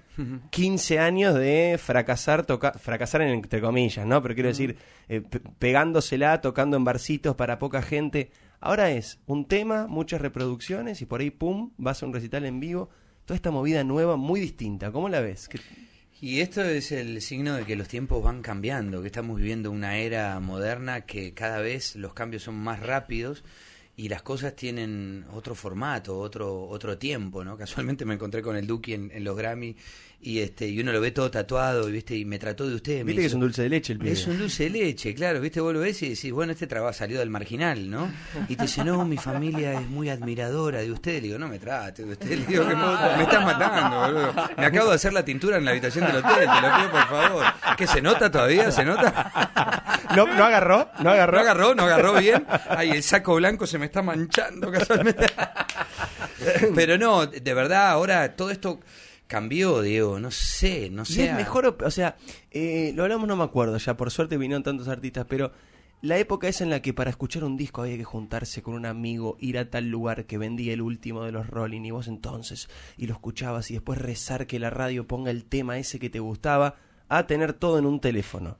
15 0.48 0.98
años 0.98 1.34
de 1.34 1.78
fracasar, 1.78 2.46
toca 2.46 2.72
fracasar 2.72 3.20
en, 3.20 3.28
entre 3.28 3.60
comillas, 3.60 4.06
¿no? 4.06 4.22
Pero 4.22 4.34
quiero 4.34 4.48
decir, 4.48 4.78
eh, 5.10 5.20
pegándosela, 5.58 6.40
tocando 6.40 6.78
en 6.78 6.84
barcitos 6.84 7.36
para 7.36 7.58
poca 7.58 7.82
gente. 7.82 8.30
Ahora 8.58 8.90
es 8.90 9.20
un 9.26 9.44
tema, 9.44 9.86
muchas 9.86 10.22
reproducciones 10.22 11.02
y 11.02 11.06
por 11.06 11.20
ahí, 11.20 11.30
pum, 11.30 11.72
vas 11.76 12.02
a 12.02 12.06
un 12.06 12.14
recital 12.14 12.46
en 12.46 12.58
vivo. 12.58 12.88
Toda 13.26 13.36
esta 13.36 13.50
movida 13.50 13.84
nueva, 13.84 14.16
muy 14.16 14.40
distinta. 14.40 14.90
¿Cómo 14.90 15.10
la 15.10 15.20
ves? 15.20 15.46
Y 16.20 16.40
esto 16.40 16.62
es 16.64 16.92
el 16.92 17.20
signo 17.20 17.56
de 17.56 17.66
que 17.66 17.76
los 17.76 17.88
tiempos 17.88 18.24
van 18.24 18.40
cambiando, 18.40 19.02
que 19.02 19.08
estamos 19.08 19.36
viviendo 19.36 19.70
una 19.70 19.98
era 19.98 20.40
moderna 20.40 21.02
que 21.02 21.34
cada 21.34 21.60
vez 21.60 21.94
los 21.94 22.14
cambios 22.14 22.44
son 22.44 22.54
más 22.54 22.80
rápidos 22.80 23.44
y 23.96 24.08
las 24.08 24.22
cosas 24.22 24.56
tienen 24.56 25.26
otro 25.34 25.54
formato, 25.54 26.18
otro 26.18 26.68
otro 26.68 26.96
tiempo, 26.96 27.44
¿no? 27.44 27.58
Casualmente 27.58 28.06
me 28.06 28.14
encontré 28.14 28.40
con 28.40 28.56
el 28.56 28.66
Duki 28.66 28.94
en, 28.94 29.24
los 29.24 29.36
Grammy 29.36 29.76
y 30.20 30.40
este 30.40 30.66
y 30.66 30.80
uno 30.80 30.92
lo 30.92 31.00
ve 31.00 31.10
todo 31.10 31.30
tatuado, 31.30 31.86
¿viste? 31.86 32.16
Y 32.16 32.24
me 32.24 32.38
trató 32.38 32.66
de 32.66 32.74
usted. 32.74 33.04
Viste 33.04 33.20
que 33.20 33.26
es 33.26 33.34
un 33.34 33.40
dulce 33.40 33.62
de 33.62 33.68
leche 33.68 33.92
el 33.92 33.98
pibe. 33.98 34.12
Es 34.12 34.26
un 34.26 34.38
dulce 34.38 34.64
de 34.64 34.70
leche, 34.70 35.14
claro, 35.14 35.40
¿viste? 35.40 35.60
Vos 35.60 35.72
lo 35.72 35.80
ves 35.80 36.02
y 36.02 36.10
decís, 36.10 36.32
bueno, 36.32 36.52
este 36.52 36.66
trabajo 36.66 36.92
salió 36.92 37.18
del 37.18 37.30
marginal, 37.30 37.90
¿no? 37.90 38.10
Y 38.48 38.56
te 38.56 38.62
dice, 38.62 38.82
no, 38.84 39.04
mi 39.04 39.18
familia 39.18 39.80
es 39.80 39.88
muy 39.88 40.08
admiradora 40.08 40.80
de 40.80 40.90
usted. 40.90 41.14
Le 41.14 41.20
digo, 41.28 41.38
no 41.38 41.48
me 41.48 41.58
trate 41.58 42.04
de 42.04 42.12
usted. 42.12 42.30
Le 42.30 42.46
digo, 42.46 42.66
que 42.66 42.74
me, 42.74 43.22
estás 43.22 43.44
matando, 43.44 44.00
boludo. 44.00 44.34
Me 44.56 44.66
acabo 44.66 44.88
de 44.88 44.94
hacer 44.96 45.12
la 45.12 45.24
tintura 45.24 45.58
en 45.58 45.64
la 45.64 45.70
habitación 45.72 46.06
del 46.06 46.16
hotel, 46.16 46.48
te 46.48 46.60
lo 46.60 46.76
pido 46.76 46.90
por 46.90 47.08
favor. 47.08 47.44
¿Qué 47.76 47.86
se 47.86 48.02
nota 48.02 48.30
todavía? 48.30 48.70
¿Se 48.70 48.84
nota? 48.84 50.02
¿No, 50.16 50.26
no 50.26 50.44
agarró? 50.44 50.90
¿No 51.00 51.10
agarró? 51.10 51.36
No 51.36 51.40
agarró, 51.40 51.74
no 51.74 51.82
agarró 51.84 52.14
bien. 52.14 52.44
Ay, 52.70 52.90
el 52.90 53.02
saco 53.02 53.34
blanco 53.36 53.66
se 53.66 53.78
me 53.78 53.86
está 53.86 54.02
manchando 54.02 54.72
casualmente. 54.72 55.26
Pero 56.74 56.98
no, 56.98 57.26
de 57.26 57.54
verdad, 57.54 57.90
ahora 57.90 58.34
todo 58.34 58.50
esto 58.50 58.80
cambió, 59.26 59.82
Diego, 59.82 60.18
no 60.18 60.30
sé, 60.30 60.90
no 60.90 61.04
sé. 61.04 61.26
es 61.28 61.34
mejor, 61.34 61.78
o 61.84 61.90
sea, 61.90 62.16
eh, 62.50 62.92
lo 62.94 63.02
hablamos, 63.02 63.28
no 63.28 63.36
me 63.36 63.44
acuerdo, 63.44 63.76
ya 63.78 63.96
por 63.96 64.10
suerte 64.10 64.36
vinieron 64.36 64.62
tantos 64.62 64.88
artistas, 64.88 65.26
pero 65.28 65.52
la 66.02 66.18
época 66.18 66.46
es 66.48 66.60
en 66.60 66.70
la 66.70 66.82
que 66.82 66.92
para 66.92 67.10
escuchar 67.10 67.42
un 67.44 67.56
disco 67.56 67.82
había 67.82 67.96
que 67.96 68.04
juntarse 68.04 68.62
con 68.62 68.74
un 68.74 68.86
amigo, 68.86 69.36
ir 69.40 69.58
a 69.58 69.70
tal 69.70 69.88
lugar 69.88 70.26
que 70.26 70.38
vendía 70.38 70.72
el 70.72 70.82
último 70.82 71.24
de 71.24 71.32
los 71.32 71.46
Rolling 71.46 71.82
y 71.82 71.90
vos 71.90 72.06
entonces, 72.06 72.68
y 72.96 73.06
lo 73.06 73.14
escuchabas 73.14 73.70
y 73.70 73.74
después 73.74 73.98
rezar 73.98 74.46
que 74.46 74.58
la 74.58 74.70
radio 74.70 75.06
ponga 75.06 75.30
el 75.30 75.44
tema 75.44 75.78
ese 75.78 75.98
que 75.98 76.10
te 76.10 76.20
gustaba, 76.20 76.76
a 77.08 77.26
tener 77.26 77.52
todo 77.54 77.78
en 77.78 77.86
un 77.86 78.00
teléfono. 78.00 78.58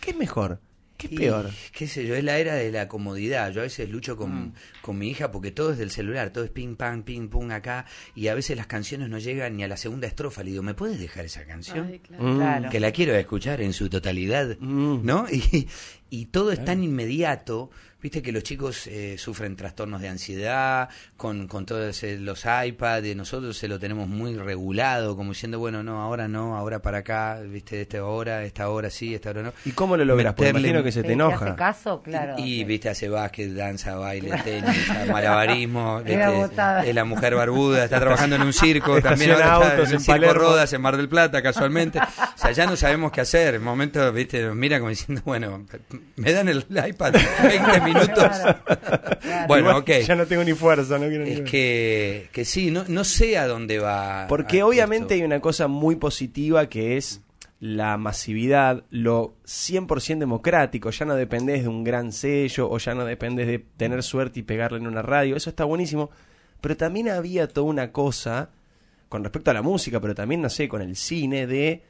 ¿Qué 0.00 0.10
es 0.12 0.16
mejor? 0.16 0.60
¿Qué 0.98 1.06
es 1.06 1.12
peor? 1.12 1.50
qué 1.72 1.86
sé 1.86 2.04
yo, 2.04 2.16
es 2.16 2.24
la 2.24 2.38
era 2.38 2.54
de 2.54 2.72
la 2.72 2.88
comodidad. 2.88 3.52
Yo 3.52 3.60
a 3.60 3.64
veces 3.64 3.88
lucho 3.88 4.16
con, 4.16 4.48
mm. 4.48 4.52
con, 4.82 4.98
mi 4.98 5.08
hija 5.08 5.30
porque 5.30 5.52
todo 5.52 5.70
es 5.70 5.78
del 5.78 5.92
celular, 5.92 6.30
todo 6.30 6.42
es 6.42 6.50
ping, 6.50 6.74
pam, 6.74 7.04
ping, 7.04 7.28
pum 7.28 7.50
acá. 7.52 7.86
Y 8.16 8.26
a 8.26 8.34
veces 8.34 8.56
las 8.56 8.66
canciones 8.66 9.08
no 9.08 9.18
llegan 9.18 9.56
ni 9.56 9.62
a 9.62 9.68
la 9.68 9.76
segunda 9.76 10.08
estrofa. 10.08 10.42
Le 10.42 10.50
digo, 10.50 10.62
¿me 10.64 10.74
puedes 10.74 10.98
dejar 10.98 11.24
esa 11.24 11.46
canción? 11.46 12.00
claro. 12.08 12.68
Que 12.68 12.80
la 12.80 12.90
quiero 12.90 13.14
escuchar 13.14 13.60
en 13.60 13.72
su 13.72 13.88
totalidad, 13.88 14.58
mm. 14.58 15.06
¿no? 15.06 15.26
Y, 15.38 15.68
y 16.10 16.26
todo 16.26 16.52
es 16.52 16.64
tan 16.64 16.82
inmediato 16.82 17.70
Viste 18.00 18.22
que 18.22 18.30
los 18.30 18.44
chicos 18.44 18.86
eh, 18.86 19.18
sufren 19.18 19.56
trastornos 19.56 20.00
de 20.00 20.08
ansiedad 20.08 20.88
con, 21.16 21.48
con 21.48 21.66
todos 21.66 22.00
los 22.20 22.44
iPads, 22.44 23.16
nosotros 23.16 23.58
se 23.58 23.66
lo 23.66 23.80
tenemos 23.80 24.06
muy 24.06 24.36
regulado, 24.36 25.16
como 25.16 25.32
diciendo, 25.32 25.58
bueno, 25.58 25.82
no, 25.82 26.00
ahora 26.00 26.28
no, 26.28 26.56
ahora 26.56 26.78
para 26.80 26.98
acá, 26.98 27.40
viste, 27.40 27.74
de 27.74 27.82
esta 27.82 28.04
hora, 28.04 28.44
esta 28.44 28.68
hora 28.68 28.88
sí, 28.88 29.16
esta 29.16 29.30
hora 29.30 29.42
no. 29.42 29.52
¿Y 29.64 29.72
cómo 29.72 29.96
lo 29.96 30.04
logras? 30.04 30.34
Porque 30.34 30.50
imagino 30.50 30.84
que 30.84 30.92
se 30.92 31.02
te 31.02 31.14
enoja. 31.14 31.46
Hace 31.46 31.56
caso, 31.56 32.00
claro. 32.00 32.36
Y, 32.38 32.62
viste, 32.62 32.88
hace 32.88 33.08
básquet, 33.08 33.52
danza, 33.52 33.96
baile, 33.96 34.30
tenis, 34.44 34.88
malabarismo, 35.10 36.00
es 36.06 36.94
la 36.94 37.04
mujer 37.04 37.34
barbuda, 37.34 37.82
está 37.82 37.98
trabajando 37.98 38.36
en 38.36 38.42
un 38.42 38.52
circo, 38.52 39.02
también 39.02 39.32
ahora 39.32 39.70
está 39.70 39.82
en 39.82 39.94
el 39.94 40.00
circo 40.00 40.34
Rodas 40.34 40.72
en 40.72 40.80
Mar 40.80 40.96
del 40.96 41.08
Plata, 41.08 41.42
casualmente. 41.42 41.98
O 41.98 42.38
sea, 42.38 42.52
ya 42.52 42.64
no 42.64 42.76
sabemos 42.76 43.10
qué 43.10 43.22
hacer. 43.22 43.56
En 43.56 43.64
momento, 43.64 44.12
viste, 44.12 44.40
nos 44.44 44.54
mira 44.54 44.78
como 44.78 44.90
diciendo, 44.90 45.20
bueno, 45.24 45.66
me 46.16 46.32
dan 46.32 46.48
el 46.48 46.64
iPad 46.70 47.14
20 47.42 47.80
minutos. 47.82 48.24
Bueno, 49.46 49.78
ok. 49.78 49.90
Ya 50.06 50.14
no 50.14 50.26
tengo 50.26 50.44
ni 50.44 50.52
fuerza, 50.52 50.98
no 50.98 51.06
quiero 51.08 51.24
Es 51.24 51.40
que, 51.42 52.28
que 52.32 52.44
sí, 52.44 52.70
no, 52.70 52.84
no 52.88 53.04
sé 53.04 53.38
a 53.38 53.46
dónde 53.46 53.78
va. 53.78 54.26
Porque 54.28 54.62
obviamente 54.62 55.14
hay 55.14 55.22
una 55.22 55.40
cosa 55.40 55.68
muy 55.68 55.96
positiva 55.96 56.68
que 56.68 56.96
es 56.96 57.22
la 57.60 57.96
masividad, 57.96 58.84
lo 58.90 59.34
100% 59.44 60.18
democrático, 60.18 60.90
ya 60.90 61.06
no 61.06 61.14
dependes 61.14 61.62
de 61.62 61.68
un 61.68 61.82
gran 61.82 62.12
sello 62.12 62.70
o 62.70 62.78
ya 62.78 62.94
no 62.94 63.04
dependes 63.04 63.46
de 63.46 63.58
tener 63.58 64.02
suerte 64.02 64.40
y 64.40 64.42
pegarle 64.44 64.78
en 64.78 64.86
una 64.86 65.02
radio, 65.02 65.36
eso 65.36 65.50
está 65.50 65.64
buenísimo, 65.64 66.10
pero 66.60 66.76
también 66.76 67.08
había 67.08 67.48
toda 67.48 67.66
una 67.66 67.90
cosa 67.90 68.50
con 69.08 69.24
respecto 69.24 69.50
a 69.50 69.54
la 69.54 69.62
música, 69.62 70.00
pero 70.00 70.14
también, 70.14 70.40
no 70.40 70.50
sé, 70.50 70.68
con 70.68 70.82
el 70.82 70.94
cine, 70.94 71.46
de, 71.46 71.82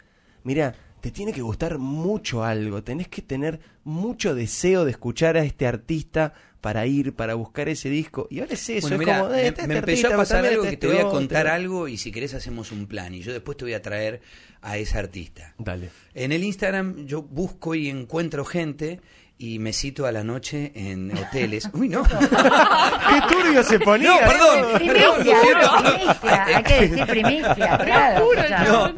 mira, 0.45 0.75
te 1.01 1.11
tiene 1.11 1.33
que 1.33 1.43
gustar 1.43 1.79
mucho 1.79 2.45
algo, 2.45 2.83
tenés 2.83 3.09
que 3.09 3.23
tener 3.23 3.61
mucho 3.85 4.35
deseo 4.35 4.85
de 4.85 4.91
escuchar 4.91 5.37
a 5.37 5.45
este 5.45 5.67
artista 5.67 6.35
para 6.61 6.87
ir, 6.87 7.15
para 7.15 7.35
buscar 7.35 7.69
ese 7.69 7.89
disco. 7.89 8.27
Y 8.31 8.41
ahora 8.41 8.55
es 8.55 8.69
eso, 8.69 8.95
es 8.95 9.01
como, 9.01 9.29
me, 9.29 9.47
este 9.47 9.63
empezó 9.63 10.09
a 10.09 10.17
pasar 10.17 10.45
algo 10.45 10.65
que 10.65 10.77
te 10.77 10.87
voy 10.87 10.99
a 10.99 11.05
contar 11.05 11.47
algo 11.47 11.89
y 11.89 11.97
si 11.97 12.11
querés 12.11 12.35
hacemos 12.35 12.73
un 12.73 12.87
plan 12.87 13.15
y 13.15 13.21
yo 13.21 13.33
después 13.33 13.57
te 13.57 13.65
voy 13.65 13.75
a 13.75 13.83
traer 13.83 14.21
a 14.61 14.77
ese 14.77 14.99
artista. 14.99 15.55
Dale. 15.59 15.91
En 16.15 16.33
el 16.33 16.43
Instagram 16.43 17.07
yo 17.07 17.23
busco 17.23 17.75
y 17.75 17.89
encuentro 17.89 18.45
gente 18.45 19.01
y 19.39 19.61
me 19.61 19.73
cito 19.73 20.05
a 20.05 20.13
la 20.13 20.25
noche 20.25 20.73
en 20.75 21.17
hoteles. 21.17 21.71
Uy, 21.73 21.89
no. 21.89 22.03
Qué 22.03 23.35
turbio 23.35 23.63
se 23.63 23.79
ponía. 23.79 24.11
No, 24.11 24.19
perdón. 24.19 24.75
Primicia, 24.75 25.37
primicia. 25.81 26.45
Hay 26.45 26.63
que 26.65 26.89
decir 26.89 27.07
primicia, 27.07 27.79
claro. 27.79 28.27
No, 28.67 28.95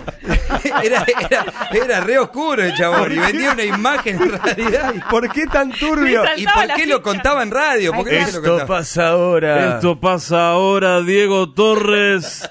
era, 0.82 1.04
era, 1.04 1.46
era 1.72 2.00
re 2.00 2.18
oscuro 2.18 2.62
el 2.62 2.74
chabón 2.74 3.12
y 3.12 3.18
vendía 3.18 3.52
una 3.52 3.64
imagen 3.64 4.20
en 4.20 4.32
realidad. 4.32 4.94
¿Por 5.10 5.30
qué 5.30 5.46
tan 5.46 5.70
turbio? 5.72 6.22
¿Y 6.36 6.44
por 6.44 6.74
qué 6.74 6.86
lo 6.86 7.02
contaba 7.02 7.42
en 7.42 7.50
radio? 7.50 7.92
¿Por 7.92 8.08
qué 8.08 8.20
Esto 8.20 8.66
pasa 8.66 9.08
ahora. 9.08 9.74
Esto 9.76 10.00
pasa 10.00 10.50
ahora, 10.50 11.00
Diego 11.02 11.52
Torres. 11.52 12.48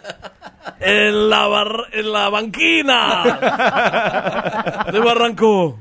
En 0.80 1.30
la, 1.30 1.48
en 1.92 2.12
la 2.12 2.30
banquina 2.30 3.40
de 4.92 5.00
Barranco. 5.00 5.80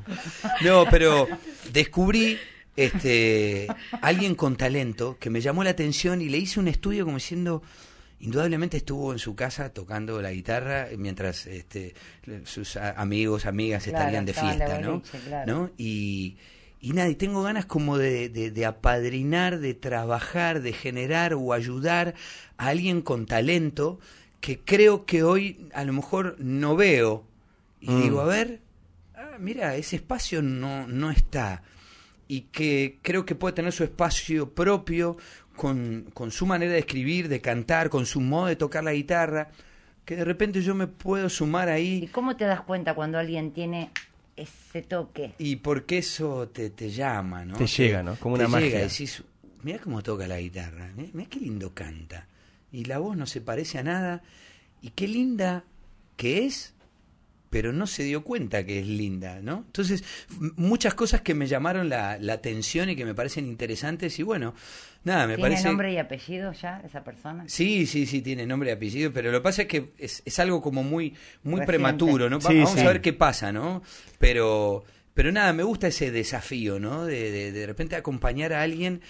No, 0.61 0.85
pero 0.89 1.27
descubrí 1.71 2.39
este 2.75 3.67
alguien 4.01 4.35
con 4.35 4.55
talento 4.55 5.17
que 5.19 5.29
me 5.29 5.41
llamó 5.41 5.63
la 5.63 5.69
atención 5.71 6.21
y 6.21 6.29
le 6.29 6.37
hice 6.37 6.59
un 6.59 6.67
estudio 6.67 7.05
como 7.05 7.17
diciendo 7.17 7.61
indudablemente 8.19 8.77
estuvo 8.77 9.13
en 9.13 9.19
su 9.19 9.35
casa 9.35 9.69
tocando 9.69 10.21
la 10.21 10.31
guitarra 10.31 10.87
mientras 10.97 11.47
este, 11.47 11.93
sus 12.43 12.75
amigos 12.77 13.45
amigas 13.45 13.87
estarían 13.87 14.25
de 14.25 14.33
fiesta 14.33 14.79
no 14.79 15.01
¿no? 15.45 15.71
y 15.77 16.37
y 16.81 16.93
nada, 16.93 17.09
y 17.09 17.15
tengo 17.15 17.43
ganas 17.43 17.65
como 17.65 17.97
de, 17.97 18.29
de, 18.29 18.65
apadrinar, 18.65 19.59
de 19.59 19.73
trabajar, 19.73 20.61
de 20.61 20.71
generar 20.71 21.33
o 21.33 21.51
ayudar 21.51 22.15
a 22.57 22.67
alguien 22.67 23.01
con 23.01 23.25
talento 23.25 23.99
que 24.39 24.59
creo 24.59 25.05
que 25.05 25.23
hoy 25.23 25.67
a 25.73 25.83
lo 25.83 25.91
mejor 25.91 26.37
no 26.39 26.77
veo. 26.77 27.25
Y 27.81 27.91
mm. 27.91 28.01
digo, 28.01 28.21
a 28.21 28.25
ver, 28.25 28.61
ah, 29.15 29.35
mira, 29.39 29.75
ese 29.75 29.97
espacio 29.97 30.41
no, 30.41 30.87
no 30.87 31.11
está. 31.11 31.63
Y 32.29 32.41
que 32.41 32.99
creo 33.01 33.25
que 33.25 33.35
puede 33.35 33.55
tener 33.55 33.73
su 33.73 33.83
espacio 33.83 34.53
propio, 34.53 35.17
con, 35.59 36.09
con 36.13 36.31
su 36.31 36.45
manera 36.45 36.71
de 36.71 36.79
escribir, 36.79 37.27
de 37.27 37.41
cantar, 37.41 37.89
con 37.89 38.05
su 38.05 38.21
modo 38.21 38.45
de 38.45 38.55
tocar 38.55 38.81
la 38.81 38.93
guitarra, 38.93 39.49
que 40.05 40.15
de 40.15 40.23
repente 40.23 40.61
yo 40.61 40.73
me 40.73 40.87
puedo 40.87 41.27
sumar 41.27 41.67
ahí. 41.67 41.99
¿Y 42.05 42.07
cómo 42.07 42.37
te 42.37 42.45
das 42.45 42.61
cuenta 42.61 42.93
cuando 42.93 43.17
alguien 43.17 43.51
tiene 43.51 43.91
ese 44.37 44.83
toque? 44.83 45.33
Y 45.37 45.57
porque 45.57 45.97
eso 45.97 46.47
te, 46.47 46.69
te 46.69 46.89
llama, 46.89 47.43
¿no? 47.43 47.57
Te, 47.57 47.67
llega, 47.67 48.01
¿no? 48.01 48.15
Como 48.15 48.35
una 48.35 48.47
magia. 48.47 48.69
Llega 48.69 48.79
decís, 48.83 49.21
mira 49.61 49.79
cómo 49.79 50.01
toca 50.01 50.29
la 50.29 50.39
guitarra, 50.39 50.93
mira 50.95 51.29
qué 51.29 51.41
lindo 51.41 51.73
canta. 51.73 52.25
Y 52.71 52.85
la 52.85 52.99
voz 52.99 53.17
no 53.17 53.25
se 53.25 53.41
parece 53.41 53.79
a 53.79 53.83
nada. 53.83 54.23
Y 54.81 54.91
qué 54.91 55.09
linda 55.09 55.65
que 56.15 56.45
es 56.45 56.73
pero 57.49 57.73
no 57.73 57.87
se 57.87 58.03
dio 58.03 58.23
cuenta 58.23 58.65
que 58.65 58.79
es 58.79 58.87
linda, 58.87 59.39
¿no? 59.41 59.63
Entonces, 59.67 60.03
muchas 60.55 60.93
cosas 60.93 61.21
que 61.21 61.33
me 61.33 61.47
llamaron 61.47 61.89
la, 61.89 62.17
la 62.19 62.33
atención 62.33 62.89
y 62.89 62.95
que 62.95 63.05
me 63.05 63.15
parecen 63.15 63.47
interesantes 63.47 64.19
y 64.19 64.23
bueno, 64.23 64.53
nada, 65.03 65.25
me 65.27 65.35
¿Tiene 65.35 65.49
parece... 65.49 65.67
nombre 65.67 65.91
y 65.93 65.97
apellido 65.97 66.51
ya 66.53 66.81
esa 66.85 67.03
persona? 67.03 67.45
Sí, 67.47 67.85
sí, 67.87 68.05
sí, 68.05 68.21
tiene 68.21 68.45
nombre 68.45 68.69
y 68.69 68.73
apellido, 68.73 69.11
pero 69.11 69.31
lo 69.31 69.39
que 69.39 69.43
pasa 69.43 69.63
es 69.63 69.67
que 69.67 69.91
es, 69.97 70.21
es 70.25 70.39
algo 70.39 70.61
como 70.61 70.83
muy, 70.83 71.15
muy 71.43 71.59
Reciente. 71.61 71.65
prematuro, 71.65 72.29
¿no? 72.29 72.39
Va- 72.39 72.49
Sí, 72.51 72.57
Vamos 72.59 72.73
sí. 72.73 72.81
a 72.81 72.87
ver 72.87 73.01
qué 73.01 73.13
pasa, 73.13 73.51
¿no? 73.51 73.81
Pero, 74.19 74.83
pero 75.13 75.31
nada, 75.31 75.51
me 75.53 75.63
gusta 75.63 75.87
ese 75.87 76.11
desafío, 76.11 76.79
¿no? 76.79 77.05
De, 77.05 77.31
de, 77.31 77.51
de 77.51 77.65
repente 77.65 77.95
acompañar 77.95 78.53
a 78.53 78.61
alguien 78.61 79.01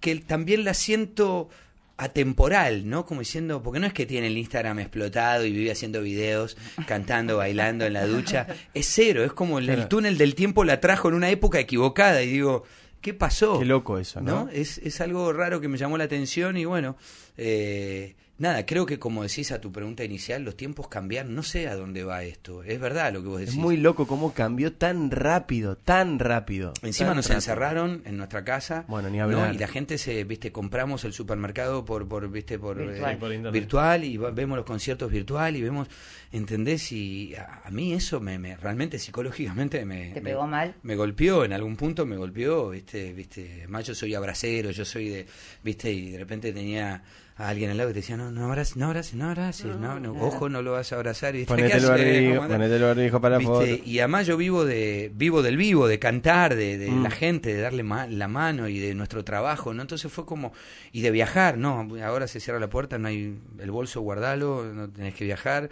que 0.00 0.16
también 0.16 0.64
la 0.64 0.74
siento 0.74 1.48
atemporal, 1.96 2.88
¿no? 2.88 3.04
Como 3.04 3.20
diciendo, 3.20 3.62
porque 3.62 3.78
no 3.78 3.86
es 3.86 3.92
que 3.92 4.06
tiene 4.06 4.26
el 4.26 4.36
Instagram 4.36 4.80
explotado 4.80 5.44
y 5.44 5.52
vive 5.52 5.70
haciendo 5.70 6.02
videos, 6.02 6.56
cantando, 6.86 7.36
bailando 7.38 7.84
en 7.84 7.92
la 7.92 8.06
ducha, 8.06 8.46
es 8.74 8.86
cero, 8.86 9.24
es 9.24 9.32
como 9.32 9.58
el, 9.58 9.88
túnel 9.88 10.18
del 10.18 10.34
tiempo 10.34 10.64
la 10.64 10.80
trajo 10.80 11.08
en 11.08 11.14
una 11.14 11.30
época 11.30 11.60
equivocada 11.60 12.22
y 12.22 12.28
digo, 12.28 12.64
¿qué 13.00 13.14
pasó? 13.14 13.58
Qué 13.58 13.64
loco 13.64 13.98
eso, 13.98 14.20
¿no? 14.20 14.46
¿no? 14.46 14.50
Es, 14.50 14.78
es 14.78 15.00
algo 15.00 15.32
raro 15.32 15.60
que 15.60 15.68
me 15.68 15.78
llamó 15.78 15.96
la 15.96 16.04
atención 16.04 16.56
y 16.56 16.64
bueno, 16.64 16.96
eh, 17.36 18.16
nada, 18.38 18.66
creo 18.66 18.86
que 18.86 18.98
como 18.98 19.22
decís 19.22 19.52
a 19.52 19.60
tu 19.60 19.70
pregunta 19.72 20.04
inicial, 20.04 20.42
los 20.42 20.56
tiempos 20.56 20.88
cambian, 20.88 21.34
no 21.34 21.42
sé 21.42 21.68
a 21.68 21.76
dónde 21.76 22.04
va 22.04 22.22
esto, 22.24 22.62
es 22.62 22.80
verdad 22.80 23.12
lo 23.12 23.22
que 23.22 23.28
vos 23.28 23.38
decís. 23.40 23.54
Es 23.54 23.60
muy 23.60 23.76
loco 23.76 24.06
cómo 24.06 24.32
cambió 24.34 24.72
tan 24.72 25.10
rápido, 25.10 25.76
tan 25.76 26.18
rápido. 26.18 26.72
Encima 26.82 27.10
tan 27.10 27.16
nos 27.16 27.26
rápido. 27.26 27.36
encerraron 27.38 28.02
en 28.04 28.16
nuestra 28.16 28.44
casa. 28.44 28.84
Bueno, 28.88 29.08
ni 29.10 29.18
¿no? 29.18 29.24
hablar. 29.24 29.54
Y 29.54 29.58
la 29.58 29.68
gente 29.68 29.98
se, 29.98 30.24
viste, 30.24 30.52
compramos 30.52 31.04
el 31.04 31.12
supermercado 31.12 31.84
por, 31.84 32.08
por 32.08 32.28
viste, 32.30 32.58
por 32.58 32.76
Virtual. 32.78 33.14
eh, 33.14 33.16
Por 33.16 33.52
virtual 33.52 34.04
y 34.04 34.16
va- 34.16 34.30
vemos 34.30 34.56
los 34.56 34.66
conciertos 34.66 35.10
virtual 35.10 35.56
y 35.56 35.62
vemos, 35.62 35.88
¿entendés? 36.32 36.90
Y 36.92 37.34
a, 37.36 37.62
a 37.64 37.70
mí 37.70 37.92
eso 37.92 38.20
me, 38.20 38.38
me- 38.38 38.56
realmente 38.56 38.98
psicológicamente 38.98 39.84
me, 39.84 40.08
¿Te 40.12 40.20
me- 40.20 40.30
pegó 40.30 40.46
mal? 40.46 40.74
me 40.82 40.96
golpeó, 40.96 41.44
en 41.44 41.52
algún 41.52 41.76
punto 41.76 42.04
me 42.06 42.16
golpeó, 42.16 42.70
viste, 42.70 43.12
viste, 43.12 43.58
además 43.58 43.86
yo 43.86 43.94
soy 43.94 44.14
abracero, 44.14 44.70
yo 44.70 44.84
soy 44.84 45.08
de, 45.08 45.26
viste, 45.62 45.92
y 45.92 46.10
de 46.10 46.18
repente 46.18 46.52
tenía 46.52 47.02
a 47.36 47.48
alguien 47.48 47.70
al 47.70 47.76
lado 47.78 47.88
que 47.90 47.94
te 47.94 48.00
decía, 48.00 48.16
no, 48.16 48.30
no 48.30 48.44
abraces, 48.44 48.76
no 48.76 48.86
abraces, 48.86 49.14
no 49.14 49.26
abraces, 49.28 49.76
no, 49.76 49.98
no, 49.98 50.12
ojo, 50.12 50.48
no 50.48 50.62
lo 50.62 50.70
vas 50.72 50.92
a 50.92 50.96
abrazar, 50.96 51.34
y 51.34 51.38
¿viste? 51.38 51.52
Ponete 51.52 51.68
¿qué 51.72 51.78
el 51.78 51.86
barbijo, 51.86 52.46
ponete 52.48 52.76
el 52.76 52.82
barbijo 52.82 53.20
para 53.20 53.40
foto. 53.40 53.66
Y 53.84 53.98
además 53.98 54.26
yo 54.26 54.36
vivo 54.36 54.64
de 54.64 55.10
vivo 55.14 55.42
del 55.42 55.56
vivo, 55.56 55.88
de 55.88 55.98
cantar, 55.98 56.54
de, 56.54 56.78
de 56.78 56.90
Mm. 56.90 57.02
la 57.02 57.10
gente, 57.10 57.52
de 57.52 57.60
darle 57.60 57.82
ma- 57.82 58.06
la 58.06 58.28
mano 58.28 58.68
y 58.68 58.78
de 58.78 58.94
nuestro 58.94 59.24
trabajo, 59.24 59.74
¿no? 59.74 59.82
Entonces 59.82 60.12
fue 60.12 60.24
como 60.26 60.52
y 60.92 61.00
de 61.00 61.10
viajar, 61.10 61.58
no, 61.58 61.88
ahora 62.04 62.28
se 62.28 62.38
cierra 62.38 62.60
la 62.60 62.68
puerta, 62.70 62.98
no 62.98 63.08
hay 63.08 63.36
el 63.58 63.70
bolso 63.72 64.00
guardalo, 64.00 64.64
no 64.72 64.88
tenés 64.90 65.14
que 65.14 65.24
viajar. 65.24 65.70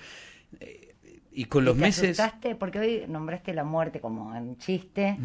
Eh, 0.60 0.94
Y 1.34 1.44
con 1.46 1.62
¿Y 1.62 1.66
los 1.66 1.76
te 1.76 1.80
meses 1.80 2.18
asustaste? 2.20 2.56
Porque 2.56 2.78
hoy 2.80 3.04
nombraste 3.08 3.54
la 3.54 3.64
muerte 3.64 4.00
como 4.00 4.34
en 4.36 4.58
chiste, 4.58 5.16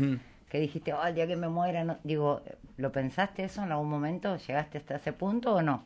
que 0.49 0.59
dijiste, 0.59 0.93
oh, 0.93 1.03
el 1.05 1.15
día 1.15 1.27
que 1.27 1.35
me 1.35 1.49
muera, 1.49 1.83
no... 1.83 1.97
digo, 2.03 2.41
¿lo 2.77 2.91
pensaste 2.91 3.43
eso 3.43 3.63
en 3.63 3.71
algún 3.73 3.89
momento? 3.89 4.37
¿Llegaste 4.37 4.77
hasta 4.77 4.95
ese 4.97 5.11
punto 5.13 5.55
o 5.55 5.61
no? 5.61 5.83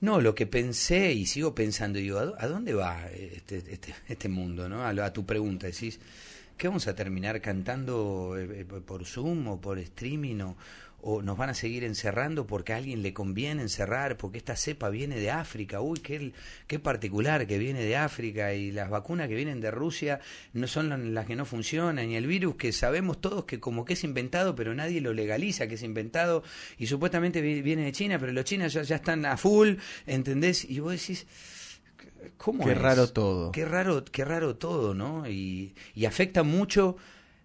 No, 0.00 0.20
lo 0.20 0.34
que 0.34 0.46
pensé 0.46 1.12
y 1.12 1.26
sigo 1.26 1.54
pensando, 1.54 1.98
digo, 1.98 2.18
¿a, 2.18 2.24
dó- 2.26 2.36
a 2.38 2.46
dónde 2.46 2.74
va 2.74 3.06
este, 3.10 3.58
este, 3.58 3.94
este 4.08 4.28
mundo? 4.28 4.68
¿no? 4.68 4.82
A, 4.84 4.90
a 4.90 5.12
tu 5.12 5.24
pregunta, 5.26 5.66
decís, 5.66 5.98
¿qué 6.56 6.68
vamos 6.68 6.86
a 6.86 6.94
terminar 6.94 7.40
cantando 7.40 8.36
eh, 8.38 8.60
eh, 8.60 8.64
por 8.64 9.04
Zoom 9.04 9.48
o 9.48 9.60
por 9.60 9.78
streaming 9.78 10.40
o, 10.40 10.56
o 11.06 11.20
nos 11.20 11.36
van 11.36 11.50
a 11.50 11.54
seguir 11.54 11.84
encerrando 11.84 12.46
porque 12.46 12.72
a 12.72 12.76
alguien 12.78 13.02
le 13.02 13.12
conviene 13.12 13.60
encerrar, 13.60 14.16
porque 14.16 14.38
esta 14.38 14.56
cepa 14.56 14.88
viene 14.88 15.16
de 15.18 15.30
África, 15.30 15.82
uy, 15.82 16.00
qué, 16.00 16.32
qué 16.66 16.78
particular 16.78 17.46
que 17.46 17.58
viene 17.58 17.82
de 17.84 17.94
África 17.96 18.54
y 18.54 18.72
las 18.72 18.88
vacunas 18.88 19.28
que 19.28 19.34
vienen 19.34 19.60
de 19.60 19.70
Rusia 19.70 20.20
no 20.54 20.66
son 20.66 20.88
la- 20.88 20.96
las 20.96 21.26
que 21.26 21.36
no 21.36 21.44
funcionan 21.44 22.10
y 22.10 22.16
el 22.16 22.26
virus 22.26 22.56
que 22.56 22.72
sabemos 22.72 23.20
todos 23.20 23.44
que 23.44 23.60
como 23.60 23.84
que 23.84 23.92
es 23.92 24.02
inventado 24.02 24.54
pero 24.54 24.72
nadie 24.74 25.02
lo 25.02 25.12
legaliza, 25.12 25.66
que 25.66 25.74
es 25.74 25.82
inventado 25.82 26.42
y 26.78 26.86
supuestamente 26.86 27.42
vi- 27.42 27.60
viene 27.60 27.84
de 27.84 27.92
China, 27.92 28.18
pero 28.18 28.32
los 28.32 28.44
chinos 28.46 28.72
ya, 28.72 28.82
ya 28.82 28.96
están 28.96 29.26
a 29.26 29.36
full, 29.36 29.74
¿entendés? 30.06 30.64
Y 30.64 30.80
vos 30.80 30.92
decís... 30.92 31.26
¿Cómo 32.38 32.64
Qué 32.64 32.72
es? 32.72 32.78
raro 32.78 33.08
todo. 33.08 33.52
Qué 33.52 33.66
raro, 33.66 34.04
qué 34.06 34.24
raro 34.24 34.56
todo, 34.56 34.94
¿no? 34.94 35.28
Y, 35.28 35.74
y 35.94 36.06
afecta 36.06 36.42
mucho 36.42 36.96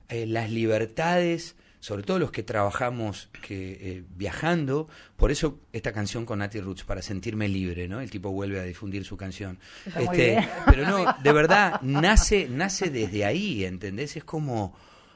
eh, 0.08 0.26
las 0.26 0.50
libertades, 0.50 1.56
sobre 1.80 2.04
todo 2.04 2.20
los 2.20 2.32
que 2.32 2.44
trabajamos 2.44 3.30
que 3.42 3.72
eh, 3.82 4.04
viajando. 4.16 4.88
Por 5.16 5.32
eso 5.32 5.60
esta 5.72 5.92
canción 5.94 6.26
con 6.26 6.40
Nati 6.40 6.60
Roots, 6.60 6.84
para 6.84 7.02
sentirme 7.02 7.48
libre, 7.48 7.88
¿no? 7.88 8.02
El 8.02 8.10
tipo 8.10 8.32
vuelve 8.32 8.60
a 8.60 8.64
difundir 8.64 9.06
su 9.06 9.18
canción. 9.18 9.60
Este, 9.86 10.00
Está 10.00 10.02
muy 10.02 10.18
bien. 10.18 10.50
pero 10.66 10.88
no, 10.88 11.16
de 11.24 11.32
verdad, 11.32 11.82
nace, 11.82 12.48
nace 12.50 12.90
desde 12.90 13.26
ahí, 13.26 13.64
¿entendés? 13.66 14.18
Es 14.18 14.24
como, 14.24 14.76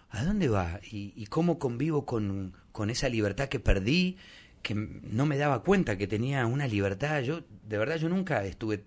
¿a 0.10 0.24
dónde 0.24 0.48
va? 0.48 0.80
Y, 0.90 1.14
y 1.16 1.26
cómo 1.26 1.60
convivo 1.60 2.06
con, 2.06 2.54
con 2.72 2.90
esa 2.90 3.10
libertad 3.10 3.50
que 3.50 3.60
perdí, 3.60 4.18
que 4.62 4.74
no 4.76 5.26
me 5.26 5.38
daba 5.38 5.62
cuenta 5.64 5.98
que 5.98 6.08
tenía 6.08 6.46
una 6.46 6.68
libertad. 6.68 7.22
Yo, 7.22 7.42
de 7.68 7.78
verdad, 7.78 7.98
yo 7.98 8.08
nunca 8.08 8.44
estuve 8.46 8.86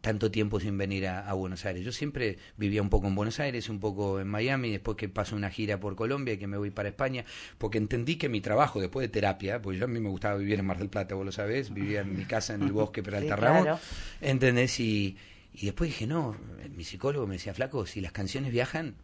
tanto 0.00 0.30
tiempo 0.30 0.60
sin 0.60 0.78
venir 0.78 1.06
a, 1.08 1.28
a 1.28 1.32
Buenos 1.34 1.64
Aires. 1.64 1.84
Yo 1.84 1.92
siempre 1.92 2.38
vivía 2.56 2.80
un 2.80 2.90
poco 2.90 3.06
en 3.08 3.14
Buenos 3.14 3.40
Aires, 3.40 3.68
un 3.68 3.80
poco 3.80 4.20
en 4.20 4.28
Miami, 4.28 4.70
después 4.70 4.96
que 4.96 5.08
paso 5.08 5.34
una 5.34 5.50
gira 5.50 5.80
por 5.80 5.96
Colombia 5.96 6.34
y 6.34 6.38
que 6.38 6.46
me 6.46 6.56
voy 6.56 6.70
para 6.70 6.88
España, 6.88 7.24
porque 7.58 7.78
entendí 7.78 8.16
que 8.16 8.28
mi 8.28 8.40
trabajo 8.40 8.80
después 8.80 9.04
de 9.04 9.08
terapia, 9.08 9.60
porque 9.60 9.78
yo 9.78 9.86
a 9.86 9.88
mí 9.88 9.98
me 10.00 10.08
gustaba 10.08 10.36
vivir 10.36 10.58
en 10.58 10.66
Mar 10.66 10.78
del 10.78 10.88
Plata, 10.88 11.14
vos 11.14 11.26
lo 11.26 11.32
sabés, 11.32 11.72
vivía 11.74 12.02
en 12.02 12.16
mi 12.16 12.24
casa 12.24 12.54
en 12.54 12.62
el 12.62 12.72
bosque 12.72 13.02
Peralta 13.02 13.34
Sí, 13.34 13.40
Ramos, 13.40 13.62
claro. 13.62 13.78
¿entendés? 14.20 14.78
Y, 14.80 15.16
y 15.52 15.66
después 15.66 15.90
dije, 15.90 16.06
no, 16.06 16.36
mi 16.76 16.84
psicólogo 16.84 17.26
me 17.26 17.34
decía, 17.34 17.54
flaco, 17.54 17.86
si 17.86 18.00
las 18.00 18.12
canciones 18.12 18.52
viajan, 18.52 18.94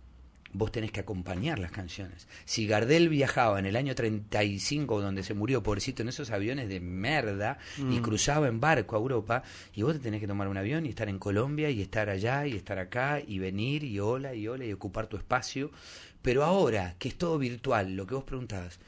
vos 0.52 0.72
tenés 0.72 0.90
que 0.90 1.00
acompañar 1.00 1.58
las 1.58 1.70
canciones. 1.70 2.26
Si 2.44 2.66
Gardel 2.66 3.08
viajaba 3.08 3.58
en 3.58 3.66
el 3.66 3.76
año 3.76 3.94
35, 3.94 5.00
donde 5.00 5.22
se 5.22 5.34
murió, 5.34 5.62
pobrecito, 5.62 6.02
en 6.02 6.08
esos 6.08 6.30
aviones 6.30 6.68
de 6.68 6.80
merda, 6.80 7.58
y 7.78 8.00
cruzaba 8.00 8.48
en 8.48 8.60
barco 8.60 8.96
a 8.96 8.98
Europa, 8.98 9.42
y 9.74 9.82
vos 9.82 9.92
te 9.94 10.00
tenés 10.00 10.20
que 10.20 10.26
tomar 10.26 10.48
un 10.48 10.56
avión 10.56 10.86
y 10.86 10.88
estar 10.88 11.08
en 11.08 11.18
Colombia, 11.18 11.70
y 11.70 11.80
estar 11.82 12.08
allá, 12.10 12.46
y 12.46 12.56
estar 12.56 12.78
acá, 12.78 13.20
y 13.24 13.38
venir, 13.38 13.84
y 13.84 14.00
hola, 14.00 14.34
y 14.34 14.48
hola, 14.48 14.64
y 14.64 14.72
ocupar 14.72 15.06
tu 15.06 15.16
espacio. 15.16 15.70
Pero 16.22 16.44
ahora, 16.44 16.96
que 16.98 17.08
es 17.08 17.16
todo 17.16 17.38
virtual, 17.38 17.94
lo 17.96 18.06
que 18.06 18.14
vos 18.14 18.24
preguntabas, 18.24 18.78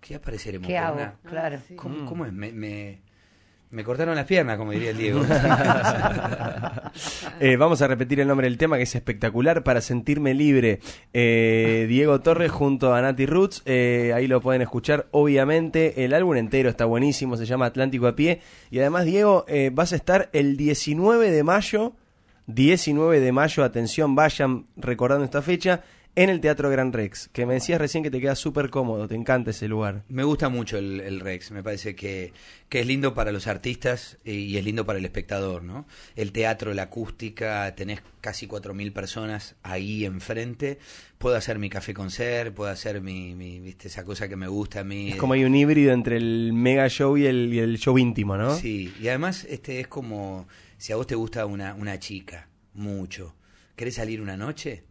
¿qué 0.00 0.16
apareceremos? 0.16 0.66
¿Qué 0.66 0.76
hago? 0.78 0.96
una- 0.96 1.14
Claro. 1.24 1.60
¿Cómo, 1.76 2.04
cómo 2.06 2.26
es? 2.26 2.32
Me, 2.32 2.52
me, 2.52 3.00
me 3.70 3.84
cortaron 3.84 4.16
las 4.16 4.24
piernas, 4.24 4.56
como 4.56 4.72
diría 4.72 4.90
el 4.90 4.96
Diego. 4.96 5.22
Eh, 7.40 7.56
vamos 7.56 7.80
a 7.82 7.86
repetir 7.86 8.18
el 8.18 8.26
nombre 8.26 8.48
del 8.48 8.58
tema 8.58 8.76
que 8.76 8.82
es 8.82 8.94
espectacular 8.96 9.62
para 9.62 9.80
sentirme 9.80 10.34
libre. 10.34 10.80
Eh, 11.12 11.86
Diego 11.88 12.20
Torres 12.20 12.50
junto 12.50 12.92
a 12.92 13.00
Nati 13.00 13.26
Roots. 13.26 13.62
eh, 13.66 14.12
ahí 14.14 14.26
lo 14.26 14.40
pueden 14.40 14.62
escuchar, 14.62 15.06
obviamente. 15.12 16.04
El 16.04 16.14
álbum 16.14 16.36
entero 16.36 16.68
está 16.68 16.86
buenísimo, 16.86 17.36
se 17.36 17.46
llama 17.46 17.66
Atlántico 17.66 18.08
a 18.08 18.16
pie. 18.16 18.40
Y 18.70 18.80
además, 18.80 19.04
Diego, 19.04 19.44
eh, 19.46 19.70
vas 19.72 19.92
a 19.92 19.96
estar 19.96 20.28
el 20.32 20.56
19 20.56 21.30
de 21.30 21.44
mayo. 21.44 21.92
19 22.48 23.20
de 23.20 23.32
mayo, 23.32 23.62
atención, 23.62 24.16
vayan 24.16 24.64
recordando 24.76 25.24
esta 25.24 25.42
fecha. 25.42 25.82
En 26.18 26.30
el 26.30 26.40
Teatro 26.40 26.68
Gran 26.68 26.92
Rex, 26.92 27.28
que 27.32 27.46
me 27.46 27.54
decías 27.54 27.80
recién 27.80 28.02
que 28.02 28.10
te 28.10 28.20
queda 28.20 28.34
súper 28.34 28.70
cómodo, 28.70 29.06
te 29.06 29.14
encanta 29.14 29.52
ese 29.52 29.68
lugar. 29.68 30.02
Me 30.08 30.24
gusta 30.24 30.48
mucho 30.48 30.76
el, 30.76 31.00
el 31.00 31.20
Rex, 31.20 31.52
me 31.52 31.62
parece 31.62 31.94
que, 31.94 32.32
que 32.68 32.80
es 32.80 32.86
lindo 32.88 33.14
para 33.14 33.30
los 33.30 33.46
artistas 33.46 34.18
y, 34.24 34.32
y 34.32 34.56
es 34.56 34.64
lindo 34.64 34.84
para 34.84 34.98
el 34.98 35.04
espectador, 35.04 35.62
¿no? 35.62 35.86
El 36.16 36.32
teatro, 36.32 36.74
la 36.74 36.82
acústica, 36.82 37.72
tenés 37.76 38.02
casi 38.20 38.48
4.000 38.48 38.92
personas 38.92 39.54
ahí 39.62 40.04
enfrente, 40.04 40.80
puedo 41.18 41.36
hacer 41.36 41.60
mi 41.60 41.70
café 41.70 41.94
concert, 41.94 42.52
puedo 42.52 42.68
hacer 42.68 43.00
mi, 43.00 43.36
mi, 43.36 43.60
viste, 43.60 43.86
esa 43.86 44.04
cosa 44.04 44.28
que 44.28 44.34
me 44.34 44.48
gusta 44.48 44.80
a 44.80 44.84
mí. 44.84 45.10
Es 45.10 45.16
como 45.18 45.34
hay 45.34 45.44
un 45.44 45.54
híbrido 45.54 45.92
entre 45.92 46.16
el 46.16 46.52
mega 46.52 46.88
show 46.88 47.16
y 47.16 47.26
el, 47.26 47.54
y 47.54 47.60
el 47.60 47.78
show 47.78 47.96
íntimo, 47.96 48.36
¿no? 48.36 48.56
Sí, 48.56 48.92
y 49.00 49.06
además 49.06 49.46
este 49.48 49.78
es 49.78 49.86
como 49.86 50.48
si 50.78 50.92
a 50.92 50.96
vos 50.96 51.06
te 51.06 51.14
gusta 51.14 51.46
una, 51.46 51.74
una 51.74 52.00
chica, 52.00 52.48
mucho, 52.74 53.36
¿querés 53.76 53.94
salir 53.94 54.20
una 54.20 54.36
noche? 54.36 54.82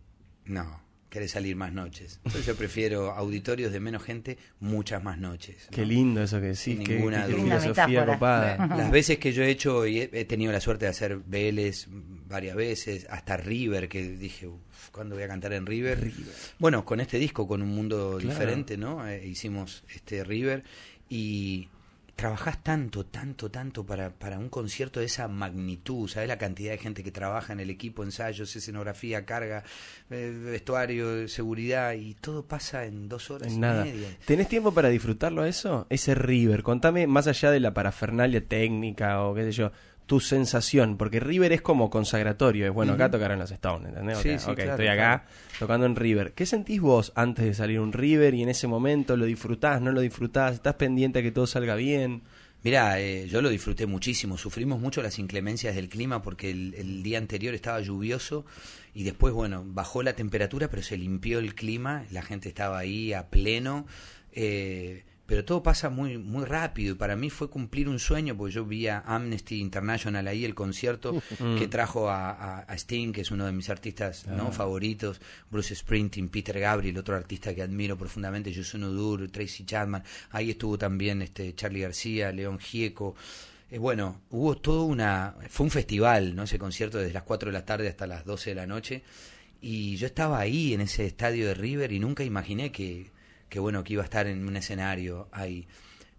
No, 0.45 0.86
querés 1.09 1.31
salir 1.31 1.55
más 1.55 1.71
noches. 1.73 2.19
Entonces 2.25 2.45
yo 2.45 2.55
prefiero 2.55 3.11
auditorios 3.11 3.71
de 3.71 3.79
menos 3.79 4.03
gente, 4.03 4.37
muchas 4.59 5.01
más 5.03 5.17
noches. 5.17 5.67
Qué 5.71 5.85
lindo 5.85 6.21
eso 6.21 6.37
que 6.39 6.47
decís, 6.47 6.59
Sin 6.59 6.83
qué, 6.83 6.95
ninguna 6.95 7.25
qué 7.27 7.33
filosofía 7.35 8.05
copada. 8.05 8.67
Las 8.77 8.91
veces 8.91 9.17
que 9.17 9.31
yo 9.33 9.43
he 9.43 9.49
hecho 9.49 9.85
y 9.87 9.99
he, 10.01 10.09
he 10.11 10.25
tenido 10.25 10.51
la 10.51 10.59
suerte 10.59 10.85
de 10.85 10.89
hacer 10.91 11.17
Vélez 11.25 11.87
varias 11.89 12.55
veces, 12.55 13.07
hasta 13.09 13.37
River, 13.37 13.87
que 13.87 14.03
dije, 14.17 14.47
"Uf, 14.47 14.89
¿cuándo 14.91 15.15
voy 15.15 15.23
a 15.23 15.27
cantar 15.27 15.53
en 15.53 15.65
River? 15.65 16.11
Bueno, 16.59 16.83
con 16.83 16.99
este 16.99 17.17
disco, 17.19 17.47
con 17.47 17.61
un 17.61 17.69
mundo 17.69 18.17
Claro. 18.19 18.29
diferente, 18.33 18.77
¿no? 18.77 19.07
Eh, 19.07 19.25
hicimos 19.25 19.83
este 19.93 20.23
River 20.25 20.63
y 21.09 21.69
trabajás 22.18 22.63
tanto, 22.63 23.05
tanto, 23.05 23.49
tanto 23.51 23.86
para, 23.86 24.09
para 24.09 24.39
un 24.39 24.49
concierto 24.49 24.99
de 24.99 25.05
esa 25.05 25.28
magnitud, 25.28 26.09
¿sabes? 26.09 26.28
La 26.28 26.38
cantidad 26.39 26.72
de 26.72 26.80
gente 26.80 27.03
que 27.03 27.11
trabaja 27.11 27.53
en 27.53 27.59
el 27.59 27.70
equipo, 27.70 28.03
ensayos, 28.03 28.53
escenografía, 28.55 29.24
carga, 29.24 29.63
eh, 30.09 30.36
vestuario, 30.43 31.28
seguridad 31.28 31.93
y 31.93 32.15
todo 32.15 32.43
pasa 32.43 32.86
en 32.86 33.07
dos 33.07 33.30
horas 33.30 33.49
En 33.49 33.53
y 33.53 33.59
nada. 33.59 33.86
media. 33.86 34.07
¿Tenés 34.26 34.49
tiempo 34.49 34.74
para 34.74 34.89
disfrutarlo 34.89 35.45
eso? 35.45 35.86
Ese 35.91 36.15
River, 36.15 36.63
contame 36.63 37.05
más 37.05 37.28
allá 37.28 37.51
de 37.51 37.59
la 37.59 37.74
parafernalia 37.74 38.43
técnica 38.43 39.22
o 39.24 39.36
qué 39.36 39.43
sé 39.43 39.51
yo, 39.51 39.72
tu 40.07 40.19
sensación? 40.19 40.97
Porque 40.97 41.19
River 41.19 41.53
es 41.53 41.61
como 41.61 41.89
consagratorio, 41.91 42.65
es 42.65 42.73
bueno, 42.73 42.93
acá 42.93 43.11
tocaron 43.11 43.37
los 43.37 43.51
Stones, 43.51 43.89
¿entendés? 43.89 44.17
Sí, 44.17 44.35
claro, 44.55 44.71
estoy 44.71 44.87
acá 44.87 45.25
tocando 45.59 45.85
en 45.85 45.95
River. 45.95 46.33
¿Qué 46.33 46.45
sentís 46.47 46.81
vos 46.81 47.11
antes 47.15 47.45
de 47.45 47.53
salir 47.53 47.79
un 47.79 47.93
River 47.93 48.33
y 48.33 48.41
en 48.41 48.49
ese 48.49 48.65
momento 48.67 49.15
lo 49.15 49.25
disfrutás, 49.25 49.81
no 49.81 49.91
lo 49.91 50.01
disfrutás, 50.01 50.55
estás 50.55 50.73
pendiente 50.75 51.19
a 51.19 51.21
que 51.21 51.31
todo 51.31 51.45
salga 51.45 51.75
bien? 51.75 52.23
Mirá, 52.63 52.99
eh, 52.99 53.27
yo 53.29 53.41
lo 53.43 53.49
disfruté 53.49 53.85
muchísimo. 53.85 54.35
Sufrimos 54.37 54.79
mucho 54.81 55.03
las 55.03 55.19
inclemencias 55.19 55.75
del 55.75 55.89
clima 55.89 56.23
porque 56.23 56.49
el, 56.49 56.73
el 56.73 57.03
día 57.03 57.19
anterior 57.19 57.53
estaba 57.53 57.79
lluvioso 57.81 58.45
y 58.95 59.03
después, 59.03 59.31
bueno, 59.33 59.63
bajó 59.65 60.01
la 60.01 60.13
temperatura, 60.13 60.67
pero 60.69 60.81
se 60.81 60.97
limpió 60.97 61.37
el 61.37 61.53
clima. 61.53 62.05
La 62.11 62.23
gente 62.23 62.49
estaba 62.49 62.79
ahí 62.79 63.13
a 63.13 63.29
pleno. 63.29 63.85
eh, 64.31 65.03
pero 65.28 65.45
todo 65.45 65.61
pasa 65.61 65.89
muy 65.89 66.17
muy 66.17 66.45
rápido 66.45 66.93
y 66.93 66.97
para 66.97 67.15
mí 67.15 67.30
fue 67.30 67.49
cumplir 67.49 67.88
un 67.89 67.99
sueño 67.99 68.36
porque 68.36 68.53
yo 68.55 68.65
vi 68.65 68.88
a 68.88 68.99
Amnesty 69.05 69.59
International 69.59 70.28
ahí 70.28 70.43
el 70.45 70.55
concierto 70.55 71.21
que 71.59 71.67
trajo 71.67 72.09
a, 72.09 72.32
a- 72.32 72.59
a 72.61 72.73
Sting 72.78 73.11
que 73.11 73.21
es 73.21 73.30
uno 73.32 73.45
de 73.45 73.51
mis 73.51 73.69
artistas 73.69 74.25
no 74.28 74.51
favoritos 74.51 75.21
Bruce 75.51 75.75
Springsteen 75.75 76.30
Peter 76.30 76.59
Gabriel 76.59 76.97
otro 76.97 77.15
artista 77.15 77.53
que 77.53 77.61
admiro 77.61 77.97
profundamente 77.97 78.51
Yusun 78.51 78.84
Udur 78.86 79.30
Tracy 79.30 79.65
Chapman 79.65 80.03
ahí 80.32 80.51
estuvo 80.51 80.78
también 80.78 81.21
este 81.21 81.53
Charlie 81.53 81.82
García 81.82 82.32
León 82.32 82.57
Gieco 82.59 83.15
eh, 83.69 83.80
bueno, 83.80 84.21
hubo 84.30 84.55
todo 84.55 84.86
una... 84.86 85.36
Fue 85.49 85.65
un 85.65 85.71
festival, 85.71 86.38
¿no? 86.38 86.43
Ese 86.43 86.57
concierto 86.57 86.99
desde 86.99 87.11
las 87.11 87.23
4 87.23 87.49
de 87.49 87.51
la 87.51 87.65
tarde 87.65 87.89
hasta 87.89 88.07
las 88.07 88.23
12 88.23 88.51
de 88.51 88.55
la 88.55 88.65
noche. 88.65 89.03
Y 89.59 89.97
yo 89.97 90.07
estaba 90.07 90.39
ahí 90.39 90.73
en 90.73 90.80
ese 90.80 91.05
estadio 91.05 91.47
de 91.47 91.53
River 91.53 91.91
y 91.91 91.99
nunca 91.99 92.23
imaginé 92.23 92.71
que, 92.71 93.11
que 93.49 93.59
bueno, 93.59 93.83
que 93.83 93.93
iba 93.93 94.01
a 94.01 94.05
estar 94.05 94.27
en 94.27 94.47
un 94.47 94.55
escenario 94.57 95.29
ahí. 95.31 95.67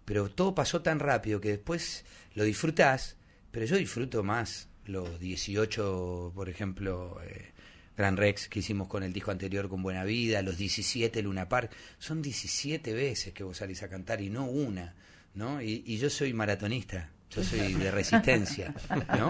Pero 0.05 0.29
todo 0.29 0.55
pasó 0.55 0.81
tan 0.81 0.99
rápido 0.99 1.39
que 1.39 1.49
después 1.49 2.05
lo 2.33 2.43
disfrutás, 2.43 3.17
pero 3.51 3.65
yo 3.65 3.77
disfruto 3.77 4.23
más 4.23 4.69
los 4.85 5.19
18, 5.19 6.31
por 6.33 6.49
ejemplo, 6.49 7.19
eh, 7.23 7.51
Gran 7.95 8.17
Rex 8.17 8.47
que 8.47 8.59
hicimos 8.59 8.87
con 8.87 9.03
el 9.03 9.13
disco 9.13 9.31
anterior 9.31 9.69
con 9.69 9.83
Buena 9.83 10.03
Vida, 10.03 10.41
los 10.41 10.57
17 10.57 11.21
Luna 11.21 11.49
Park. 11.49 11.71
Son 11.99 12.21
17 12.21 12.93
veces 12.93 13.33
que 13.33 13.43
vos 13.43 13.57
salís 13.57 13.83
a 13.83 13.89
cantar 13.89 14.21
y 14.21 14.29
no 14.29 14.45
una, 14.45 14.95
¿no? 15.35 15.61
Y, 15.61 15.83
y 15.85 15.97
yo 15.97 16.09
soy 16.09 16.33
maratonista. 16.33 17.11
Yo 17.31 17.43
soy 17.43 17.73
de 17.75 17.91
resistencia, 17.99 18.73
¿no? 19.17 19.29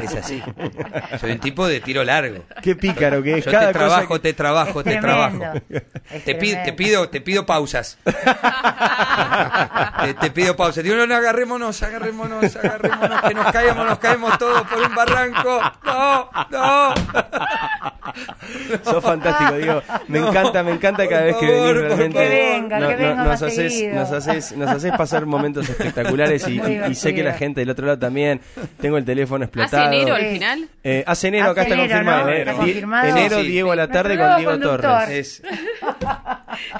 Es 0.00 0.14
así. 0.14 0.40
Soy 1.20 1.32
un 1.32 1.40
tipo 1.40 1.66
de 1.66 1.80
tiro 1.80 2.04
largo. 2.04 2.44
Qué 2.62 2.76
pícaro 2.76 3.20
que 3.22 3.38
es. 3.38 3.44
Yo 3.44 3.50
Cada 3.50 3.68
te 3.68 3.72
trabajo, 3.72 4.14
que- 4.14 4.20
te 4.20 4.32
trabajo, 4.32 4.78
Es 4.80 4.84
te 4.84 4.90
tremendo. 4.98 5.38
trabajo. 5.38 5.60
Te 6.24 6.34
pido, 6.36 6.62
te 6.64 6.72
pido, 6.72 7.08
te 7.08 7.20
pido 7.20 7.44
pausas. 7.46 7.98
te, 10.04 10.14
te 10.14 10.30
pido 10.30 10.54
pausas. 10.56 10.84
Digo, 10.84 10.94
no, 10.96 11.06
no, 11.06 11.14
agarrémonos, 11.16 11.82
agarrémonos, 11.82 12.54
agarrémonos, 12.56 13.22
que 13.22 13.34
nos 13.34 13.52
caemos, 13.52 13.86
nos 13.86 13.98
caemos 13.98 14.38
todos 14.38 14.62
por 14.68 14.78
un 14.80 14.94
barranco. 14.94 15.60
No, 15.84 16.30
no. 16.50 16.94
Sos 18.84 19.02
fantástico, 19.02 19.54
digo. 19.58 19.82
Me 20.08 20.20
No, 20.20 20.28
encanta, 20.28 20.62
me 20.62 20.72
encanta 20.72 21.08
cada 21.08 21.22
vez 21.22 21.36
que 21.36 21.46
favor, 21.46 21.74
venís 21.74 21.88
realmente. 21.88 22.18
Que 22.18 22.28
venga, 22.28 22.78
que 22.88 22.96
venga 22.96 23.24
nos, 23.24 23.42
haces, 23.42 23.84
nos, 23.94 24.10
haces, 24.12 24.56
nos 24.56 24.70
haces 24.70 24.92
pasar 24.96 25.26
momentos 25.26 25.68
espectaculares 25.68 26.46
y, 26.48 26.50
Muy 26.60 26.72
y- 26.72 26.90
y 26.90 26.94
sé 26.94 27.14
que 27.14 27.22
la 27.22 27.34
gente 27.34 27.60
del 27.60 27.70
otro 27.70 27.86
lado 27.86 27.98
también. 27.98 28.40
Tengo 28.80 28.96
el 28.98 29.04
teléfono 29.04 29.44
explotado. 29.44 29.84
¿Hace 29.86 29.96
enero 29.96 30.14
al 30.14 30.26
final? 30.26 30.68
Eh, 30.84 31.04
hace 31.06 31.28
enero, 31.28 31.50
acá 31.50 31.62
Hace 31.62 31.70
está 31.70 31.82
enero, 31.82 31.90
confirmado. 31.94 32.24
¿no? 32.24 32.30
Enero, 32.32 32.50
Está 32.50 32.56
confirmado. 32.62 33.08
enero 33.08 33.40
Sí. 33.40 33.46
Diego 33.48 33.72
a 33.72 33.76
la 33.76 33.88
tarde 33.88 34.18
con 34.18 34.36
Diego 34.36 34.50
conductor. 34.52 34.80
Torres. 34.80 35.18
Es, 35.18 35.42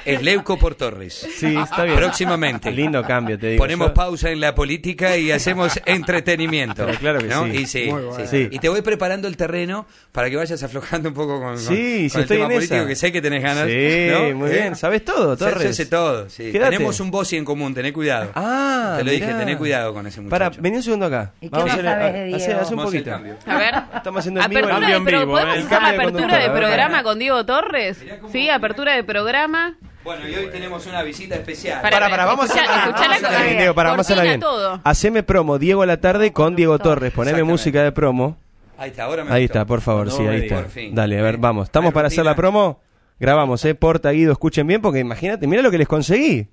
es 0.05 0.23
Leuco 0.23 0.59
por 0.59 0.75
Torres. 0.75 1.27
Sí, 1.37 1.57
está 1.57 1.85
bien. 1.85 1.97
Próximamente. 1.97 2.71
Lindo 2.71 3.03
cambio, 3.03 3.39
te 3.39 3.49
digo. 3.51 3.63
Ponemos 3.63 3.89
Yo- 3.89 3.95
pausa 3.95 4.31
en 4.31 4.41
la 4.41 4.55
política 4.55 5.17
y 5.17 5.31
hacemos 5.31 5.81
entretenimiento. 5.87 6.87
Pero 6.87 6.99
claro 6.99 7.19
que 7.21 7.27
¿no? 7.29 7.45
sí. 7.47 7.51
Y, 7.57 7.67
sí, 7.67 7.85
Muy 7.91 8.03
bueno. 8.03 8.27
sí. 8.27 8.27
Sí. 8.31 8.49
y 8.51 8.59
te 8.59 8.69
voy 8.69 8.83
preparando 8.83 9.29
el 9.29 9.37
terreno 9.37 9.87
para 10.13 10.31
que 10.31 10.37
vayas 10.37 10.63
aflojando 10.63 11.09
un 11.09 11.15
poco 11.15 11.20
con, 11.27 11.41
con- 11.41 11.59
Sí, 11.59 11.67
con 11.67 11.75
sí, 11.77 11.83
el 11.83 12.07
estoy 12.07 12.25
tema 12.27 12.45
en 12.45 12.53
político, 12.55 12.75
esa. 12.77 12.87
que 12.89 12.97
sé 12.97 13.13
que 13.13 13.23
tenés 13.23 13.43
ganas. 13.43 13.67
Sí, 13.67 14.09
¿no? 14.11 14.37
muy 14.39 14.51
¿Eh? 14.51 14.53
bien. 14.55 14.77
¿Sabes 14.77 15.05
todo, 15.05 15.37
Torres? 15.37 15.71
hace 15.71 15.87
todo, 15.87 16.29
sí. 16.29 16.53
Quédate. 16.53 16.73
Tenemos 16.77 17.01
un 17.01 17.11
bossy 17.11 17.37
en 17.37 17.45
común, 17.45 17.75
tené 17.75 17.93
cuidado. 17.93 18.31
Ah, 18.35 18.95
Te 18.99 19.05
lo 19.05 19.11
dije, 19.11 19.27
mirá. 19.27 19.39
tené 19.39 19.57
cuidado 19.57 19.93
con 19.95 20.07
ese 20.07 20.21
muchacho. 20.21 20.31
Para, 20.31 20.51
vení 20.61 20.77
un 20.77 20.83
segundo 20.83 21.07
acá. 21.07 21.33
¿Y 21.41 21.49
qué 21.49 21.57
Vamos 21.57 21.65
a 21.65 21.69
no 21.69 21.73
hacer, 21.73 21.85
sabes 21.85 22.13
de 22.13 22.35
hace- 22.35 22.47
Diego? 22.47 22.61
hace 22.61 22.71
un 22.73 22.77
Vamos 22.79 22.95
a 22.95 22.99
hacer 22.99 23.05
poquito. 23.15 23.51
A 23.51 23.57
ver. 23.59 23.75
Estamos 23.97 24.21
haciendo 24.21 24.41
en 24.43 24.51
vivo 24.51 24.61
Apertura 24.61 24.87
el- 24.87 24.93
de, 24.93 24.97
en 24.97 25.05
vivo, 25.05 25.33
¿Podemos 25.33 25.55
el 25.57 25.63
hacer 25.67 25.79
apertura 25.95 26.39
de 26.39 26.45
a 26.47 26.53
programa 26.55 27.03
con 27.03 27.19
Diego 27.19 27.45
Torres? 27.47 28.05
Sí, 28.33 28.49
apertura 28.51 28.95
de 28.95 29.05
programa. 29.05 29.77
Bueno, 30.03 30.27
y 30.27 30.35
hoy 30.35 30.47
tenemos 30.51 30.87
una 30.87 31.03
visita 31.03 31.35
especial. 31.35 31.83
Para- 31.83 31.97
Para, 31.99 32.09
para, 32.11 32.25
vamos 32.25 32.51
a 32.51 32.55
vamos 32.55 33.01
a 33.01 33.05
hacerla 33.05 33.43
bien, 33.43 33.59
Diego, 33.59 33.75
para, 33.75 33.91
vamos 33.91 34.11
a 34.11 34.15
hacerla 34.15 34.23
bien. 34.23 34.41
Haceme 34.83 35.23
promo, 35.23 35.59
Diego 35.59 35.83
a 35.83 35.87
la 35.87 35.99
tarde 35.99 36.33
con 36.33 36.57
Diego 36.57 36.79
Torres. 36.79 37.13
Poneme 37.13 37.43
música 37.45 37.83
de 37.83 37.93
promo. 37.93 38.39
Ahí 38.81 38.91
está, 38.91 39.05
ahora 39.05 39.25
me 39.25 39.31
Ahí 39.33 39.43
gustó. 39.43 39.59
está, 39.59 39.67
por 39.67 39.81
favor, 39.83 40.07
No 40.07 40.13
sí, 40.13 40.27
ahí 40.27 40.41
está. 40.43 40.63
Por 40.63 40.69
fin. 40.71 40.95
Dale, 40.95 41.19
a 41.19 41.23
ver, 41.23 41.37
vamos. 41.37 41.65
¿Estamos 41.69 41.93
para 41.93 42.09
hacer 42.09 42.25
la 42.25 42.35
promo? 42.35 42.81
Grabamos, 43.19 43.63
¿eh? 43.67 43.75
Porta, 43.75 44.11
Guido, 44.11 44.33
escuchen 44.33 44.67
bien 44.67 44.81
porque 44.81 45.01
imagínate, 45.01 45.47
mira 45.47 45.61
lo 45.61 45.71
que 45.71 45.77
les 45.77 45.87
conseguí. 45.87 46.47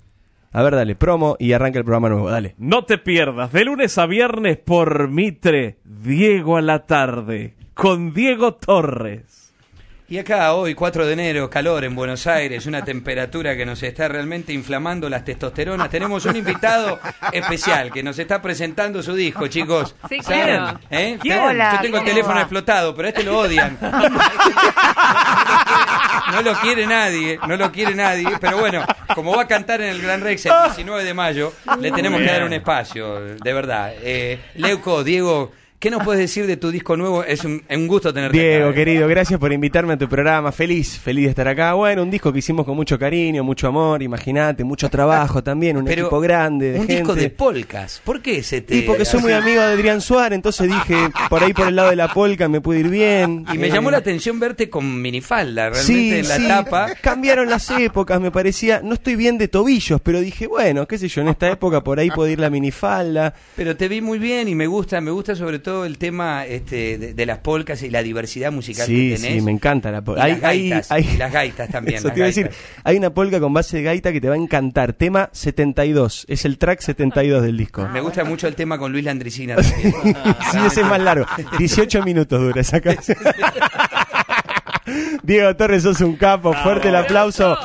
A 0.51 0.61
ver, 0.61 0.75
dale, 0.75 0.95
promo 0.95 1.37
y 1.39 1.53
arranca 1.53 1.79
el 1.79 1.85
programa 1.85 2.09
nuevo, 2.09 2.29
dale. 2.29 2.53
No 2.57 2.83
te 2.83 2.97
pierdas, 2.97 3.53
de 3.53 3.63
lunes 3.63 3.97
a 3.97 4.05
viernes 4.07 4.57
por 4.57 5.07
Mitre, 5.09 5.77
Diego 5.85 6.57
a 6.57 6.61
la 6.61 6.85
tarde, 6.85 7.53
con 7.73 8.13
Diego 8.13 8.55
Torres. 8.55 9.36
Y 10.09 10.17
acá 10.19 10.53
hoy, 10.53 10.73
4 10.73 11.05
de 11.05 11.11
enero, 11.11 11.49
calor 11.49 11.83
en 11.83 11.93
Buenos 11.93 12.27
Aires, 12.27 12.65
una 12.65 12.81
temperatura 12.81 13.57
que 13.57 13.65
nos 13.65 13.83
está 13.83 14.07
realmente 14.07 14.53
inflamando 14.53 15.09
las 15.09 15.25
testosteronas. 15.25 15.89
Tenemos 15.89 16.23
un 16.23 16.37
invitado 16.37 16.97
especial 17.33 17.91
que 17.91 18.01
nos 18.01 18.17
está 18.17 18.41
presentando 18.41 19.03
su 19.03 19.13
disco, 19.13 19.47
chicos. 19.47 19.95
Sí, 20.07 20.21
¿Saben? 20.21 20.45
claro. 20.45 20.79
¿Eh? 20.89 21.17
¿Quién? 21.21 21.37
Yo 21.37 21.81
tengo 21.81 21.97
el 21.97 22.03
¿cómo 22.03 22.03
teléfono 22.05 22.35
va? 22.35 22.41
explotado, 22.41 22.95
pero 22.95 23.07
a 23.07 23.09
este 23.09 23.23
lo 23.23 23.37
odian. 23.37 23.77
No 26.31 26.41
lo 26.41 26.53
quiere 26.55 26.87
nadie, 26.87 27.39
no 27.45 27.57
lo 27.57 27.71
quiere 27.71 27.93
nadie, 27.93 28.29
pero 28.39 28.59
bueno, 28.59 28.85
como 29.13 29.35
va 29.35 29.43
a 29.43 29.47
cantar 29.47 29.81
en 29.81 29.89
el 29.89 30.01
Gran 30.01 30.21
Rex 30.21 30.45
el 30.45 30.53
19 30.67 31.03
de 31.03 31.13
mayo, 31.13 31.53
le 31.79 31.91
tenemos 31.91 32.21
que 32.21 32.27
dar 32.27 32.43
un 32.45 32.53
espacio, 32.53 33.35
de 33.35 33.53
verdad. 33.53 33.93
Eh, 34.01 34.39
Leuco, 34.55 35.03
Diego, 35.03 35.51
¿qué 35.79 35.91
nos 35.91 36.03
puedes 36.03 36.19
decir 36.19 36.47
de 36.47 36.57
tu 36.57 36.71
disco 36.71 36.97
nuevo? 36.97 37.23
Es 37.23 37.43
un, 37.45 37.61
gusto 37.87 38.13
tenerte 38.13 38.37
Diego, 38.37 38.65
acá, 38.69 38.71
¿eh? 38.71 38.75
querido, 38.85 39.07
gracias 39.07 39.39
por 39.39 39.53
invitarme 39.53 39.93
a 39.93 39.97
tu 39.97 40.09
programa. 40.09 40.51
Feliz, 40.51 40.97
feliz 40.97 41.25
de 41.25 41.29
estar 41.29 41.47
acá. 41.47 41.73
Bueno, 41.73 42.03
un 42.03 42.09
disco 42.11 42.33
que 42.33 42.39
hicimos 42.39 42.65
con 42.65 42.75
mucho 42.75 42.97
cariño, 42.97 43.43
mucho 43.43 43.67
amor, 43.67 44.01
imagínate, 44.01 44.63
mucho 44.63 44.89
trabajo 44.89 45.43
también, 45.43 45.77
un 45.77 45.85
Pero 45.85 46.03
equipo 46.03 46.19
grande 46.19 46.71
de 46.71 46.79
un 46.79 46.87
gente. 46.87 46.95
disco 47.01 47.15
de 47.15 47.29
polcas. 47.29 48.01
¿Por 48.03 48.21
qué 48.21 48.39
ese 48.39 48.61
te 48.61 48.75
Y 48.77 48.81
porque 48.81 49.05
soy 49.05 49.21
muy 49.21 49.31
amigo 49.33 49.61
de 49.61 49.67
Adrián 49.67 50.01
Suárez, 50.01 50.35
entonces 50.35 50.67
dije, 50.67 50.95
por 51.29 51.43
ahí 51.43 51.53
por 51.53 51.67
el 51.67 51.75
lado 51.75 51.89
de 51.91 51.95
la 51.95 52.07
polka 52.13 52.47
me 52.49 52.59
puede 52.61 52.79
ir 52.79 52.89
bien. 52.89 53.45
Y 53.53 53.57
me 53.57 53.67
Eh, 53.67 53.71
llamó 53.71 53.91
la 53.91 53.97
atención 53.97 54.39
verte 54.39 54.69
con 54.69 55.01
minifalda, 55.01 55.69
realmente 55.69 55.83
Sí, 55.93 56.13
en 56.13 56.27
la 56.27 56.37
sí, 56.37 56.47
tapa. 56.47 56.89
cambiaron 57.01 57.49
las 57.49 57.69
épocas, 57.71 58.19
me 58.19 58.31
parecía, 58.31 58.81
no 58.83 58.95
estoy 58.95 59.15
bien 59.15 59.37
de 59.37 59.47
tobillos, 59.47 60.01
pero 60.01 60.21
dije, 60.21 60.47
bueno, 60.47 60.87
qué 60.87 60.97
sé 60.97 61.07
yo, 61.07 61.21
en 61.21 61.27
esta 61.27 61.49
época 61.51 61.83
por 61.83 61.99
ahí 61.99 62.09
puede 62.09 62.31
ir 62.31 62.39
la 62.39 62.49
minifalda. 62.49 63.33
Pero 63.55 63.75
te 63.77 63.87
vi 63.87 64.01
muy 64.01 64.17
bien 64.17 64.47
y 64.47 64.55
me 64.55 64.65
gusta, 64.65 64.99
me 65.01 65.11
gusta 65.11 65.35
sobre 65.35 65.59
todo 65.59 65.66
el 65.67 65.97
tema 65.97 66.45
este, 66.45 66.97
de, 66.97 67.13
de 67.13 67.25
las 67.25 67.39
polcas 67.39 67.81
y 67.83 67.89
la 67.89 68.01
diversidad 68.03 68.51
musical 68.51 68.85
Sí, 68.87 69.09
que 69.11 69.15
tenés. 69.17 69.33
sí, 69.35 69.41
me 69.41 69.51
encanta 69.51 69.91
la 69.91 69.99
Y 69.99 70.01
polka. 70.01 70.27
las 70.27 70.41
gaitas, 70.41 70.89
y 70.99 71.17
las 71.17 71.31
gaitas 71.31 71.69
también, 71.69 71.97
Eso 71.97 72.07
las 72.07 72.13
te 72.15 72.19
iba 72.19 72.25
a 72.25 72.27
decir, 72.27 72.49
hay 72.83 72.97
una 72.97 73.13
polka 73.13 73.39
con 73.39 73.53
base 73.53 73.77
de 73.77 73.83
gaita 73.83 74.11
que 74.11 74.21
te 74.21 74.29
va 74.29 74.35
a 74.35 74.37
encantar, 74.37 74.93
tema 74.93 75.29
72, 75.33 76.25
es 76.27 76.45
el 76.45 76.57
track 76.57 76.81
72 76.81 77.43
del 77.43 77.57
disco. 77.57 77.87
Me 77.89 78.01
gusta 78.01 78.23
mucho 78.23 78.47
el 78.47 78.55
tema 78.55 78.77
con 78.77 78.91
Luis 78.91 79.03
Landricina 79.05 79.55
sí, 79.63 80.57
ese 80.65 80.81
es 80.81 80.87
más 80.87 81.01
largo. 81.01 81.25
18 81.57 82.03
minutos 82.03 82.39
dura 82.41 82.61
esa 82.61 82.81
canción. 82.81 83.17
Diego 85.23 85.55
Torres, 85.55 85.83
sos 85.83 86.01
un 86.01 86.15
capo. 86.15 86.53
Fuerte 86.53 86.89
el 86.89 86.95
aplauso. 86.95 87.57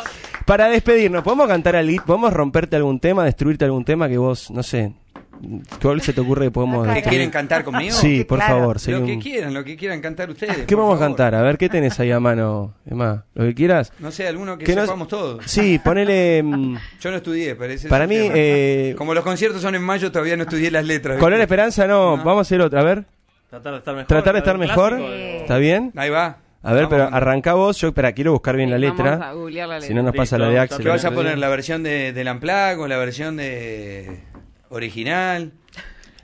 Para 0.47 0.69
despedirnos, 0.69 1.23
¿podemos 1.23 1.47
cantar 1.47 1.77
algo? 1.77 2.03
¿Podemos 2.05 2.33
romperte 2.33 2.75
algún 2.77 2.99
tema, 2.99 3.25
destruirte 3.25 3.65
algún 3.65 3.85
tema 3.85 4.09
que 4.09 4.19
vos, 4.19 4.51
no 4.51 4.63
sé, 4.65 4.93
¿cuál 5.81 6.01
se 6.01 6.13
te 6.13 6.21
ocurre 6.21 6.47
que 6.47 6.51
podemos 6.51 6.85
Acá, 6.85 6.95
¿Que 6.95 7.01
acá. 7.01 7.11
quieren 7.11 7.31
cantar 7.31 7.65
conmigo? 7.65 7.95
Sí, 7.97 8.19
Sí, 8.19 8.25
por 8.25 8.39
claro. 8.39 8.59
favor. 8.59 8.77
Lo 8.87 9.01
un- 9.01 9.07
que 9.07 9.19
quieran, 9.19 9.55
lo 9.55 9.65
que 9.65 9.77
quieran 9.77 10.01
cantar 10.01 10.31
ustedes. 10.31 10.67
¿Qué 10.67 10.75
vamos 10.75 10.97
a 10.97 10.99
cantar? 11.01 11.35
A 11.35 11.43
ver, 11.43 11.59
¿qué 11.59 11.69
tenés 11.69 11.99
ahí 12.01 12.11
a 12.11 12.21
mano, 12.21 12.75
Emma? 12.89 13.25
¿Lo 13.35 13.45
que 13.45 13.55
quieras? 13.55 13.93
No 13.99 14.11
sé, 14.11 14.29
alguno 14.29 14.57
que, 14.59 14.65
Que 14.65 14.75
no- 14.77 14.83
sepamos 14.83 15.09
todos. 15.09 15.45
Sí, 15.47 15.79
ponele... 15.83 16.43
mm, 16.43 16.77
Yo 17.01 17.11
no 17.11 17.17
estudié, 17.17 17.55
parece. 17.55 17.89
Para 17.89 18.07
mí, 18.07 18.17
eh, 18.19 18.95
Como 18.97 19.15
los 19.15 19.25
conciertos 19.25 19.61
son 19.63 19.75
en 19.75 19.83
mayo, 19.83 20.11
todavía 20.13 20.37
no 20.37 20.45
estudié 20.45 20.71
las 20.71 20.85
letras. 20.85 21.19
Color. 21.19 21.41
Esperanza 21.41 21.87
no, 21.87 22.17
No. 22.17 22.25
vamos 22.25 22.39
a 22.39 22.41
hacer 22.43 22.61
otra, 22.61 22.81
a 22.81 22.85
ver. 22.85 23.05
Tratar 23.51 23.73
de 23.73 23.79
estar 23.79 23.95
mejor. 23.95 24.07
Tratar 24.07 24.33
de 24.35 24.39
estar 24.39 24.59
mejor, 24.59 24.97
de- 24.97 25.37
¿está 25.39 25.59
bien? 25.59 25.93
Ahí 25.97 26.09
va. 26.11 26.39
A 26.65 26.73
ver, 26.73 26.85
Vamos 26.85 26.91
pero 27.09 27.17
arranca 27.17 27.55
vos, 27.55 27.77
yo, 27.79 27.89
espera, 27.89 28.13
quiero 28.13 28.31
buscar 28.33 28.55
bien 28.57 28.71
la 28.71 28.77
Vamos 28.77 29.01
a 29.01 29.05
letra. 29.05 29.33
googlear 29.33 29.69
la 29.69 29.75
letra. 29.75 29.89
Si 29.89 29.95
no 29.95 30.03
nos 30.05 30.15
pasa 30.15 30.39
la 30.39 30.49
de 30.49 30.61
Axel. 30.61 30.79
¿Qué 30.81 30.89
vas 30.89 31.05
a 31.05 31.11
poner? 31.11 31.37
¿La 31.37 31.49
versión 31.49 31.83
de, 31.83 32.13
del 32.13 32.29
o 32.29 32.87
la 32.87 32.97
versión 32.99 33.37
de 33.37 34.21
original? 34.73 35.53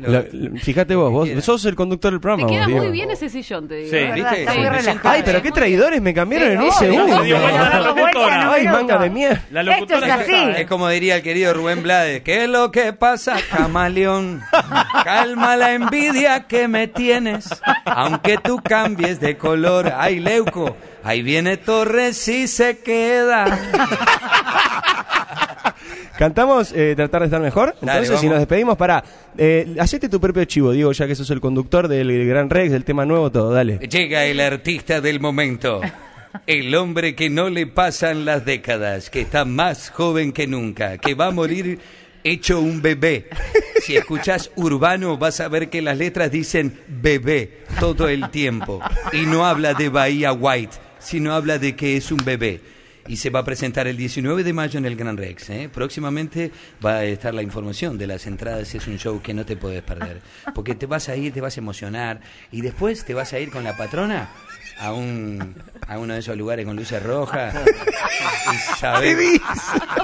Lo- 0.01 0.13
Lo- 0.13 0.25
lo- 0.31 0.57
fíjate 0.61 0.95
vos, 0.95 1.11
vos 1.11 1.29
sos 1.45 1.65
el 1.65 1.75
conductor 1.75 2.13
del 2.13 2.21
Te 2.21 2.23
programa. 2.23 2.49
queda 2.49 2.61
vos, 2.61 2.69
muy 2.71 2.81
Diego. 2.83 2.93
bien 2.93 3.11
ese 3.11 3.29
sillón, 3.29 3.67
te 3.67 3.75
digo. 3.79 3.91
Sí. 3.91 4.13
¿Viste? 4.15 4.47
Sí, 4.49 4.97
Ay, 5.03 5.23
pero 5.25 5.43
qué 5.43 5.51
traidores 5.51 6.01
me 6.01 6.15
cambiaron 6.15 6.71
Sí, 6.79 6.85
en 6.85 6.93
un 7.01 7.11
Ay, 7.13 8.63
minuto. 8.63 8.77
manga 8.79 8.99
de 8.99 9.11
mierda. 9.11 9.43
La 9.51 9.61
Esto 9.63 9.73
es 9.73 9.81
locutora 9.91 10.15
así. 10.15 10.33
Es 10.61 10.67
como 10.69 10.89
diría 10.89 11.17
el 11.17 11.23
querido 11.23 11.53
Rubén 11.53 11.83
Blades, 11.83 12.23
¿qué 12.23 12.45
es 12.45 12.49
lo 12.49 12.71
que 12.71 12.93
pasa, 12.93 13.39
camaleón? 13.51 14.41
Calma 15.03 15.57
la 15.57 15.73
envidia 15.75 16.47
que 16.47 16.69
me 16.69 16.87
tienes, 16.87 17.49
aunque 17.85 18.39
tú 18.39 18.61
cambies 18.63 19.19
de 19.19 19.37
color. 19.37 19.93
Ay, 19.97 20.21
Leuco, 20.21 20.77
ahí 21.03 21.23
viene 21.23 21.57
Torres 21.57 22.29
y 22.29 22.47
se 22.47 22.79
queda. 22.79 23.47
Cantamos 26.19 26.73
eh, 26.73 26.95
Tratar 26.97 27.21
de 27.21 27.27
estar 27.27 27.41
mejor. 27.41 27.77
Dale, 27.81 28.01
Entonces, 28.01 28.09
vamos. 28.09 28.21
si 28.21 28.29
nos 28.29 28.39
despedimos 28.39 28.77
para. 28.77 29.05
Eh, 29.37 29.77
hacete 29.79 30.09
tu 30.09 30.21
propio 30.21 30.45
chivo, 30.47 30.73
Diego, 30.73 30.91
ya 30.91 31.07
que 31.07 31.15
sos 31.15 31.31
el 31.31 31.41
conductor 31.41 31.87
del 31.87 32.27
Gran 32.27 32.51
Rex, 32.51 32.73
del 32.73 32.85
tema 32.85 33.07
nuevo, 33.07 33.31
todo. 33.31 33.53
Dale. 33.53 33.79
Llega 33.79 34.25
el 34.25 34.41
artista 34.41 35.01
del 35.01 35.21
momento. 35.21 35.81
El 36.47 36.75
hombre 36.75 37.15
que 37.15 37.31
no 37.31 37.49
le 37.49 37.67
pasan 37.69 38.25
las 38.25 38.45
décadas, 38.45 39.11
que 39.11 39.21
está 39.21 39.45
más 39.45 39.91
joven 39.91 40.33
que 40.33 40.47
nunca, 40.47 40.99
que 40.99 41.15
va 41.15 41.27
a 41.29 41.31
morir 41.31 41.79
hecho 42.25 42.61
un 42.61 42.83
bebé. 42.83 43.29
Si 43.81 43.97
escuchas 43.97 44.51
urbano 44.57 45.17
vas 45.17 45.41
a 45.41 45.49
ver 45.49 45.71
que 45.71 45.81
las 45.81 45.97
letras 45.97 46.31
dicen 46.31 46.81
bebé 46.89 47.63
todo 47.81 48.09
el 48.09 48.29
tiempo. 48.31 48.81
Y 49.13 49.25
no 49.25 49.47
habla 49.47 49.73
de 49.73 49.89
Bahía 49.89 50.33
White, 50.33 50.77
sino 50.99 51.33
habla 51.33 51.59
de 51.59 51.77
que 51.77 51.97
es 51.97 52.11
un 52.11 52.19
bebé. 52.25 52.61
Y 53.09 53.17
se 53.17 53.31
va 53.31 53.41
a 53.41 53.45
presentar 53.45 53.87
el 53.87 53.97
19 53.97 54.45
de 54.45 54.53
mayo 54.53 54.79
en 54.79 54.85
el 54.85 54.95
Gran 54.95 55.17
Rex. 55.17 55.51
¿eh? 55.51 55.71
Próximamente 55.73 56.53
va 56.85 56.97
a 56.99 57.05
estar 57.05 57.35
la 57.35 57.43
información 57.43 57.97
de 57.97 58.07
las 58.07 58.27
entradas. 58.27 58.75
Es 58.75 58.87
un 58.87 58.99
show 58.99 59.21
que 59.23 59.35
no 59.35 59.47
te 59.47 59.57
puedes 59.57 59.83
perder. 59.83 60.21
Porque 60.55 60.75
te 60.75 60.87
vas 60.87 61.09
a 61.09 61.17
ir, 61.17 61.33
te 61.33 61.41
vas 61.41 61.57
a 61.57 61.61
emocionar. 61.61 62.21
Y 62.53 62.61
después 62.61 63.05
te 63.05 63.15
vas 63.15 63.33
a 63.33 63.39
ir 63.39 63.51
con 63.51 63.65
la 63.65 63.77
patrona 63.77 64.29
a 64.79 64.93
un 64.93 65.57
a 65.89 65.99
uno 65.99 66.15
de 66.15 66.21
esos 66.21 66.37
lugares 66.37 66.65
con 66.65 66.77
luces 66.77 67.03
rojas 67.03 67.53
y 68.53 68.79
sabes 68.79 69.19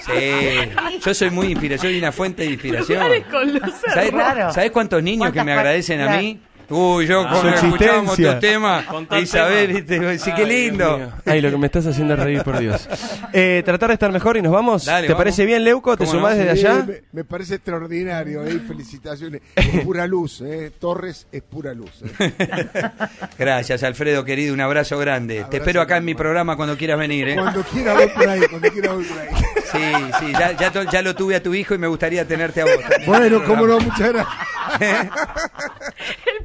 sí 0.04 1.00
yo 1.00 1.14
soy 1.14 1.30
muy 1.30 1.46
inspiración 1.52 1.92
soy 1.92 1.98
una 1.98 2.10
fuente 2.10 2.42
de 2.42 2.50
inspiración 2.50 2.98
Lugares 2.98 3.24
con 3.26 3.52
luces 3.52 3.74
¿Sabes. 3.92 4.12
¿sabes 4.52 4.70
cuántos 4.72 5.00
niños 5.00 5.28
que 5.28 5.34
¿Cuántas 5.34 5.46
me 5.46 5.52
agradecen 5.52 6.00
a 6.00 6.16
mí? 6.16 6.40
Uy, 6.70 7.06
yo 7.06 7.22
Su 7.22 7.28
cuando 7.28 7.48
escuchábamos 7.50 8.16
tu 8.16 8.38
tema, 8.40 8.84
Isabel, 9.20 9.66
tema. 9.66 9.78
viste, 9.80 10.18
sí, 10.18 10.30
Ay, 10.30 10.36
qué 10.36 10.46
lindo. 10.46 11.12
Ay, 11.26 11.40
lo 11.40 11.50
que 11.50 11.56
me 11.58 11.66
estás 11.66 11.86
haciendo 11.86 12.14
es 12.14 12.20
reír, 12.20 12.42
por 12.42 12.58
Dios. 12.58 12.88
Eh, 13.36 13.62
tratar 13.64 13.88
de 13.88 13.94
estar 13.94 14.12
mejor 14.12 14.36
y 14.36 14.42
nos 14.42 14.52
vamos. 14.52 14.84
Dale, 14.84 15.08
¿Te 15.08 15.12
vamos. 15.12 15.24
parece 15.24 15.44
bien, 15.44 15.64
Leuco? 15.64 15.96
¿Te 15.96 16.04
¿Cómo 16.04 16.18
sumás 16.18 16.36
no? 16.36 16.44
desde 16.44 16.56
Sí, 16.56 16.66
allá? 16.66 16.84
me, 16.84 17.02
me 17.10 17.24
parece 17.24 17.56
extraordinario, 17.56 18.44
¿eh? 18.44 18.60
felicitaciones. 18.64 19.40
Es 19.56 19.80
pura 19.80 20.06
luz, 20.06 20.40
¿eh? 20.40 20.70
Torres 20.78 21.26
es 21.32 21.42
pura 21.42 21.74
luz. 21.74 21.90
¿eh? 22.20 22.32
Gracias, 23.38 23.82
Alfredo, 23.82 24.24
querido, 24.24 24.54
un 24.54 24.60
abrazo 24.60 24.98
grande. 24.98 25.44
Te 25.50 25.56
espero 25.56 25.80
acá 25.80 25.96
en 25.96 26.04
mi 26.04 26.14
programa 26.14 26.56
cuando 26.56 26.76
quieras 26.76 26.96
venir, 26.96 27.30
¿eh? 27.30 27.34
Cuando 27.34 27.64
quiera 27.64 27.94
voy 27.94 28.08
por 28.14 28.28
ahí, 28.28 28.40
cuando 28.48 28.70
quiera 28.70 28.92
voy 28.92 29.04
por 29.04 29.18
ahí. 29.18 29.28
Sí, 29.74 29.80
sí, 30.20 30.32
ya, 30.32 30.52
ya, 30.92 31.02
lo 31.02 31.16
tuve 31.16 31.34
a 31.34 31.42
tu 31.42 31.52
hijo 31.52 31.74
y 31.74 31.78
me 31.78 31.88
gustaría 31.88 32.24
tenerte 32.24 32.60
a 32.60 32.64
vos. 32.64 32.74
Bueno, 33.06 33.42
cómo 33.44 33.66
no, 33.66 33.80
muchas 33.80 34.12
gracias. 34.12 34.36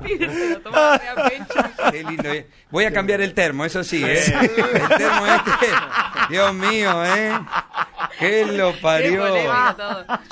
Se 0.17 0.59
lo 0.59 0.75
a 0.75 0.99
pecho. 1.29 1.59
Qué 1.91 2.03
lindo, 2.03 2.29
¿eh? 2.29 2.47
Voy 2.69 2.85
a 2.85 2.93
cambiar 2.93 3.21
el 3.21 3.33
termo, 3.33 3.65
eso 3.65 3.83
sí, 3.83 4.03
¿eh? 4.05 4.23
El 4.25 4.87
termo 4.97 5.25
este, 5.25 5.67
Dios 6.29 6.53
mío, 6.53 7.05
¿eh? 7.05 7.39
¿Qué 8.17 8.45
lo 8.45 8.73
parió? 8.79 9.25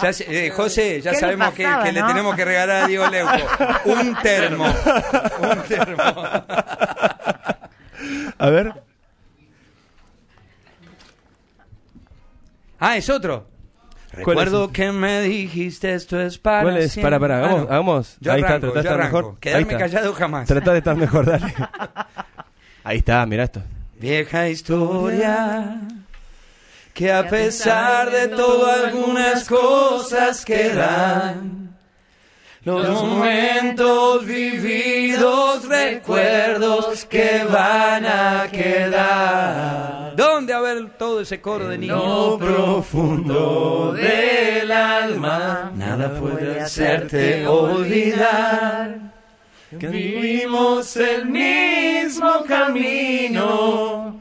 Ya 0.02 0.10
eh, 0.28 0.52
José, 0.56 1.02
ya 1.02 1.12
¿Qué 1.12 1.18
le 1.18 1.22
sabemos 1.22 1.54
que, 1.54 1.92
le 1.92 2.04
tenemos 2.04 2.36
que 2.36 2.46
regalar 2.46 2.84
a 2.84 2.88
Diego 2.88 3.08
Leuco. 3.08 3.32
Un 3.86 4.16
termo. 4.22 4.66
Un 5.40 5.62
termo. 5.64 6.04
A 8.38 8.50
ver. 8.50 8.74
Ah, 12.80 12.98
es 12.98 13.10
otro. 13.10 13.57
¿Cuál 14.24 14.38
Recuerdo 14.38 14.72
que 14.72 14.92
me 14.92 15.22
dijiste 15.22 15.94
esto 15.94 16.20
es 16.20 16.38
para 16.38 16.64
¿Cuál 16.64 16.78
es? 16.78 16.92
siempre. 16.94 17.18
Para, 17.18 17.20
para, 17.20 17.38
hagamos. 17.38 17.60
Ah, 17.60 17.64
no. 17.66 17.70
hagamos. 17.74 18.18
Yo 18.20 18.32
Ahí 18.32 18.40
está, 18.42 18.54
arranco, 18.56 18.72
tratá 18.72 18.80
de 18.80 18.84
yo 18.84 18.90
estar 18.90 19.00
arranco. 19.02 19.18
mejor. 19.18 19.32
Ahí 19.34 19.40
Quedarme 19.40 19.74
está. 19.74 19.78
callado 19.78 20.14
jamás. 20.14 20.48
Trata 20.48 20.72
de 20.72 20.78
estar 20.80 20.96
mejor, 20.96 21.26
dale. 21.26 21.54
Ahí 22.84 22.98
está, 23.00 23.26
mira 23.26 23.44
esto. 23.44 23.62
Vieja 24.00 24.48
historia 24.50 25.82
que 26.94 27.12
a 27.12 27.28
pesar 27.28 28.10
de 28.12 28.28
todo 28.30 28.66
algunas 28.72 29.48
cosas 29.48 30.44
quedan. 30.46 31.76
Los 32.64 32.90
momentos 32.90 34.26
vividos, 34.26 35.68
recuerdos 35.68 37.06
que 37.06 37.46
van 37.50 38.06
a 38.06 38.48
quedar. 38.52 39.97
¿Dónde 40.18 40.52
a 40.52 40.60
ver 40.62 40.98
todo 40.98 41.22
ese 41.22 41.40
coro 41.40 41.68
de 41.68 41.78
niños? 41.78 42.40
profundo 42.40 43.94
del 43.96 44.72
alma, 44.72 45.72
nada 45.76 46.20
puede 46.20 46.60
hacerte 46.60 47.46
olvidar. 47.46 49.14
Que 49.80 49.88
vivimos 49.88 50.98
el 50.98 51.28
mismo 51.28 52.44
camino. 52.48 54.20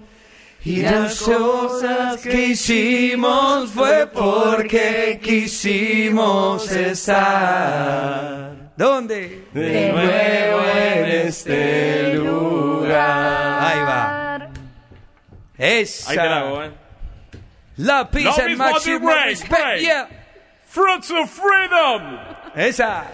Y 0.67 0.83
las 0.83 1.19
cosas 1.19 2.21
que 2.21 2.49
hicimos 2.49 3.71
fue 3.71 4.07
porque 4.07 5.19
quisimos 5.23 6.71
estar. 6.73 8.53
¿Dónde? 8.77 9.47
De 9.55 9.93
nuevo 9.93 10.61
en 10.61 11.07
este 11.27 12.15
lugar. 12.17 12.66
Esa. 15.59 16.11
Ahí 16.11 16.17
te 16.17 16.25
la 16.25 16.39
hago, 16.39 16.63
¿eh? 16.65 16.71
La 17.77 18.11
pizza 18.11 18.45
respect. 18.45 19.81
Yeah. 19.81 20.09
Fruits 20.69 21.11
of 21.11 21.31
Freedom. 21.31 22.19
Esa. 22.55 23.05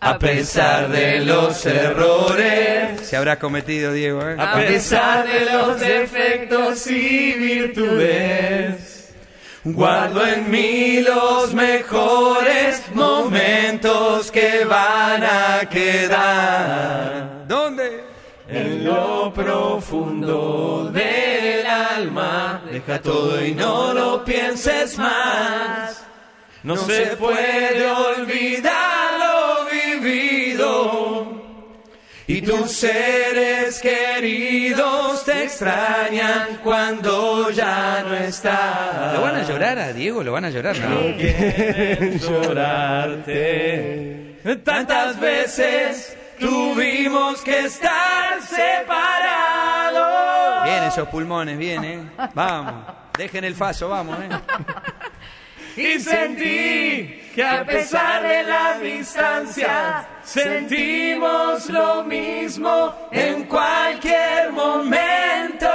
A 0.00 0.18
pesar 0.18 0.88
de 0.88 1.20
los 1.20 1.66
errores. 1.66 3.00
Se 3.02 3.16
habrá 3.16 3.38
cometido, 3.38 3.92
Diego, 3.92 4.26
¿eh? 4.28 4.36
A 4.38 4.54
pesar 4.54 5.26
de 5.28 5.44
los 5.44 5.78
defectos 5.78 6.86
y 6.86 7.32
virtudes, 7.32 9.12
guardo 9.64 10.26
en 10.26 10.50
mí 10.50 11.02
los 11.02 11.52
mejores 11.52 12.82
momentos 12.94 14.30
que 14.30 14.64
van 14.64 15.22
a 15.22 15.68
quedar. 15.68 17.39
Lo 18.90 19.32
profundo 19.32 20.90
del 20.92 21.66
alma, 21.66 22.62
deja 22.70 23.00
todo 23.00 23.44
y 23.44 23.54
no 23.54 23.92
lo 23.92 24.24
pienses 24.24 24.98
más. 24.98 26.04
No 26.62 26.76
se 26.76 27.16
puede 27.16 27.90
olvidar 27.90 29.18
lo 29.18 29.66
vivido. 29.70 31.40
Y 32.26 32.42
tus 32.42 32.70
seres 32.70 33.80
queridos 33.80 35.24
te 35.24 35.44
extrañan 35.44 36.60
cuando 36.62 37.50
ya 37.50 38.04
no 38.06 38.14
estás. 38.14 39.14
¿Lo 39.14 39.22
van 39.22 39.36
a 39.36 39.42
llorar 39.42 39.78
a 39.78 39.92
Diego? 39.92 40.22
¿Lo 40.22 40.32
van 40.32 40.44
a 40.44 40.50
llorar? 40.50 40.76
No. 40.78 41.00
Llorarte. 42.28 43.50
Tantas 44.64 45.18
veces 45.18 46.16
tuvimos 46.40 47.42
que 47.42 47.66
estar 47.66 48.42
separados. 48.42 50.00
Bien 50.64 50.82
esos 50.84 51.08
pulmones, 51.08 51.56
bien, 51.58 51.84
¿eh? 51.84 52.02
Vamos. 52.34 52.84
Dejen 53.16 53.44
el 53.44 53.54
faso, 53.54 53.88
vamos, 53.88 54.18
¿eh? 54.18 54.28
Y 55.76 56.00
sentí 56.00 57.20
que 57.34 57.44
a 57.44 57.64
pesar 57.64 58.22
de 58.22 58.42
las 58.42 58.80
distancias, 58.80 60.06
sentimos 60.24 61.68
lo 61.68 62.02
mismo 62.04 62.94
en 63.12 63.44
cualquier 63.44 64.52
momento. 64.52 65.68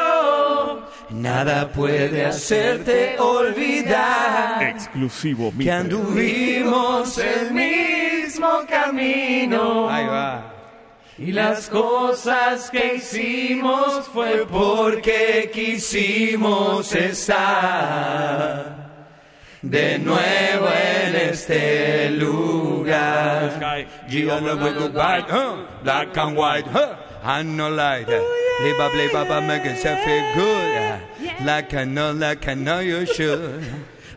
Nada 1.11 1.69
puede 1.69 2.25
hacerte 2.25 3.15
olvidar 3.19 4.61
Exclusivo, 4.63 5.53
que 5.57 5.71
anduvimos 5.71 7.17
el 7.17 7.51
mismo 7.51 8.63
camino. 8.67 9.89
Ahí 9.89 10.05
va. 10.05 10.54
Y 11.17 11.31
las 11.31 11.69
cosas 11.69 12.69
que 12.69 12.95
hicimos 12.95 14.05
fue 14.13 14.45
porque 14.45 15.49
quisimos 15.53 16.93
estar 16.93 18.75
de 19.61 19.97
nuevo 19.99 20.67
en 20.67 21.15
este 21.15 22.09
lugar. 22.09 23.53
Huh? 25.29 25.65
Black 25.83 26.17
and 26.17 26.37
white? 26.37 26.67
And 27.23 27.55
no 27.57 27.69
light. 27.69 28.09
Up, 28.09 28.93
live 28.93 29.15
up, 29.15 29.29
and 29.29 29.47
make 29.47 29.65
yourself 29.65 29.99
feel 30.03 30.33
good. 30.35 30.99
Like 31.45 31.73
I 31.73 31.85
know, 31.85 32.11
like 32.11 32.47
I 32.47 32.55
know 32.55 32.79
you 32.79 33.05
should. 33.05 33.63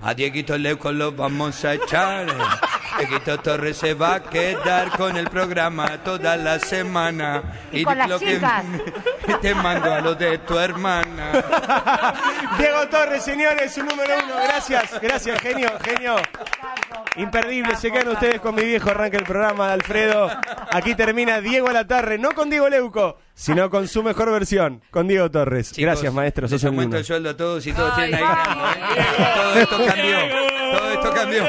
A 0.03 0.15
Dieguito 0.15 0.57
Leuco 0.59 0.93
lo 0.93 1.13
vamos 1.13 1.65
a 1.65 1.75
echar. 1.75 2.27
Eguito 3.01 3.39
Torres 3.39 3.77
se 3.77 3.95
va 3.95 4.15
a 4.17 4.23
quedar 4.23 4.91
con 4.97 5.17
el 5.17 5.29
programa 5.29 5.99
toda 6.05 6.37
la 6.37 6.59
semana. 6.59 7.43
Y 7.71 7.85
con 7.85 7.97
las 7.99 8.09
lo 8.09 8.19
que 8.19 8.35
chicas. 8.35 8.65
te 9.43 9.55
mando 9.55 9.93
a 9.93 10.01
lo 10.01 10.15
de 10.15 10.39
tu 10.39 10.59
hermana. 10.59 11.33
Diego 12.59 12.89
Torres, 12.89 13.23
señores, 13.25 13.73
su 13.75 13.83
número 13.85 14.15
uno. 14.25 14.35
Gracias, 14.45 15.01
gracias, 15.01 15.41
genio, 15.41 15.71
genio. 15.85 16.17
Imperdible, 17.17 17.77
se 17.77 17.91
quedan 17.91 18.09
ustedes 18.09 18.41
con 18.41 18.55
mi 18.55 18.63
viejo. 18.65 18.91
Arranca 18.91 19.19
el 19.19 19.25
programa 19.25 19.69
de 19.69 19.73
Alfredo. 19.75 20.31
Aquí 20.73 20.95
termina 20.95 21.41
Diego 21.41 21.69
Alatarre, 21.69 22.19
no 22.19 22.33
con 22.33 22.49
Diego 22.49 22.69
Leuco, 22.69 23.19
sino 23.35 23.71
con 23.71 23.89
su 23.89 24.03
mejor 24.03 24.31
versión, 24.31 24.83
con 24.91 25.09
Diego 25.09 25.31
Torres. 25.31 25.73
Chicos, 25.73 25.83
Gracias, 25.85 26.13
maestro. 26.13 26.43
Les 26.43 26.51
Sos 26.53 26.63
un 26.65 26.69
aumento 26.71 26.97
el 26.97 27.05
sueldo 27.05 27.31
a 27.31 27.37
todos 27.37 27.67
y 27.67 27.73
todos 27.73 27.93
Ay, 27.97 28.11
tienen 28.11 28.27
ahí. 28.27 28.35
vamos, 28.47 28.77
Todo 29.35 29.55
esto 29.59 29.77
cambió. 29.87 30.17
Todo 30.79 30.91
esto 30.93 31.13
cambió. 31.13 31.45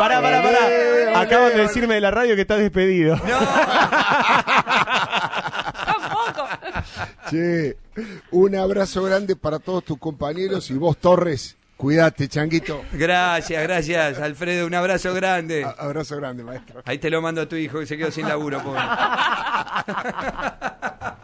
Pará, 0.00 0.22
pará, 0.22 0.42
pará. 0.42 1.20
Acaban 1.20 1.52
de 1.52 1.58
decirme 1.60 1.94
de 1.96 2.00
la 2.00 2.10
radio 2.10 2.34
que 2.34 2.40
estás 2.40 2.58
despedido. 2.58 3.18
Tampoco. 5.84 6.48
Che, 7.28 7.76
un 8.30 8.56
abrazo 8.56 9.02
grande 9.02 9.36
para 9.36 9.58
todos 9.58 9.84
tus 9.84 9.98
compañeros 9.98 10.70
y 10.70 10.74
vos, 10.74 10.96
Torres, 10.96 11.54
cuídate, 11.76 12.28
changuito. 12.28 12.82
Gracias, 12.92 13.62
gracias, 13.62 14.18
Alfredo. 14.18 14.66
Un 14.66 14.74
abrazo 14.74 15.12
grande. 15.12 15.64
A- 15.64 15.74
abrazo 15.78 16.16
grande, 16.16 16.44
maestro. 16.44 16.80
Ahí 16.86 16.96
te 16.98 17.10
lo 17.10 17.20
mando 17.20 17.42
a 17.42 17.46
tu 17.46 17.56
hijo 17.56 17.80
que 17.80 17.86
se 17.86 17.98
quedó 17.98 18.10
sin 18.10 18.26
laburo, 18.26 18.62
pobre. 18.62 18.80